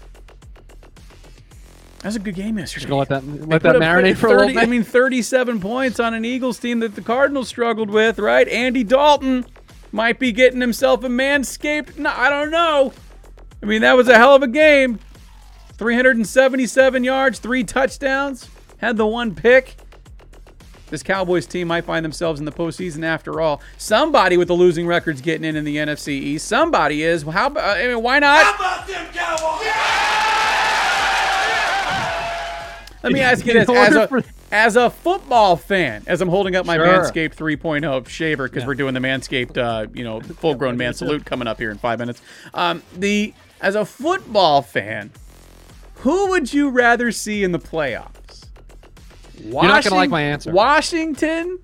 That's 1.99 2.15
a 2.15 2.19
good 2.19 2.35
game 2.35 2.57
yesterday. 2.57 2.81
Just 2.81 2.89
gonna 2.89 2.99
let 2.99 3.09
that 3.09 3.47
let 3.47 3.63
that 3.63 3.75
marinate 3.75 4.17
for 4.17 4.29
30, 4.29 4.33
a 4.33 4.37
little 4.37 4.53
bit. 4.53 4.63
I 4.63 4.65
mean, 4.65 4.83
37 4.83 5.59
points 5.59 5.99
on 5.99 6.13
an 6.13 6.25
Eagles 6.25 6.59
team 6.59 6.79
that 6.79 6.95
the 6.95 7.01
Cardinals 7.01 7.47
struggled 7.47 7.89
with, 7.89 8.19
right? 8.19 8.47
Andy 8.47 8.83
Dalton 8.83 9.45
might 9.91 10.19
be 10.19 10.31
getting 10.31 10.61
himself 10.61 11.03
a 11.03 11.07
manscaped. 11.07 11.97
No, 11.97 12.11
I 12.15 12.29
don't 12.29 12.51
know. 12.51 12.93
I 13.61 13.65
mean, 13.65 13.81
that 13.81 13.97
was 13.97 14.07
a 14.07 14.15
hell 14.15 14.35
of 14.35 14.43
a 14.43 14.47
game. 14.47 14.99
377 15.73 17.03
yards, 17.03 17.39
three 17.39 17.63
touchdowns 17.63 18.47
had 18.77 18.97
the 18.97 19.07
one 19.07 19.35
pick. 19.35 19.75
This 20.89 21.03
Cowboys 21.03 21.45
team 21.45 21.67
might 21.67 21.83
find 21.83 22.05
themselves 22.05 22.39
in 22.39 22.45
the 22.45 22.51
postseason 22.51 23.03
after 23.03 23.41
all. 23.41 23.61
Somebody 23.77 24.37
with 24.37 24.47
the 24.47 24.53
losing 24.53 24.87
records 24.87 25.19
getting 25.19 25.43
in 25.43 25.57
in 25.57 25.65
the 25.65 25.75
NFC 25.75 26.09
East. 26.09 26.47
Somebody 26.47 27.03
is. 27.03 27.23
How 27.23 27.47
about? 27.47 27.77
I 27.77 27.87
mean, 27.87 28.01
why 28.01 28.19
not? 28.19 28.45
How 28.45 28.55
about 28.55 28.87
them 28.87 29.05
Cowboys? 29.13 29.67
Let 33.03 33.13
me 33.13 33.19
ask 33.19 33.45
you 33.45 33.53
this: 33.53 33.69
as 33.69 33.95
a, 33.95 34.23
as 34.51 34.75
a 34.75 34.89
football 34.89 35.55
fan, 35.55 36.03
as 36.07 36.21
I'm 36.21 36.29
holding 36.29 36.55
up 36.55 36.65
my 36.65 36.75
sure. 36.77 36.85
Manscaped 36.85 37.35
3.0 37.35 38.07
shaver 38.07 38.47
because 38.47 38.63
yeah. 38.63 38.67
we're 38.67 38.75
doing 38.75 38.93
the 38.93 38.99
Manscaped, 38.99 39.57
uh, 39.57 39.87
you 39.93 40.03
know, 40.03 40.21
full-grown 40.21 40.77
man 40.77 40.93
salute 40.93 41.25
coming 41.25 41.47
up 41.47 41.57
here 41.57 41.69
in 41.69 41.77
five 41.77 41.99
minutes. 41.99 42.21
Um, 42.53 42.81
the 42.95 43.33
as 43.61 43.75
a 43.75 43.85
football 43.85 44.61
fan, 44.61 45.11
who 45.95 46.29
would 46.29 46.53
you 46.53 46.69
rather 46.69 47.11
see 47.11 47.43
in 47.43 47.51
the 47.51 47.59
playoffs? 47.59 48.16
You're 49.39 49.63
not 49.63 49.83
gonna 49.83 49.95
like 49.95 50.09
my 50.09 50.21
answer. 50.21 50.51
Washington 50.51 51.59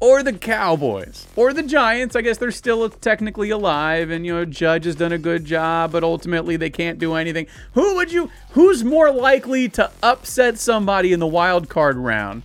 or 0.00 0.22
the 0.22 0.32
Cowboys 0.32 1.26
or 1.36 1.52
the 1.52 1.62
Giants. 1.62 2.16
I 2.16 2.22
guess 2.22 2.38
they're 2.38 2.50
still 2.50 2.88
technically 2.88 3.50
alive, 3.50 4.10
and 4.10 4.24
you 4.24 4.34
know 4.34 4.44
Judge 4.44 4.84
has 4.84 4.96
done 4.96 5.12
a 5.12 5.18
good 5.18 5.44
job, 5.44 5.92
but 5.92 6.02
ultimately 6.02 6.56
they 6.56 6.70
can't 6.70 6.98
do 6.98 7.14
anything. 7.14 7.46
Who 7.74 7.96
would 7.96 8.12
you? 8.12 8.30
Who's 8.52 8.82
more 8.84 9.10
likely 9.10 9.68
to 9.70 9.90
upset 10.02 10.58
somebody 10.58 11.12
in 11.12 11.20
the 11.20 11.26
wild 11.26 11.68
card 11.68 11.96
round 11.96 12.42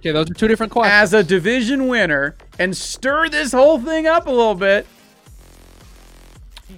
Okay, 0.00 0.12
those 0.12 0.30
are 0.30 0.34
two 0.34 0.48
different 0.48 0.72
questions. 0.72 0.94
as 0.94 1.12
a 1.12 1.22
division 1.22 1.86
winner 1.86 2.34
and 2.58 2.74
stir 2.74 3.28
this 3.28 3.52
whole 3.52 3.78
thing 3.78 4.06
up 4.06 4.26
a 4.26 4.30
little 4.30 4.54
bit? 4.54 4.86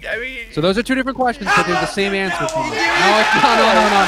I 0.08 0.18
mean, 0.18 0.46
So 0.52 0.60
those 0.60 0.76
are 0.78 0.82
two 0.82 0.94
different 0.94 1.16
questions, 1.16 1.50
but 1.56 1.64
they're 1.66 1.74
the 1.80 1.86
same 1.86 2.12
answer. 2.24 2.46
to 2.46 2.56
me. 2.62 2.70
No, 2.70 3.20
it's, 3.20 3.34
no, 3.42 3.54
no, 3.56 3.68
no, 3.74 3.88
no, 3.88 4.04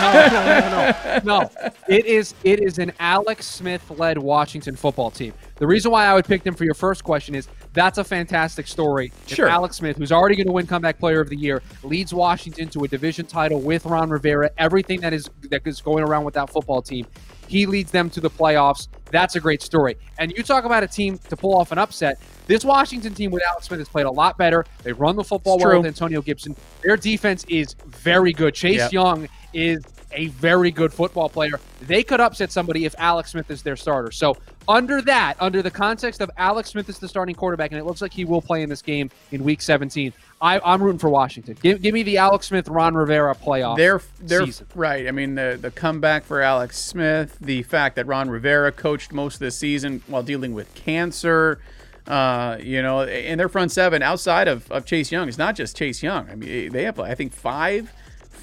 no, 0.00 0.12
no, 0.12 0.28
no, 0.28 0.68
no, 0.70 1.18
no, 1.18 1.40
no. 1.40 1.72
It 1.88 2.06
is 2.06 2.34
it 2.44 2.60
is 2.60 2.78
an 2.78 2.92
Alex 2.98 3.46
Smith-led 3.46 4.18
Washington 4.18 4.76
football 4.76 5.10
team. 5.10 5.32
The 5.56 5.66
reason 5.66 5.90
why 5.92 6.06
I 6.06 6.14
would 6.14 6.24
pick 6.24 6.42
them 6.42 6.54
for 6.54 6.64
your 6.64 6.74
first 6.74 7.04
question 7.04 7.34
is 7.34 7.48
that's 7.72 7.98
a 7.98 8.04
fantastic 8.04 8.66
story. 8.66 9.12
If 9.28 9.34
Sure. 9.36 9.48
Alex 9.48 9.76
Smith, 9.76 9.96
who's 9.96 10.12
already 10.12 10.36
going 10.36 10.46
to 10.46 10.52
win 10.52 10.66
Comeback 10.66 10.98
Player 10.98 11.20
of 11.20 11.28
the 11.28 11.36
Year, 11.36 11.62
leads 11.82 12.12
Washington 12.14 12.68
to 12.70 12.84
a 12.84 12.88
division 12.88 13.26
title 13.26 13.60
with 13.60 13.84
Ron 13.86 14.10
Rivera. 14.10 14.50
Everything 14.58 15.00
that 15.00 15.12
is 15.12 15.28
that 15.50 15.66
is 15.66 15.80
going 15.80 16.04
around 16.04 16.24
with 16.24 16.34
that 16.34 16.50
football 16.50 16.82
team, 16.82 17.06
he 17.48 17.66
leads 17.66 17.90
them 17.90 18.10
to 18.10 18.20
the 18.20 18.30
playoffs. 18.30 18.88
That's 19.14 19.36
a 19.36 19.40
great 19.40 19.62
story. 19.62 19.96
And 20.18 20.32
you 20.36 20.42
talk 20.42 20.64
about 20.64 20.82
a 20.82 20.88
team 20.88 21.18
to 21.28 21.36
pull 21.36 21.56
off 21.56 21.70
an 21.70 21.78
upset. 21.78 22.20
This 22.48 22.64
Washington 22.64 23.14
team 23.14 23.30
with 23.30 23.44
Alex 23.48 23.66
Smith 23.68 23.78
has 23.78 23.88
played 23.88 24.06
a 24.06 24.10
lot 24.10 24.36
better. 24.36 24.66
They 24.82 24.92
run 24.92 25.14
the 25.14 25.22
football 25.22 25.56
well 25.56 25.76
with 25.76 25.86
Antonio 25.86 26.20
Gibson. 26.20 26.56
Their 26.82 26.96
defense 26.96 27.44
is 27.48 27.76
very 27.86 28.32
good. 28.32 28.54
Chase 28.54 28.78
Yep. 28.78 28.92
Young 28.92 29.28
is 29.52 29.84
a 30.10 30.26
very 30.28 30.72
good 30.72 30.92
football 30.92 31.28
player. 31.28 31.60
They 31.82 32.02
could 32.02 32.18
upset 32.18 32.50
somebody 32.50 32.86
if 32.86 32.94
Alex 32.98 33.30
Smith 33.30 33.52
is 33.52 33.62
their 33.62 33.76
starter. 33.76 34.10
So, 34.10 34.36
under 34.68 35.02
that, 35.02 35.36
under 35.40 35.62
the 35.62 35.70
context 35.70 36.20
of 36.20 36.30
Alex 36.36 36.70
Smith 36.70 36.88
is 36.88 36.98
the 36.98 37.08
starting 37.08 37.34
quarterback, 37.34 37.72
and 37.72 37.80
it 37.80 37.84
looks 37.84 38.02
like 38.02 38.12
he 38.12 38.24
will 38.24 38.42
play 38.42 38.62
in 38.62 38.68
this 38.68 38.82
game 38.82 39.10
in 39.32 39.44
Week 39.44 39.60
17, 39.60 40.12
I, 40.40 40.60
I'm 40.64 40.82
rooting 40.82 40.98
for 40.98 41.08
Washington. 41.08 41.56
Give, 41.62 41.80
give 41.80 41.94
me 41.94 42.02
the 42.02 42.18
Alex 42.18 42.48
Smith, 42.48 42.68
Ron 42.68 42.94
Rivera 42.94 43.34
playoff 43.34 43.76
they're 43.76 44.00
they're 44.20 44.44
season. 44.44 44.66
right. 44.74 45.08
I 45.08 45.10
mean, 45.10 45.34
the 45.34 45.58
the 45.60 45.70
comeback 45.70 46.24
for 46.24 46.42
Alex 46.42 46.78
Smith, 46.78 47.38
the 47.40 47.62
fact 47.62 47.96
that 47.96 48.06
Ron 48.06 48.28
Rivera 48.28 48.72
coached 48.72 49.12
most 49.12 49.34
of 49.34 49.40
the 49.40 49.50
season 49.50 50.02
while 50.06 50.22
dealing 50.22 50.52
with 50.52 50.72
cancer, 50.74 51.60
uh, 52.06 52.58
you 52.60 52.82
know, 52.82 53.02
and 53.02 53.40
their 53.40 53.48
front 53.48 53.72
seven 53.72 54.02
outside 54.02 54.48
of, 54.48 54.70
of 54.70 54.84
Chase 54.84 55.10
Young 55.10 55.28
It's 55.28 55.38
not 55.38 55.56
just 55.56 55.76
Chase 55.76 56.02
Young. 56.02 56.28
I 56.28 56.34
mean, 56.34 56.72
they 56.72 56.84
have 56.84 57.00
I 57.00 57.14
think 57.14 57.32
five 57.32 57.90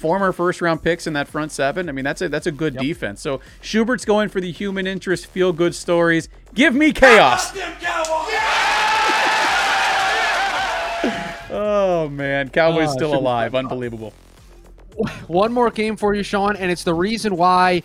former 0.02 0.32
first 0.32 0.60
round 0.60 0.82
picks 0.82 1.06
in 1.06 1.12
that 1.12 1.28
front 1.28 1.52
seven. 1.52 1.88
I 1.88 1.92
mean, 1.92 2.04
that's 2.04 2.20
a 2.20 2.28
that's 2.28 2.48
a 2.48 2.52
good 2.52 2.76
defense. 2.76 3.20
So 3.20 3.40
Schubert's 3.60 4.04
going 4.04 4.28
for 4.30 4.40
the 4.40 4.50
human 4.50 4.88
interest, 4.88 5.26
feel 5.26 5.52
good 5.52 5.76
stories. 5.76 6.28
Give 6.54 6.74
me 6.74 6.92
chaos. 6.92 7.52
Oh 11.54 12.08
man, 12.10 12.48
Cowboys 12.48 12.88
Oh, 12.88 12.92
still 12.92 13.14
alive, 13.14 13.54
unbelievable. 13.54 14.12
One 15.28 15.52
more 15.52 15.70
game 15.70 15.96
for 15.96 16.14
you, 16.14 16.22
Sean, 16.22 16.56
and 16.56 16.70
it's 16.70 16.82
the 16.82 16.94
reason 16.94 17.36
why 17.36 17.82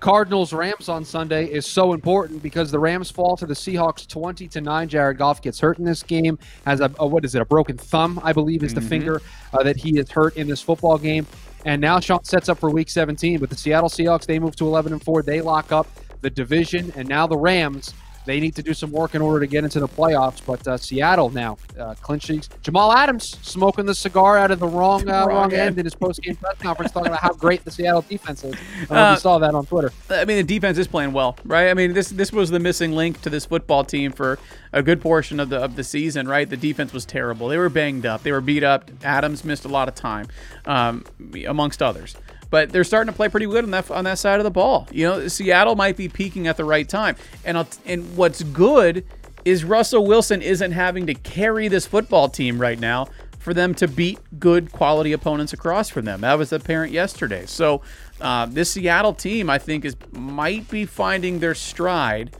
Cardinals 0.00 0.52
Rams 0.52 0.88
on 0.88 1.04
Sunday 1.04 1.44
is 1.44 1.66
so 1.66 1.92
important 1.92 2.42
because 2.42 2.70
the 2.70 2.78
Rams 2.78 3.10
fall 3.10 3.36
to 3.36 3.46
the 3.46 3.54
Seahawks 3.54 4.08
20 4.08 4.48
to 4.48 4.60
9. 4.60 4.88
Jared 4.88 5.18
Goff 5.18 5.42
gets 5.42 5.60
hurt 5.60 5.78
in 5.78 5.84
this 5.84 6.02
game, 6.02 6.38
has 6.64 6.80
a, 6.80 6.90
a 6.98 7.06
what 7.06 7.24
is 7.24 7.34
it, 7.34 7.42
a 7.42 7.44
broken 7.44 7.76
thumb, 7.76 8.18
I 8.24 8.32
believe 8.32 8.62
is 8.62 8.72
the 8.74 8.80
finger 8.80 9.20
uh, 9.52 9.62
that 9.62 9.76
he 9.76 9.98
is 9.98 10.10
hurt 10.10 10.36
in 10.36 10.48
this 10.48 10.62
football 10.62 10.96
game. 10.98 11.26
And 11.64 11.80
now 11.80 12.00
Sean 12.00 12.24
sets 12.24 12.48
up 12.48 12.58
for 12.58 12.70
week 12.70 12.88
17, 12.88 13.38
but 13.38 13.50
the 13.50 13.56
Seattle 13.56 13.90
Seahawks, 13.90 14.26
they 14.26 14.38
move 14.38 14.56
to 14.56 14.66
11 14.66 14.92
and 14.92 15.02
4. 15.02 15.22
They 15.22 15.40
lock 15.40 15.72
up 15.72 15.86
the 16.22 16.30
division, 16.30 16.92
and 16.96 17.08
now 17.08 17.26
the 17.26 17.36
Rams. 17.36 17.94
They 18.26 18.38
need 18.38 18.54
to 18.56 18.62
do 18.62 18.74
some 18.74 18.92
work 18.92 19.14
in 19.14 19.22
order 19.22 19.40
to 19.40 19.46
get 19.46 19.64
into 19.64 19.80
the 19.80 19.88
playoffs, 19.88 20.44
but 20.44 20.66
uh, 20.68 20.76
Seattle 20.76 21.30
now 21.30 21.56
uh, 21.78 21.94
clinching. 22.02 22.42
Jamal 22.62 22.92
Adams 22.92 23.36
smoking 23.42 23.86
the 23.86 23.94
cigar 23.94 24.36
out 24.38 24.50
of 24.50 24.60
the 24.60 24.66
wrong 24.68 25.08
uh, 25.08 25.24
Wrong 25.26 25.28
wrong 25.28 25.52
end. 25.52 25.78
in 25.78 25.84
his 25.86 25.94
post-game 25.94 26.36
press 26.36 26.58
conference, 26.58 26.92
talking 26.92 27.08
about 27.08 27.20
how 27.20 27.32
great 27.32 27.64
the 27.64 27.70
Seattle 27.70 28.02
defense 28.02 28.44
is. 28.44 28.54
I 28.90 28.94
Uh, 28.94 29.14
you 29.14 29.20
saw 29.20 29.38
that 29.38 29.54
on 29.54 29.64
Twitter. 29.66 29.92
I 30.10 30.24
mean, 30.26 30.36
the 30.36 30.42
defense 30.54 30.76
is 30.78 30.86
playing 30.86 31.12
well, 31.12 31.36
right? 31.44 31.68
I 31.70 31.74
mean, 31.74 31.92
this 31.94 32.10
this 32.10 32.30
was 32.32 32.50
the 32.50 32.60
missing 32.60 32.92
link 32.92 33.20
to 33.22 33.30
this 33.30 33.46
football 33.46 33.84
team 33.84 34.12
for 34.12 34.38
a 34.72 34.82
good 34.82 35.00
portion 35.00 35.40
of 35.40 35.48
the 35.48 35.56
of 35.58 35.76
the 35.76 35.82
season, 35.84 36.28
right? 36.28 36.48
The 36.48 36.56
defense 36.56 36.92
was 36.92 37.04
terrible. 37.06 37.48
They 37.48 37.58
were 37.58 37.68
banged 37.70 38.06
up. 38.06 38.22
They 38.22 38.32
were 38.32 38.40
beat 38.40 38.62
up. 38.62 38.90
Adams 39.02 39.44
missed 39.44 39.64
a 39.64 39.68
lot 39.68 39.88
of 39.88 39.94
time, 39.94 40.28
um, 40.66 41.04
amongst 41.46 41.82
others. 41.82 42.16
But 42.50 42.70
they're 42.70 42.84
starting 42.84 43.12
to 43.12 43.16
play 43.16 43.28
pretty 43.28 43.46
good 43.46 43.64
on 43.64 43.70
that 43.70 43.90
on 43.90 44.04
that 44.04 44.18
side 44.18 44.40
of 44.40 44.44
the 44.44 44.50
ball. 44.50 44.88
You 44.90 45.06
know, 45.06 45.28
Seattle 45.28 45.76
might 45.76 45.96
be 45.96 46.08
peaking 46.08 46.48
at 46.48 46.56
the 46.56 46.64
right 46.64 46.88
time. 46.88 47.16
And 47.44 47.56
I'll, 47.56 47.68
and 47.86 48.16
what's 48.16 48.42
good 48.42 49.04
is 49.44 49.64
Russell 49.64 50.04
Wilson 50.04 50.42
isn't 50.42 50.72
having 50.72 51.06
to 51.06 51.14
carry 51.14 51.68
this 51.68 51.86
football 51.86 52.28
team 52.28 52.60
right 52.60 52.78
now 52.78 53.06
for 53.38 53.54
them 53.54 53.74
to 53.74 53.88
beat 53.88 54.18
good 54.38 54.70
quality 54.70 55.12
opponents 55.12 55.52
across 55.52 55.88
from 55.88 56.04
them. 56.04 56.20
That 56.20 56.36
was 56.38 56.52
apparent 56.52 56.92
yesterday. 56.92 57.46
So 57.46 57.80
uh, 58.20 58.46
this 58.46 58.72
Seattle 58.72 59.14
team, 59.14 59.48
I 59.48 59.58
think, 59.58 59.84
is 59.84 59.96
might 60.12 60.68
be 60.70 60.84
finding 60.84 61.38
their 61.38 61.54
stride 61.54 62.36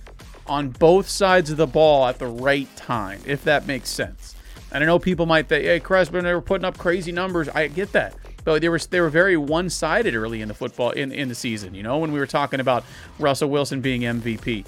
on 0.47 0.71
both 0.71 1.09
sides 1.09 1.51
of 1.51 1.57
the 1.57 1.67
ball 1.67 2.07
at 2.07 2.19
the 2.19 2.27
right 2.27 2.69
time, 2.77 3.21
if 3.25 3.45
that 3.45 3.67
makes 3.67 3.89
sense. 3.89 4.35
And 4.73 4.85
I 4.85 4.87
know 4.87 4.99
people 4.99 5.27
might 5.27 5.49
think, 5.49 5.65
"Hey, 5.65 5.81
Crespin, 5.81 6.23
they 6.23 6.35
were 6.35 6.41
putting 6.41 6.65
up 6.65 6.77
crazy 6.77 7.13
numbers." 7.13 7.49
I 7.49 7.67
get 7.69 7.93
that, 7.93 8.15
but 8.45 8.61
they 8.61 8.69
were 8.69 8.79
they 8.79 9.01
were 9.01 9.11
very 9.11 9.37
one-sided 9.37 10.15
early 10.15 10.43
in 10.43 10.49
the 10.49 10.55
football 10.55 10.91
in 10.91 11.13
in 11.13 11.29
the 11.29 11.35
season. 11.35 11.75
You 11.75 11.83
know, 11.83 11.99
when 11.99 12.13
we 12.13 12.19
were 12.19 12.27
talking 12.27 12.61
about 12.61 12.85
Russell 13.19 13.51
Wilson 13.51 13.81
being 13.81 14.03
MVP. 14.03 14.65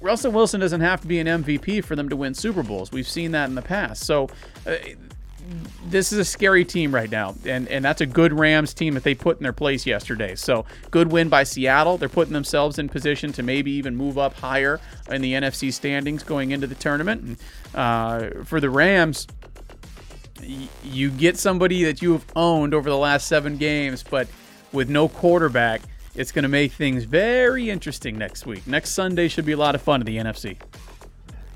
Russell 0.00 0.30
Wilson 0.30 0.60
doesn't 0.60 0.80
have 0.80 1.00
to 1.00 1.08
be 1.08 1.18
an 1.18 1.26
MVP 1.26 1.84
for 1.84 1.96
them 1.96 2.08
to 2.08 2.14
win 2.14 2.34
Super 2.34 2.62
Bowls. 2.62 2.92
We've 2.92 3.08
seen 3.08 3.32
that 3.32 3.48
in 3.48 3.56
the 3.56 3.62
past. 3.62 4.04
So 4.04 4.28
uh, 4.64 4.76
this 5.86 6.12
is 6.12 6.18
a 6.18 6.24
scary 6.24 6.64
team 6.64 6.94
right 6.94 7.10
now, 7.10 7.34
and 7.44 7.68
and 7.68 7.84
that's 7.84 8.00
a 8.00 8.06
good 8.06 8.32
Rams 8.32 8.72
team 8.74 8.94
that 8.94 9.02
they 9.02 9.14
put 9.14 9.38
in 9.38 9.42
their 9.42 9.52
place 9.52 9.84
yesterday. 9.86 10.34
So 10.34 10.64
good 10.90 11.10
win 11.10 11.28
by 11.28 11.42
Seattle. 11.42 11.98
They're 11.98 12.08
putting 12.08 12.32
themselves 12.32 12.78
in 12.78 12.88
position 12.88 13.32
to 13.32 13.42
maybe 13.42 13.72
even 13.72 13.96
move 13.96 14.18
up 14.18 14.34
higher 14.34 14.80
in 15.10 15.20
the 15.20 15.32
NFC 15.32 15.72
standings 15.72 16.22
going 16.22 16.52
into 16.52 16.66
the 16.66 16.74
tournament. 16.74 17.22
And 17.22 17.36
uh, 17.74 18.44
for 18.44 18.60
the 18.60 18.70
Rams, 18.70 19.26
you 20.84 21.10
get 21.10 21.38
somebody 21.38 21.84
that 21.84 22.02
you 22.02 22.12
have 22.12 22.24
owned 22.36 22.74
over 22.74 22.88
the 22.88 22.96
last 22.96 23.26
seven 23.26 23.56
games, 23.56 24.02
but 24.02 24.28
with 24.72 24.88
no 24.88 25.08
quarterback, 25.08 25.82
it's 26.14 26.32
going 26.32 26.42
to 26.42 26.48
make 26.48 26.72
things 26.72 27.04
very 27.04 27.70
interesting 27.70 28.18
next 28.18 28.46
week. 28.46 28.66
Next 28.66 28.90
Sunday 28.90 29.28
should 29.28 29.46
be 29.46 29.52
a 29.52 29.56
lot 29.56 29.74
of 29.74 29.82
fun 29.82 30.00
in 30.00 30.06
the 30.06 30.16
NFC. 30.18 30.58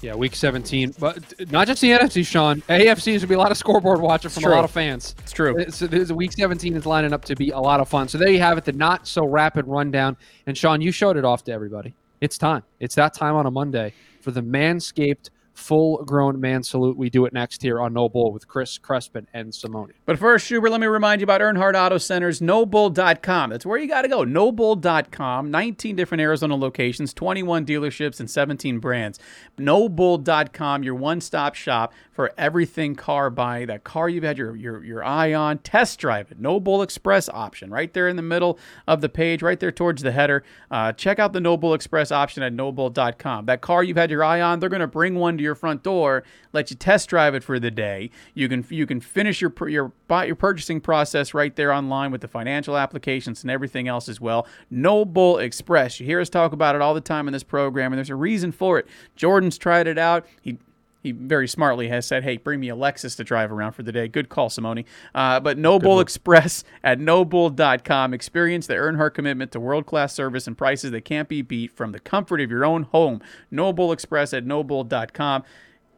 Yeah, 0.03 0.15
week 0.15 0.35
17. 0.35 0.95
But 0.99 1.51
not 1.51 1.67
just 1.67 1.81
the 1.81 1.91
NFC, 1.91 2.25
Sean. 2.25 2.61
AFC 2.63 2.97
is 2.97 3.05
going 3.05 3.21
to 3.21 3.27
be 3.27 3.35
a 3.35 3.39
lot 3.39 3.51
of 3.51 3.57
scoreboard 3.57 4.01
watching 4.01 4.31
from 4.31 4.45
a 4.45 4.49
lot 4.49 4.65
of 4.65 4.71
fans. 4.71 5.15
It's 5.21 5.33
true. 5.33 5.61
Uh, 5.61 5.71
So 5.71 5.87
this 5.87 6.13
week 6.13 6.33
17 6.33 6.77
is 6.77 6.87
lining 6.87 7.13
up 7.13 7.25
to 7.25 7.35
be 7.35 7.51
a 7.51 7.59
lot 7.59 7.81
of 7.81 7.89
fun. 7.89 8.07
So 8.09 8.19
there 8.19 8.29
you 8.29 8.39
have 8.39 8.59
it, 8.59 8.65
the 8.65 8.73
not 8.73 9.07
so 9.07 9.25
rapid 9.27 9.67
rundown. 9.67 10.17
And 10.47 10.57
Sean, 10.57 10.81
you 10.81 10.93
showed 10.93 11.17
it 11.17 11.25
off 11.25 11.45
to 11.45 11.53
everybody. 11.53 11.95
It's 12.21 12.39
time. 12.39 12.63
It's 12.79 12.95
that 12.95 13.15
time 13.15 13.35
on 13.37 13.47
a 13.47 13.51
Monday 13.51 13.95
for 14.21 14.31
the 14.31 14.43
Manscaped 14.43 15.31
full 15.57 16.05
grown 16.05 16.39
man 16.39 16.63
salute. 16.63 16.97
We 16.97 17.11
do 17.11 17.25
it 17.25 17.33
next 17.33 17.63
here 17.63 17.81
on 17.81 17.95
No 17.95 18.09
Bull 18.09 18.31
with 18.33 18.47
Chris 18.47 18.79
Crespin 18.79 19.27
and 19.33 19.55
Simone. 19.55 19.93
But 20.05 20.19
first, 20.19 20.47
Schubert, 20.47 20.71
let 20.71 20.81
me 20.81 20.87
remind 20.87 21.21
you 21.21 21.25
about 21.25 21.41
Earnhardt 21.41 21.75
Auto 21.75 21.99
Centers, 21.99 22.41
nobull.com. 22.41 23.51
That's 23.51 23.65
where 23.65 23.79
you 23.79 23.89
got 23.89 24.03
to 24.03 24.09
go. 24.09 24.25
Nobull.com, 24.25 25.51
19 25.51 25.97
different 25.97 26.21
Arizona 26.21 26.57
locations, 26.57 27.15
21 27.15 27.65
dealerships, 27.65 28.21
and 28.21 28.31
17 28.31 28.79
brands. 28.79 29.19
Nobull.com, 29.59 30.83
your 30.83 30.95
one 30.95 31.21
stop 31.21 31.55
shop 31.55 31.95
for 32.13 32.33
everything 32.37 32.95
car 32.95 33.31
buying. 33.31 33.67
That 33.69 33.85
car 33.85 34.09
you've 34.09 34.25
had 34.25 34.39
your, 34.39 34.55
your, 34.57 34.85
your 34.85 35.05
eye 35.05 35.33
on, 35.33 35.59
test 35.59 35.99
drive 35.99 36.31
it. 36.31 36.39
No 36.39 36.61
Bull 36.61 36.83
Express 36.83 37.29
option 37.29 37.71
right 37.71 37.93
there 37.93 38.09
in 38.09 38.17
the 38.17 38.23
middle 38.23 38.59
of 38.87 39.01
the 39.01 39.09
page, 39.09 39.43
right 39.43 39.59
there 39.59 39.73
towards 39.73 40.03
the 40.03 40.13
header. 40.13 40.43
Uh, 40.71 40.93
check 40.93 41.19
out 41.19 41.33
the 41.33 41.41
No 41.41 41.57
Bull 41.57 41.75
Express 41.75 42.13
option 42.13 42.43
at 42.43 42.53
nobull.com. 42.53 43.47
That 43.47 43.63
car 43.63 43.83
you've 43.83 43.97
had 43.97 44.11
your 44.11 44.23
eye 44.23 44.41
on, 44.41 44.61
they're 44.61 44.69
going 44.69 44.81
to 44.81 44.87
bring 44.87 45.15
one 45.15 45.39
to 45.39 45.46
your 45.47 45.55
front 45.55 45.83
door, 45.83 46.23
let 46.53 46.71
you 46.71 46.77
test 46.77 47.09
drive 47.09 47.35
it 47.35 47.43
for 47.43 47.59
the 47.59 47.71
day. 47.71 48.11
You 48.35 48.49
can 48.49 48.67
you 48.69 48.87
can 48.87 49.01
finish 49.01 49.41
your 49.41 49.53
your 49.69 49.93
your 50.11 50.35
purchasing 50.35 50.81
process 50.81 51.33
right 51.33 51.55
there 51.57 51.73
online 51.73 52.11
with 52.11 52.21
the 52.21 52.29
financial 52.29 52.77
applications 52.77 53.43
and 53.43 53.51
everything 53.51 53.89
else 53.89 54.09
as 54.09 54.21
well. 54.21 54.47
No 54.71 55.05
Bull 55.05 55.39
Express. 55.39 55.99
You 55.99 56.07
hear 56.07 56.21
us 56.21 56.29
talk 56.29 56.53
about 56.53 56.75
it 56.75 56.83
all 56.83 56.95
the 56.95 57.01
time 57.01 57.29
in 57.29 57.33
this 57.33 57.43
program, 57.43 57.93
and 57.93 57.99
there's 57.99 58.11
a 58.11 58.15
reason 58.15 58.53
for 58.53 58.79
it. 58.79 58.87
Jordan's 59.15 59.57
tried 59.59 59.87
it 59.87 59.99
out. 59.99 60.27
He 60.43 60.59
he 61.07 61.13
very 61.13 61.47
smartly 61.47 61.89
has 61.89 62.05
said, 62.05 62.25
"Hey, 62.25 62.37
bring 62.37 62.59
me 62.59 62.69
a 62.69 62.75
Lexus 62.75 63.17
to 63.17 63.25
drive 63.25 63.53
around 63.53 63.73
for 63.73 63.85
the 63.85 63.93
day." 63.93 64.09
Good 64.09 64.29
call, 64.29 64.51
Simone. 64.51 64.85
Uh, 65.15 65.39
but 65.39 65.57
No 65.57 65.79
Bull 65.79 66.01
Express 66.01 66.65
at 66.85 66.99
nobull.com. 66.99 68.13
Experience 68.13 68.67
the 68.67 68.75
Earnhardt 68.75 69.15
commitment 69.15 69.53
to 69.53 69.61
world-class 69.61 70.13
service 70.13 70.47
and 70.47 70.59
prices 70.59 70.91
that 70.91 71.05
can't 71.05 71.29
be 71.29 71.43
beat 71.43 71.71
from 71.71 71.93
the 71.93 72.01
comfort 72.01 72.41
of 72.41 72.51
your 72.51 72.65
own 72.65 72.83
home. 72.85 73.21
No 73.51 73.73
Bull 73.73 73.93
Express 73.93 74.35
at 74.35 74.45
nobull.com. 74.45 75.45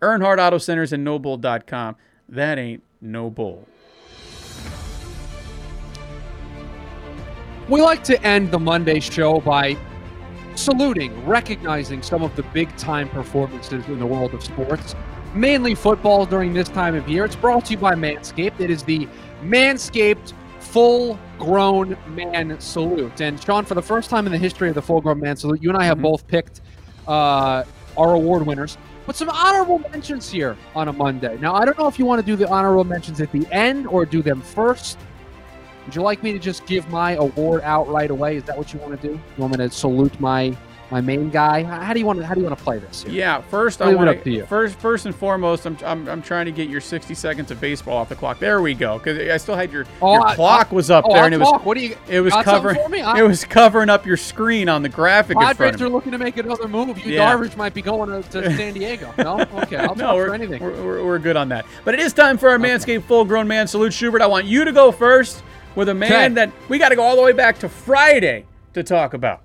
Earnhardt 0.02 0.38
Auto 0.38 0.58
Centers 0.58 0.92
and 0.92 1.06
nobull.com. 1.06 1.96
That 2.28 2.58
ain't 2.58 2.82
no 3.00 3.30
bull. 3.30 3.66
We 7.68 7.80
like 7.82 8.04
to 8.04 8.22
end 8.22 8.50
the 8.50 8.58
Monday 8.58 9.00
show 9.00 9.40
by 9.40 9.76
saluting, 10.58 11.24
recognizing 11.26 12.02
some 12.02 12.22
of 12.22 12.34
the 12.36 12.42
big 12.42 12.74
time 12.76 13.08
performances 13.08 13.86
in 13.86 13.98
the 13.98 14.06
world 14.06 14.34
of 14.34 14.42
sports, 14.42 14.94
mainly 15.34 15.74
football 15.74 16.26
during 16.26 16.52
this 16.52 16.68
time 16.68 16.94
of 16.94 17.08
year. 17.08 17.24
It's 17.24 17.36
brought 17.36 17.66
to 17.66 17.72
you 17.72 17.78
by 17.78 17.94
Manscaped. 17.94 18.60
It 18.60 18.70
is 18.70 18.82
the 18.82 19.08
Manscaped 19.42 20.32
full 20.60 21.18
grown 21.38 21.96
man 22.08 22.58
salute. 22.60 23.20
And 23.20 23.42
Sean, 23.42 23.64
for 23.64 23.74
the 23.74 23.82
first 23.82 24.10
time 24.10 24.26
in 24.26 24.32
the 24.32 24.38
history 24.38 24.68
of 24.68 24.74
the 24.74 24.82
full 24.82 25.00
grown 25.00 25.20
man 25.20 25.36
salute, 25.36 25.62
you 25.62 25.70
and 25.70 25.78
I 25.78 25.84
have 25.84 25.98
Mhm. 25.98 26.02
both 26.02 26.26
picked 26.26 26.60
uh, 27.06 27.64
our 27.96 28.12
award 28.12 28.44
winners. 28.46 28.76
But 29.06 29.16
some 29.16 29.30
honorable 29.30 29.78
mentions 29.90 30.28
here 30.30 30.58
on 30.74 30.88
a 30.88 30.92
Monday. 30.92 31.38
Now, 31.40 31.54
I 31.54 31.64
don't 31.64 31.78
know 31.78 31.88
if 31.88 31.98
you 31.98 32.04
want 32.04 32.20
to 32.20 32.26
do 32.26 32.36
the 32.36 32.46
honorable 32.50 32.84
mentions 32.84 33.22
at 33.22 33.32
the 33.32 33.46
end 33.50 33.86
or 33.86 34.04
do 34.04 34.20
them 34.20 34.42
first. 34.42 34.98
Would 35.88 35.94
you 35.96 36.02
like 36.02 36.22
me 36.22 36.34
to 36.34 36.38
just 36.38 36.66
give 36.66 36.86
my 36.90 37.12
award 37.12 37.62
out 37.62 37.88
right 37.88 38.10
away? 38.10 38.36
Is 38.36 38.44
that 38.44 38.58
what 38.58 38.74
you 38.74 38.78
want 38.78 39.00
to 39.00 39.08
do? 39.08 39.14
You 39.14 39.20
want 39.38 39.56
me 39.56 39.66
to 39.66 39.70
salute 39.74 40.20
my 40.20 40.54
my 40.90 41.00
main 41.02 41.28
guy? 41.30 41.62
How 41.62 41.94
do 41.94 41.98
you 41.98 42.04
want 42.04 42.18
to 42.18 42.26
how 42.26 42.34
do 42.34 42.40
you 42.42 42.46
want 42.46 42.58
to 42.58 42.62
play 42.62 42.78
this? 42.78 43.04
here? 43.04 43.12
Yeah, 43.12 43.40
first 43.40 43.80
I 43.80 43.86
Leave 43.86 43.94
it 43.94 43.96
want 43.96 44.22
to 44.24 44.30
you. 44.30 44.44
first 44.44 44.78
first 44.78 45.06
and 45.06 45.14
foremost, 45.14 45.64
I'm, 45.64 45.78
I'm 45.82 46.06
I'm 46.06 46.20
trying 46.20 46.44
to 46.44 46.52
get 46.52 46.68
your 46.68 46.82
60 46.82 47.14
seconds 47.14 47.50
of 47.50 47.58
baseball 47.58 47.96
off 47.96 48.10
the 48.10 48.16
clock. 48.16 48.38
There 48.38 48.60
we 48.60 48.74
go. 48.74 48.98
Because 48.98 49.16
I 49.30 49.38
still 49.38 49.54
had 49.54 49.72
your 49.72 49.86
Oh, 50.02 50.12
your 50.12 50.26
I- 50.26 50.34
clock 50.34 50.72
was 50.72 50.90
up 50.90 51.06
Oh, 51.06 51.12
there, 51.14 51.20
I'll 51.20 51.24
and 51.24 51.34
it 51.36 51.40
was. 51.40 51.58
What 51.64 51.78
do 51.78 51.80
you? 51.86 51.96
it 52.06 52.20
was 52.20 52.34
covering? 52.34 52.78
I- 53.02 53.20
it 53.20 53.22
was 53.22 53.46
covering 53.46 53.88
up 53.88 54.04
your 54.04 54.18
screen 54.18 54.68
on 54.68 54.82
the 54.82 54.90
graphic 54.90 55.38
Padres 55.38 55.80
are 55.80 55.88
looking 55.88 56.12
to 56.12 56.18
make 56.18 56.36
another 56.36 56.68
move. 56.68 56.98
You 56.98 57.14
Yeah. 57.14 57.32
Darvish 57.34 57.56
might 57.56 57.72
be 57.72 57.80
going 57.80 58.10
to, 58.22 58.28
to 58.28 58.44
San 58.58 58.74
Diego. 58.74 59.14
No, 59.16 59.40
okay, 59.62 59.78
I'll 59.78 59.94
no, 59.94 60.16
we're, 60.16 60.26
for 60.28 60.34
anything. 60.34 60.62
We're, 60.62 60.82
we're, 60.84 61.02
we're 61.02 61.18
good 61.18 61.38
on 61.38 61.48
that. 61.48 61.64
But 61.86 61.94
it 61.94 62.00
is 62.00 62.12
time 62.12 62.36
for 62.36 62.50
our 62.50 62.58
Manscaped 62.58 63.04
full 63.04 63.24
grown 63.24 63.48
man 63.48 63.66
salute. 63.66 63.94
Schubert, 63.94 64.20
I 64.20 64.26
want 64.26 64.44
you 64.44 64.66
to 64.66 64.72
go 64.72 64.92
first 64.92 65.42
with 65.78 65.88
a 65.88 65.94
man 65.94 66.32
Okay. 66.32 66.34
that 66.34 66.52
we 66.68 66.76
got 66.76 66.88
to 66.88 66.96
go 66.96 67.04
all 67.04 67.14
the 67.14 67.22
way 67.22 67.32
back 67.32 67.56
to 67.60 67.68
Friday 67.68 68.44
to 68.74 68.82
talk 68.82 69.14
about. 69.14 69.42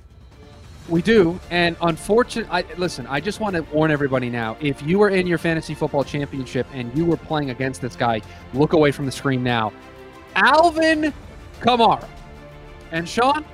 We 0.90 1.04
do, 1.04 1.40
and 1.52 1.78
unfortunately, 1.80 2.66
listen. 2.76 3.06
I 3.08 3.20
just 3.20 3.40
want 3.40 3.56
to 3.56 3.62
warn 3.72 3.92
everybody 3.92 4.32
now: 4.32 4.58
if 4.60 4.82
you 4.82 4.98
were 4.98 5.10
in 5.12 5.28
your 5.28 5.38
fantasy 5.38 5.76
football 5.76 6.04
championship 6.04 6.66
and 6.74 6.94
you 6.98 7.06
were 7.06 7.18
playing 7.18 7.52
against 7.52 7.82
this 7.82 7.96
guy, 7.96 8.20
look 8.56 8.74
away 8.74 8.92
from 8.92 9.06
the 9.06 9.12
screen 9.12 9.44
now. 9.44 9.72
Alvin 10.36 11.14
Kamara 11.62 12.08
and 12.92 13.08
Sean. 13.08 13.46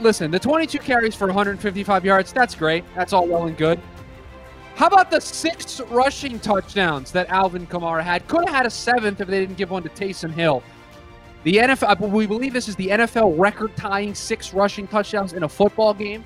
Listen, 0.00 0.30
the 0.30 0.38
22 0.38 0.78
carries 0.80 1.14
for 1.14 1.28
155 1.28 2.04
yards. 2.04 2.30
That's 2.32 2.54
great. 2.54 2.84
That's 2.94 3.14
all 3.14 3.26
well 3.26 3.46
and 3.46 3.56
good. 3.56 3.80
How 4.74 4.88
about 4.88 5.10
the 5.10 5.20
six 5.20 5.80
rushing 5.80 6.38
touchdowns 6.40 7.10
that 7.12 7.28
Alvin 7.30 7.66
Kamara 7.66 8.02
had? 8.02 8.28
Could 8.28 8.44
have 8.44 8.54
had 8.54 8.66
a 8.66 8.70
seventh 8.70 9.20
if 9.22 9.28
they 9.28 9.40
didn't 9.40 9.56
give 9.56 9.70
one 9.70 9.82
to 9.84 9.88
Taysom 9.88 10.30
Hill. 10.32 10.62
The 11.44 11.56
NFL, 11.56 12.10
we 12.10 12.26
believe 12.26 12.54
this 12.54 12.68
is 12.68 12.76
the 12.76 12.88
NFL 12.88 13.38
record 13.38 13.76
tying 13.76 14.14
six 14.14 14.54
rushing 14.54 14.86
touchdowns 14.88 15.34
in 15.34 15.42
a 15.42 15.48
football 15.48 15.92
game. 15.92 16.24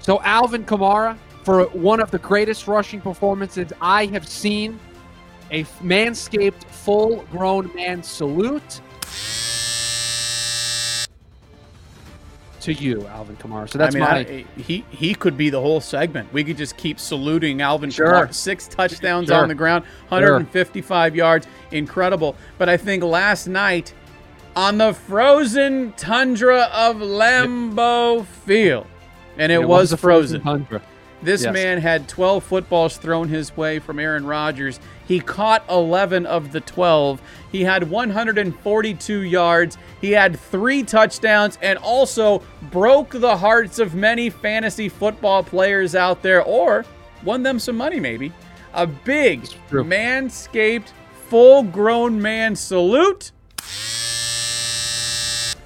So 0.00 0.20
Alvin 0.22 0.64
Kamara, 0.64 1.18
for 1.44 1.64
one 1.68 2.00
of 2.00 2.10
the 2.10 2.18
greatest 2.18 2.66
rushing 2.66 3.02
performances 3.02 3.70
I 3.82 4.06
have 4.06 4.26
seen, 4.26 4.80
a 5.50 5.64
manscaped 5.82 6.64
full 6.64 7.22
grown 7.30 7.70
man 7.74 8.02
salute 8.02 8.80
to 12.60 12.72
you, 12.72 13.06
Alvin 13.08 13.36
Kamara. 13.36 13.68
So 13.68 13.76
that's 13.76 13.94
I 13.94 13.98
mean, 13.98 14.08
my. 14.08 14.18
I, 14.20 14.44
he 14.56 14.86
he 14.88 15.14
could 15.14 15.36
be 15.36 15.50
the 15.50 15.60
whole 15.60 15.82
segment. 15.82 16.32
We 16.32 16.42
could 16.44 16.56
just 16.56 16.78
keep 16.78 16.98
saluting 16.98 17.60
Alvin 17.60 17.90
Sure. 17.90 18.06
Kamara. 18.06 18.32
Six 18.32 18.68
touchdowns 18.68 19.28
Sure. 19.28 19.36
on 19.36 19.48
the 19.48 19.54
ground, 19.54 19.84
155 20.08 21.14
yards, 21.14 21.46
incredible. 21.72 22.36
But 22.56 22.70
I 22.70 22.78
think 22.78 23.02
last 23.04 23.48
night 23.48 23.92
on 24.56 24.78
the 24.78 24.92
frozen 24.92 25.92
tundra 25.96 26.68
of 26.72 26.96
Lambeau 26.96 28.24
Field, 28.24 28.86
and 29.36 29.50
it, 29.50 29.62
was, 29.66 29.92
a 29.92 29.96
frozen. 29.96 30.40
tundra. 30.42 30.80
This 31.22 31.42
Yes. 31.44 31.54
man 31.54 31.78
had 31.80 32.06
12 32.06 32.44
footballs 32.44 32.98
thrown 32.98 33.28
his 33.28 33.56
way 33.56 33.78
from 33.78 33.98
Aaron 33.98 34.26
Rodgers. 34.26 34.78
He 35.08 35.20
caught 35.20 35.64
11 35.70 36.26
of 36.26 36.52
the 36.52 36.60
12. 36.60 37.20
He 37.50 37.64
had 37.64 37.88
142 37.90 39.20
yards. 39.22 39.78
He 40.02 40.10
had 40.10 40.38
three 40.38 40.82
touchdowns 40.82 41.58
and 41.62 41.78
also 41.78 42.42
broke 42.70 43.08
the 43.10 43.36
hearts 43.38 43.78
of 43.78 43.94
many 43.94 44.28
fantasy 44.28 44.88
football 44.90 45.42
players 45.42 45.94
out 45.94 46.22
there 46.22 46.42
or 46.42 46.84
won 47.24 47.42
them 47.42 47.58
some 47.58 47.76
money, 47.76 47.98
maybe. 48.00 48.30
A 48.74 48.86
big 48.86 49.46
manscaped, 49.70 50.88
full 51.28 51.62
grown 51.62 52.20
man 52.20 52.54
salute 52.54 53.32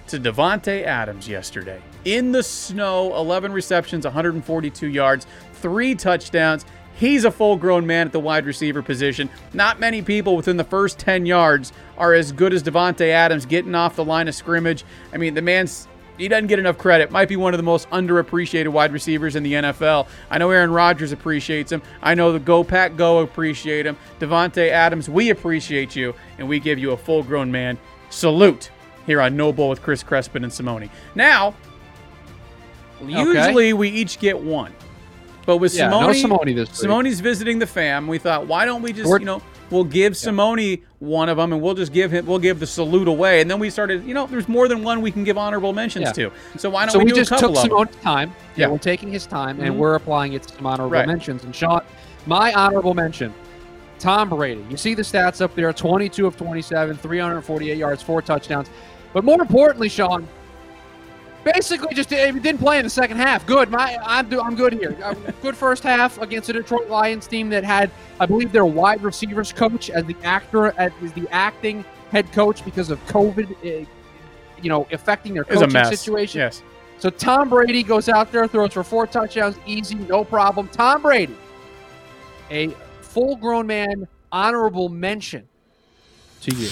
to 0.09 0.19
Davante 0.19 0.85
Adams 0.85 1.29
yesterday. 1.29 1.81
In 2.05 2.33
the 2.33 2.43
snow, 2.43 3.15
11 3.17 3.53
receptions, 3.53 4.05
142 4.05 4.89
yards, 4.89 5.27
three 5.55 5.95
touchdowns. 5.95 6.65
He's 6.95 7.25
a 7.25 7.31
full 7.31 7.57
grown 7.57 7.87
man 7.87 8.07
at 8.07 8.13
the 8.13 8.21
wide 8.21 8.45
receiver 8.45 8.83
position. 8.83 9.31
Not 9.53 9.79
many 9.79 10.03
people 10.03 10.35
within 10.35 10.57
the 10.57 10.65
first 10.65 10.99
10 10.99 11.27
yards 11.27 11.73
are 11.97 12.13
as 12.13 12.33
good 12.33 12.53
as 12.53 12.63
Davante 12.63 13.09
Adams 13.09 13.47
getting 13.47 13.75
off 13.75 13.95
the 13.95 14.05
line 14.05 14.27
of 14.27 14.35
scrimmage. 14.35 14.85
I 15.13 15.17
mean, 15.17 15.35
the 15.35 15.43
man's 15.43 15.87
he 16.19 16.27
doesn't 16.27 16.49
get 16.49 16.59
enough 16.59 16.79
credit. 16.79 17.13
Might 17.13 17.29
be 17.29 17.37
one 17.37 17.55
of 17.55 17.59
the 17.59 17.65
most 17.65 17.89
underappreciated 17.91 18.69
wide 18.69 18.93
receivers 18.93 19.37
in 19.37 19.45
the 19.45 19.53
NFL. 19.53 20.09
I 20.31 20.39
know 20.39 20.51
Aaron 20.51 20.73
Rodgers 20.73 21.13
appreciates 21.13 21.71
him. 21.71 21.81
I 22.03 22.15
know 22.15 22.33
the 22.33 22.41
Go 22.41 22.65
Pack 22.65 22.97
Go 22.97 23.21
appreciate 23.21 23.87
him. 23.87 23.97
Davante 24.19 24.69
Adams, 24.69 25.09
we 25.09 25.31
appreciate 25.31 25.95
you, 25.95 26.15
and 26.39 26.49
we 26.49 26.59
give 26.59 26.79
you 26.81 26.91
a 26.91 26.97
full-grown 26.97 27.53
man 27.53 27.79
salute 28.11 28.71
here 29.09 29.21
on 29.23 29.37
No 29.37 29.53
Bull 29.53 29.71
with 29.71 29.83
Chris 29.83 30.05
Crespin 30.05 30.45
and 30.45 30.53
Simone. 30.53 30.89
Now, 31.17 31.55
usually 33.05 33.73
we 33.73 33.89
each 33.89 34.19
get 34.21 34.39
one, 34.39 34.73
but 35.47 35.57
with 35.57 35.75
Yeah, 35.75 35.89
Simone, 35.91 36.07
no 36.09 36.13
Simone 36.13 36.55
this 36.55 36.69
week. 36.69 36.77
Simone's 36.77 37.21
visiting 37.21 37.59
the 37.59 37.67
fam. 37.67 38.07
We 38.07 38.19
thought, 38.19 38.47
why 38.47 38.65
don't 38.67 38.83
we 38.83 38.93
just, 38.93 39.09
We're- 39.09 39.21
you 39.21 39.25
know, 39.27 39.43
we'll 39.71 39.85
give 39.85 40.15
Simone 40.17 40.77
one 40.99 41.31
of 41.31 41.39
them, 41.39 41.55
and 41.55 41.63
we'll 41.63 41.75
just 41.75 41.93
give 41.93 42.11
him, 42.13 42.27
we'll 42.27 42.39
give 42.39 42.61
the 42.61 42.67
salute 42.67 43.09
away, 43.09 43.41
and 43.41 43.51
then 43.51 43.59
we 43.59 43.71
started, 43.71 44.05
you 44.05 44.13
know, 44.13 44.27
there's 44.27 44.47
more 44.49 44.69
than 44.69 44.83
one 44.85 45.01
we 45.01 45.11
can 45.11 45.25
give 45.25 45.39
honorable 45.39 45.73
mentions 45.73 46.05
Yeah. 46.07 46.13
to. 46.29 46.33
So 46.59 46.69
why 46.69 46.85
don't 46.85 46.93
So 46.93 46.99
we, 46.99 47.07
we, 47.07 47.11
do 47.13 47.17
just 47.17 47.31
a 47.33 47.37
couple 47.37 47.55
took? 47.55 47.63
Simone's 47.65 47.97
time. 48.03 48.31
Yeah, 48.57 48.67
Yeah. 48.67 48.73
we're 48.73 48.79
taking 48.79 49.11
his 49.11 49.25
time, 49.25 49.57
Mhm. 49.57 49.63
and 49.69 49.79
we're 49.79 49.95
applying 49.95 50.35
it 50.35 50.43
to 50.43 50.55
some 50.55 50.67
honorable 50.67 50.91
Right. 50.91 51.07
mentions. 51.07 51.45
And 51.45 51.55
Sean, 51.55 51.81
my 52.27 52.53
honorable 52.53 52.93
mention, 52.93 53.33
Tom 53.99 54.29
Brady. 54.29 54.65
You 54.71 54.77
see 54.77 54.95
the 54.95 55.03
stats 55.03 55.41
up 55.41 55.55
there: 55.57 55.73
22 55.73 56.25
of 56.27 56.37
27, 56.37 56.97
348 56.97 57.77
yards, 57.77 58.01
four 58.01 58.23
touchdowns. 58.23 58.69
But 59.13 59.25
more 59.25 59.41
importantly, 59.41 59.89
Sean, 59.89 60.29
basically 61.45 61.95
just 61.95 62.11
didn't 62.11 62.59
play 62.59 62.79
in 62.79 62.85
the 62.85 62.91
second 62.91 63.17
half. 63.17 63.47
Good. 63.47 63.71
My, 63.71 63.97
I'm 64.05 64.33
I'm 64.41 64.55
good 64.55 64.73
here. 64.75 64.97
Uh, 65.03 65.15
good 65.43 65.57
first 65.57 65.83
half 65.83 66.21
against 66.21 66.49
the 66.49 66.53
Detroit 66.53 66.89
Lions 66.89 67.27
team 67.27 67.49
that 67.51 67.65
had, 67.65 67.91
I 68.21 68.27
believe, 68.27 68.53
their 68.53 68.67
wide 68.67 69.03
receivers 69.03 69.53
coach 69.53 69.91
as 69.91 70.05
the 70.05 70.17
actor 70.25 70.79
as 70.79 70.93
the 71.15 71.27
acting 71.31 71.85
head 72.11 72.31
coach 72.33 72.65
because 72.65 72.91
of 72.91 73.05
COVID. 73.07 73.57
eh, 73.65 73.85
you 74.63 74.69
know, 74.69 74.87
affecting 74.93 75.35
their 75.35 75.45
coaching 75.45 75.85
situation. 75.85 76.41
Yes. 76.41 76.63
So 76.99 77.11
Tom 77.11 77.49
Brady 77.49 77.83
goes 77.83 78.09
out 78.09 78.33
there, 78.33 78.47
throws 78.49 78.73
for 78.73 78.83
four 78.83 79.07
touchdowns, 79.07 79.57
easy, 79.67 79.95
no 79.95 80.25
problem. 80.25 80.69
Tom 80.69 81.03
Brady, 81.03 81.37
a 82.51 82.69
full-grown 83.01 83.67
man, 83.67 84.09
honorable 84.33 84.89
mention 84.89 85.47
to 86.43 86.55
you. 86.57 86.69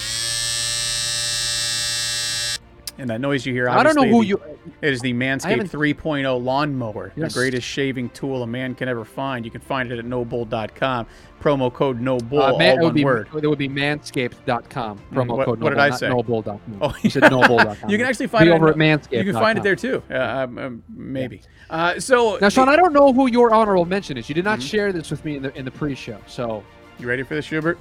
And 2.99 3.09
that 3.11 3.21
noise 3.21 3.45
you 3.45 3.53
hear, 3.53 3.69
I 3.69 3.83
don't 3.83 3.95
know 3.95 4.07
who 4.07 4.21
the- 4.21 4.27
you. 4.27 4.41
It 4.81 4.91
is 4.91 5.01
the 5.01 5.13
Manscaped 5.13 5.69
3.0 5.69 6.43
lawnmower, 6.43 7.11
Yes. 7.15 7.33
the 7.33 7.39
greatest 7.39 7.67
shaving 7.67 8.09
tool 8.09 8.41
a 8.41 8.47
man 8.47 8.73
can 8.73 8.87
ever 8.89 9.05
find. 9.05 9.45
You 9.45 9.51
can 9.51 9.61
find 9.61 9.91
it 9.91 9.99
at 9.99 10.05
nobull.com. 10.05 11.05
Promo 11.41 11.71
code 11.71 12.01
NOBULL, 12.01 12.41
Uh, 12.41 12.57
man, 12.57 12.71
all 12.71 12.77
it 12.77 12.77
would 12.79 12.83
one 12.85 12.93
be, 12.95 13.05
word. 13.05 13.27
It 13.41 13.47
would 13.47 13.59
be 13.59 13.69
manscaped.com. 13.69 14.99
Promo 15.13 15.37
what- 15.37 15.45
code 15.45 15.61
what 15.61 15.69
did 15.69 15.79
I 15.79 15.91
say? 15.91 16.09
No 16.09 16.23
Bull. 16.23 16.41
dot- 16.41 16.59
Oh, 16.81 16.95
you 17.03 17.09
said 17.11 17.23
yeah. 17.23 17.29
nobull.com. 17.29 17.77
You 17.89 17.97
can 17.97 18.07
actually 18.07 18.27
find 18.27 18.45
Be 18.45 18.51
it 18.51 18.55
over 18.55 18.67
at 18.69 18.73
at 18.73 18.77
manscaped. 18.79 19.11
You 19.25 19.31
can 19.31 19.33
find 19.41 19.57
it 19.59 19.63
there 19.63 19.75
too. 19.75 20.01
Uh, 20.09 20.47
um, 20.49 20.83
maybe. 20.95 21.41
Uh, 21.69 21.99
so 21.99 22.37
Now, 22.41 22.49
Sean, 22.49 22.67
I 22.69 22.75
don't 22.75 22.93
know 22.93 23.13
who 23.13 23.27
your 23.27 23.53
honorable 23.53 23.85
mention 23.85 24.17
is. 24.17 24.27
You 24.27 24.35
did 24.35 24.43
not 24.45 24.59
Mm-hmm. 24.59 24.67
share 24.67 24.91
this 24.91 25.11
with 25.11 25.23
me 25.23 25.35
in 25.37 25.43
the 25.43 25.55
in 25.57 25.65
the 25.65 25.71
pre-show. 25.71 26.17
So, 26.25 26.63
you 26.99 27.07
ready 27.07 27.21
for 27.23 27.35
this, 27.35 27.45
Schubert? 27.45 27.77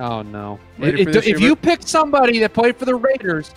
oh 0.00 0.22
no. 0.22 0.58
It- 0.80 1.00
it- 1.00 1.16
if 1.16 1.26
you 1.26 1.48
Hubert? 1.48 1.62
pick 1.62 1.82
somebody 1.82 2.38
that 2.38 2.54
played 2.54 2.76
for 2.78 2.86
the 2.86 2.94
Raiders, 2.94 3.52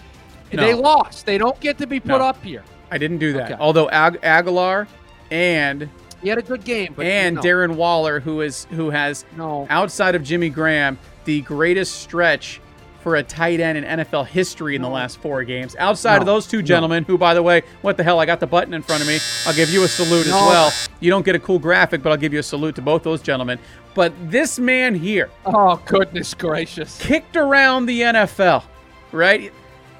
they 0.55 0.73
lost. 0.73 1.25
They 1.25 1.37
don't 1.37 1.59
get 1.59 1.77
to 1.79 1.87
be 1.87 1.99
put 1.99 2.19
No. 2.19 2.25
up 2.25 2.43
here. 2.43 2.63
I 2.91 2.97
didn't 2.97 3.17
do 3.17 3.33
that. 3.33 3.51
Okay. 3.51 3.55
Although 3.59 3.89
Ag- 3.89 4.21
Agholor 4.21 4.87
and 5.31 5.89
He 6.21 6.29
had 6.29 6.37
a 6.37 6.41
good 6.43 6.63
game, 6.63 6.93
but 6.95 7.05
and 7.05 7.35
no, 7.35 7.41
Darren 7.41 7.75
Waller, 7.75 8.19
who 8.19 8.41
is 8.41 8.65
who 8.71 8.89
has 8.89 9.25
No. 9.37 9.67
outside 9.69 10.15
of 10.15 10.23
Jimmy 10.23 10.49
Graham 10.49 10.97
the 11.25 11.41
greatest 11.41 12.01
stretch 12.01 12.61
for 13.01 13.15
a 13.17 13.23
tight 13.23 13.59
end 13.59 13.77
in 13.77 13.83
NFL 13.83 14.23
history 14.25 14.75
in 14.75 14.81
the 14.81 14.89
last 14.89 15.19
four 15.21 15.43
games. 15.43 15.75
Outside 15.77 16.19
of 16.19 16.25
those 16.25 16.47
two 16.47 16.57
No. 16.57 16.63
gentlemen, 16.63 17.03
who 17.03 17.17
by 17.19 17.35
the 17.35 17.43
way, 17.43 17.61
what 17.81 17.97
the 17.97 18.03
hell? 18.03 18.19
I 18.19 18.25
got 18.25 18.39
the 18.39 18.47
button 18.47 18.73
in 18.73 18.81
front 18.81 19.01
of 19.03 19.07
me. 19.07 19.19
I'll 19.45 19.53
give 19.53 19.69
you 19.69 19.83
a 19.83 19.87
salute 19.87 20.25
No. 20.27 20.35
as 20.37 20.47
well. 20.47 20.71
You 21.01 21.11
don't 21.11 21.23
get 21.25 21.35
a 21.35 21.39
cool 21.39 21.59
graphic, 21.59 22.01
but 22.01 22.09
I'll 22.11 22.17
give 22.17 22.33
you 22.33 22.39
a 22.39 22.43
salute 22.43 22.73
to 22.75 22.81
both 22.81 23.03
those 23.03 23.21
gentlemen. 23.21 23.59
But 23.93 24.11
this 24.31 24.57
man 24.57 24.95
here 24.95 25.29
Oh 25.45 25.79
goodness 25.85 26.33
gracious! 26.33 26.97
kicked 26.99 27.37
around 27.37 27.85
the 27.85 28.01
NFL, 28.01 28.63
right? 29.11 29.53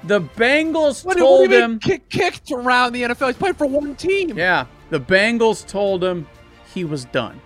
The 0.06 0.20
Bengals 0.20 1.04
What, 1.04 1.18
told 1.18 1.40
what 1.40 1.50
do 1.50 1.56
you 1.56 1.62
him. 1.62 1.78
kick, 1.80 2.08
kicked 2.08 2.52
around 2.52 2.92
the 2.92 3.02
NFL? 3.02 3.26
He's 3.26 3.36
playing 3.36 3.54
for 3.56 3.66
one 3.66 3.94
team. 3.96 4.36
Yeah, 4.38 4.66
the 4.90 5.00
Bengals 5.00 5.66
told 5.66 6.02
him 6.02 6.26
he 6.72 6.84
was 6.84 7.04
done. 7.06 7.40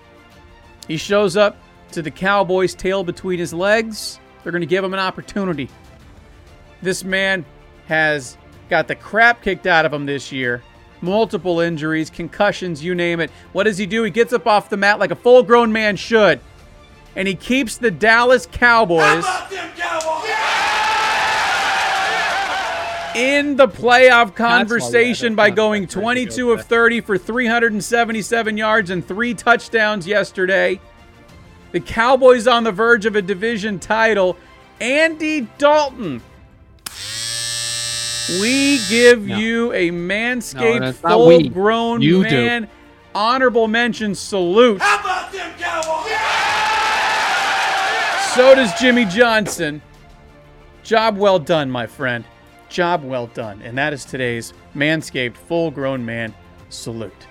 He 0.86 0.96
shows 0.96 1.36
up 1.36 1.56
to 1.92 2.02
the 2.02 2.10
Cowboys, 2.10 2.74
tail 2.74 3.02
between 3.02 3.38
his 3.38 3.54
legs. 3.54 4.20
They're 4.42 4.52
going 4.52 4.60
to 4.60 4.66
give 4.66 4.84
him 4.84 4.92
an 4.92 5.00
opportunity. 5.00 5.68
This 6.82 7.02
man 7.04 7.44
has 7.86 8.36
got 8.68 8.88
the 8.88 8.94
crap 8.94 9.42
kicked 9.42 9.66
out 9.66 9.84
of 9.86 9.92
him 9.92 10.06
this 10.06 10.30
year. 10.30 10.62
Multiple 11.02 11.60
injuries, 11.60 12.10
concussions, 12.10 12.84
you 12.84 12.94
name 12.94 13.20
it. 13.20 13.30
What 13.52 13.64
does 13.64 13.78
he 13.78 13.86
do? 13.86 14.02
He 14.02 14.10
gets 14.10 14.32
up 14.34 14.46
off 14.46 14.68
the 14.68 14.76
mat 14.76 14.98
like 14.98 15.10
a 15.10 15.16
full 15.16 15.42
grown 15.42 15.72
man 15.72 15.96
should. 15.96 16.40
And 17.16 17.26
he 17.26 17.34
keeps 17.34 17.78
the 17.78 17.90
Dallas 17.90 18.46
Cowboys 18.50 19.24
in 23.20 23.56
the 23.56 23.68
playoff 23.68 24.34
conversation 24.34 25.34
by 25.34 25.50
going 25.50 25.86
22 25.86 26.52
of 26.52 26.64
30 26.64 27.00
for 27.02 27.18
377 27.18 28.56
yards 28.56 28.90
and 28.90 29.06
three 29.06 29.34
touchdowns 29.34 30.06
yesterday. 30.06 30.80
The 31.72 31.80
Cowboys 31.80 32.46
on 32.48 32.64
the 32.64 32.72
verge 32.72 33.06
of 33.06 33.16
a 33.16 33.22
division 33.22 33.78
title. 33.78 34.36
Andy 34.80 35.42
Dalton. 35.58 36.22
We 38.40 38.80
give 38.88 39.26
No. 39.26 39.36
you 39.36 39.72
a 39.72 39.90
manscaped, 39.90 40.80
that's 40.80 41.02
not 41.02 41.26
we. 41.26 41.42
full 41.44 41.50
grown 41.50 42.00
You 42.00 42.24
do. 42.24 42.30
man. 42.30 42.68
Honorable 43.14 43.66
mention 43.68 44.14
salute. 44.14 44.80
How 44.80 45.00
about 45.00 45.32
them 45.32 45.50
Cowboys? 45.58 46.12
So 48.34 48.54
does 48.54 48.72
Jimmy 48.80 49.04
Johnson. 49.04 49.82
Job 50.84 51.18
well 51.18 51.38
done, 51.40 51.70
my 51.70 51.86
friend. 51.86 52.24
Job 52.70 53.04
well 53.04 53.26
done. 53.26 53.60
And 53.62 53.76
that 53.76 53.92
is 53.92 54.04
today's 54.04 54.54
Manscaped 54.74 55.36
full 55.36 55.70
grown 55.70 56.04
man 56.04 56.34
salute. 56.70 57.26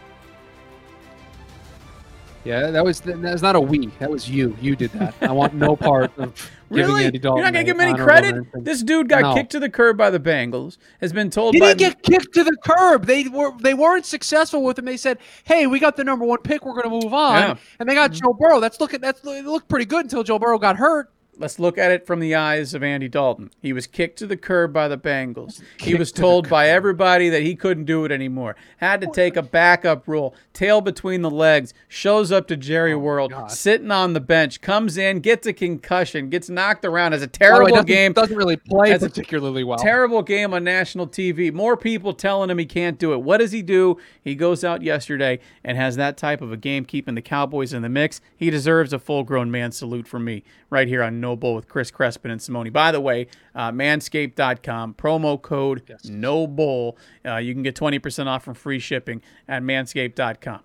Yeah, 2.45 2.71
that 2.71 2.83
was 2.83 3.01
that 3.01 3.19
was 3.19 3.41
not 3.41 3.55
a 3.55 3.59
we. 3.59 3.87
That 3.99 4.09
was 4.09 4.29
you. 4.29 4.55
You 4.61 4.75
did 4.75 4.91
that. 4.91 5.13
I 5.21 5.31
want 5.31 5.53
no 5.53 5.75
part 5.77 6.11
of 6.17 6.49
giving 6.71 6.95
Really? 6.95 7.03
You're 7.03 7.41
not 7.41 7.53
going 7.53 7.53
to 7.53 7.59
a 7.59 7.63
give 7.63 7.75
him 7.75 7.81
any 7.81 7.97
credit? 7.97 8.45
This 8.63 8.81
dude 8.81 9.09
got 9.09 9.21
No. 9.21 9.33
kicked 9.33 9.51
to 9.51 9.59
the 9.59 9.69
curb 9.69 9.97
by 9.97 10.09
the 10.09 10.19
Bengals, 10.19 10.77
has 11.01 11.11
been 11.11 11.29
told 11.29 11.55
He 11.55 11.59
by 11.59 11.73
didn't 11.73 11.79
get 11.79 12.03
kicked 12.03 12.33
to 12.35 12.43
the 12.43 12.55
curb. 12.63 13.05
They 13.05 13.27
were 13.27 13.51
they 13.59 13.73
weren't 13.73 14.05
successful 14.05 14.63
with 14.63 14.79
him. 14.79 14.85
They 14.85 14.97
said, 14.97 15.17
"Hey, 15.43 15.67
we 15.67 15.79
got 15.79 15.97
the 15.97 16.03
number 16.03 16.25
one 16.25 16.39
pick. 16.39 16.65
We're 16.65 16.73
to 16.83 16.89
move 16.89 17.13
on." 17.13 17.41
Yeah. 17.41 17.55
And 17.79 17.89
they 17.89 17.93
got 17.93 18.11
mm-hmm. 18.11 18.25
Joe 18.25 18.33
Burrow. 18.39 18.59
That's 18.59 18.79
looking 18.79 19.01
that's 19.01 19.21
it 19.25 19.45
looked 19.45 19.67
pretty 19.67 19.85
good 19.85 20.05
until 20.05 20.23
Joe 20.23 20.39
Burrow 20.39 20.59
got 20.59 20.77
hurt. 20.77 21.11
Let's 21.39 21.57
look 21.57 21.77
at 21.77 21.89
it 21.89 22.05
from 22.05 22.19
the 22.19 22.35
eyes 22.35 22.73
of 22.73 22.83
Andy 22.83 23.07
Dalton. 23.07 23.49
He 23.61 23.71
was 23.71 23.87
kicked 23.87 24.19
to 24.19 24.27
the 24.27 24.35
curb 24.35 24.73
by 24.73 24.89
the 24.89 24.97
Bengals. 24.97 25.61
He 25.79 25.95
was 25.95 26.11
to 26.11 26.19
told 26.21 26.49
by 26.49 26.67
everybody 26.67 27.29
that 27.29 27.43
he 27.43 27.55
couldn't 27.55 27.85
do 27.85 28.03
it 28.03 28.11
anymore. 28.11 28.57
Had 28.77 28.99
to 28.99 29.07
take 29.07 29.37
a 29.37 29.41
backup 29.41 30.05
role, 30.05 30.35
tail 30.51 30.81
between 30.81 31.21
the 31.21 31.31
legs, 31.31 31.73
shows 31.87 32.29
up 32.33 32.49
to 32.49 32.57
Jerry 32.57 32.91
oh, 32.91 32.99
World, 32.99 33.31
Oh 33.33 33.39
God. 33.39 33.51
sitting 33.51 33.89
on 33.89 34.11
the 34.11 34.19
bench, 34.19 34.59
comes 34.59 34.97
in, 34.97 35.21
gets 35.21 35.47
a 35.47 35.53
concussion, 35.53 36.29
gets 36.29 36.49
knocked 36.49 36.83
around, 36.83 37.13
has 37.13 37.21
a 37.21 37.27
the 37.27 37.29
way, 37.29 37.47
terrible 37.47 37.69
doesn't, 37.69 37.85
game. 37.85 38.11
doesn't 38.11 38.35
really 38.35 38.57
play 38.57 38.97
particularly 38.97 39.63
well. 39.63 39.77
Terrible 39.77 40.21
game 40.21 40.53
on 40.53 40.65
national 40.65 41.07
TV. 41.07 41.53
More 41.53 41.77
people 41.77 42.13
telling 42.13 42.49
him 42.49 42.57
he 42.57 42.65
can't 42.65 42.99
do 42.99 43.13
it. 43.13 43.21
What 43.21 43.37
does 43.37 43.53
he 43.53 43.61
do? 43.61 43.97
He 44.21 44.35
goes 44.35 44.65
out 44.65 44.81
yesterday 44.81 45.39
and 45.63 45.77
has 45.77 45.95
that 45.95 46.17
type 46.17 46.41
of 46.41 46.51
a 46.51 46.57
game, 46.57 46.83
keeping 46.83 47.15
the 47.15 47.21
Cowboys 47.21 47.71
in 47.71 47.81
the 47.81 47.87
mix. 47.87 48.19
He 48.35 48.49
deserves 48.49 48.91
a 48.91 48.99
full 48.99 49.23
grown 49.23 49.49
man 49.49 49.71
salute 49.71 50.05
from 50.05 50.25
me 50.25 50.43
right 50.69 50.87
here 50.87 51.01
on 51.01 51.21
No 51.21 51.28
Bull 51.35 51.55
with 51.55 51.67
Chris 51.67 51.91
Crespin 51.91 52.31
and 52.31 52.41
Simone. 52.41 52.69
By 52.71 52.91
the 52.91 53.01
way, 53.01 53.27
uh, 53.55 53.71
manscaped.com, 53.71 54.95
promo 54.95 55.41
code 55.41 55.97
No 56.05 56.47
Bull. 56.47 56.97
Uh, 57.25 57.37
you 57.37 57.53
can 57.53 57.63
get 57.63 57.75
20% 57.75 58.27
off 58.27 58.43
from 58.43 58.53
free 58.53 58.79
shipping 58.79 59.21
at 59.47 59.61
manscaped.com. 59.63 60.59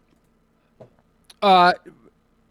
Uh, 1.42 1.72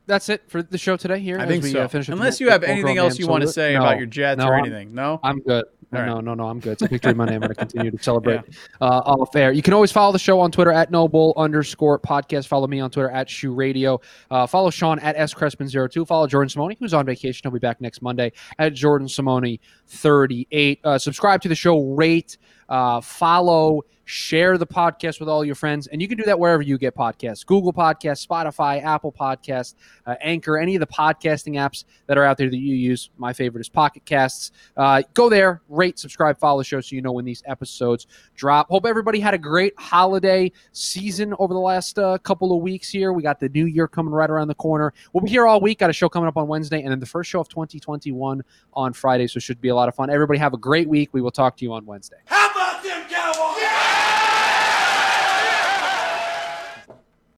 that's 0.05 0.29
it 0.29 0.43
for 0.47 0.61
the 0.61 0.77
show 0.77 0.97
today. 0.97 1.19
Here, 1.19 1.39
I 1.39 1.43
as 1.43 1.49
think 1.49 1.63
we, 1.63 1.71
so. 1.71 1.81
Uh, 1.83 1.87
finish 1.87 2.09
Unless 2.09 2.37
the- 2.37 2.45
you 2.45 2.51
have 2.51 2.63
anything 2.63 2.97
else 2.97 3.17
you 3.17 3.27
want 3.27 3.41
to 3.41 3.47
say 3.47 3.73
No, 3.73 3.79
about 3.81 3.97
your 3.97 4.05
Jets 4.05 4.37
no, 4.39 4.47
or 4.47 4.55
I'm- 4.55 4.65
anything. 4.65 4.93
No? 4.93 5.19
I'm 5.23 5.39
good. 5.39 5.65
All 5.93 6.01
right. 6.01 6.07
No, 6.07 6.19
no, 6.19 6.33
no, 6.33 6.47
I'm 6.47 6.59
good. 6.59 6.73
It's 6.73 6.81
a 6.81 6.87
victory 6.87 7.13
Monday. 7.13 7.35
I'm 7.35 7.41
going 7.41 7.49
to 7.49 7.55
continue 7.55 7.91
to 7.91 7.97
celebrate 8.03 8.41
uh, 8.81 9.01
all 9.05 9.25
fair. 9.27 9.51
You 9.51 9.61
can 9.61 9.73
always 9.73 9.91
follow 9.91 10.11
the 10.11 10.19
show 10.19 10.39
on 10.39 10.51
Twitter 10.51 10.71
at 10.71 10.91
No 10.91 11.07
Bull 11.07 11.33
underscore 11.37 11.99
podcast. 11.99 12.47
Follow 12.47 12.67
me 12.67 12.79
on 12.79 12.89
Twitter 12.89 13.11
at 13.11 13.29
Shoe 13.29 13.53
Radio. 13.53 14.01
Uh, 14.31 14.47
follow 14.47 14.69
Sean 14.69 14.99
at 14.99 15.15
S 15.15 15.33
Crespin02. 15.33 16.07
Follow 16.07 16.27
Jordan 16.27 16.49
Simone, 16.49 16.75
who's 16.79 16.93
on 16.93 17.05
vacation. 17.05 17.41
He'll 17.43 17.51
be 17.51 17.59
back 17.59 17.81
next 17.81 18.01
Monday 18.01 18.31
at 18.59 18.73
Jordan 18.73 19.07
Simone 19.07 19.57
38. 19.87 20.79
Uh, 20.83 20.97
subscribe 20.97 21.41
to 21.41 21.49
the 21.49 21.55
show, 21.55 21.81
rate, 21.93 22.37
uh, 22.73 22.99
follow, 22.99 23.83
share 24.05 24.57
the 24.57 24.65
podcast 24.65 25.19
with 25.19 25.29
all 25.29 25.45
your 25.45 25.53
friends, 25.53 25.85
and 25.85 26.01
you 26.01 26.07
can 26.07 26.17
do 26.17 26.23
that 26.23 26.39
wherever 26.39 26.63
you 26.63 26.75
get 26.79 26.95
podcasts: 26.95 27.45
Google 27.45 27.71
Podcasts, 27.71 28.25
Spotify, 28.27 28.83
Apple 28.83 29.11
Podcasts, 29.11 29.75
uh, 30.07 30.15
Anchor, 30.21 30.57
any 30.57 30.75
of 30.75 30.79
the 30.79 30.87
podcasting 30.87 31.53
apps 31.53 31.83
that 32.07 32.17
are 32.17 32.23
out 32.23 32.35
there 32.35 32.49
that 32.49 32.57
you 32.57 32.75
use. 32.75 33.11
My 33.15 33.31
favorite 33.31 33.61
is 33.61 33.69
Pocket 33.69 34.03
Casts. 34.05 34.53
Uh, 34.75 35.03
go 35.13 35.29
there, 35.29 35.61
rate, 35.69 35.99
subscribe, 35.99 36.39
follow 36.39 36.61
the 36.61 36.63
show 36.63 36.81
so 36.81 36.95
you 36.95 37.03
know 37.03 37.11
when 37.11 37.25
these 37.25 37.43
episodes 37.45 38.07
drop. 38.35 38.69
Hope 38.69 38.87
everybody 38.87 39.19
had 39.19 39.35
a 39.35 39.37
great 39.37 39.73
holiday 39.77 40.51
season 40.71 41.35
over 41.37 41.53
the 41.53 41.59
last 41.59 41.99
uh, 41.99 42.17
couple 42.17 42.57
of 42.57 42.63
weeks 42.63 42.89
here. 42.89 43.13
We 43.13 43.21
got 43.21 43.39
the 43.39 43.49
new 43.49 43.67
year 43.67 43.87
coming 43.87 44.15
right 44.15 44.31
around 44.31 44.47
the 44.47 44.55
corner. 44.55 44.95
We'll 45.13 45.23
be 45.23 45.29
here 45.29 45.45
all 45.45 45.61
week. 45.61 45.77
Got 45.77 45.91
a 45.91 45.93
show 45.93 46.09
coming 46.09 46.27
up 46.27 46.37
on 46.37 46.47
Wednesday, 46.47 46.81
and 46.81 46.89
then 46.89 46.99
the 46.99 47.05
first 47.05 47.29
show 47.29 47.39
of 47.39 47.49
2021 47.49 48.43
on 48.73 48.93
Friday. 48.93 49.27
So 49.27 49.37
it 49.37 49.41
should 49.41 49.61
be 49.61 49.69
a 49.69 49.75
lot 49.75 49.89
of 49.89 49.93
fun. 49.93 50.09
Everybody 50.09 50.39
have 50.39 50.55
a 50.55 50.57
great 50.57 50.89
week. 50.89 51.09
We 51.11 51.21
will 51.21 51.29
talk 51.29 51.55
to 51.57 51.65
you 51.65 51.71
on 51.73 51.85
Wednesday. 51.85 52.17
How 52.25 52.62
them 52.83 53.12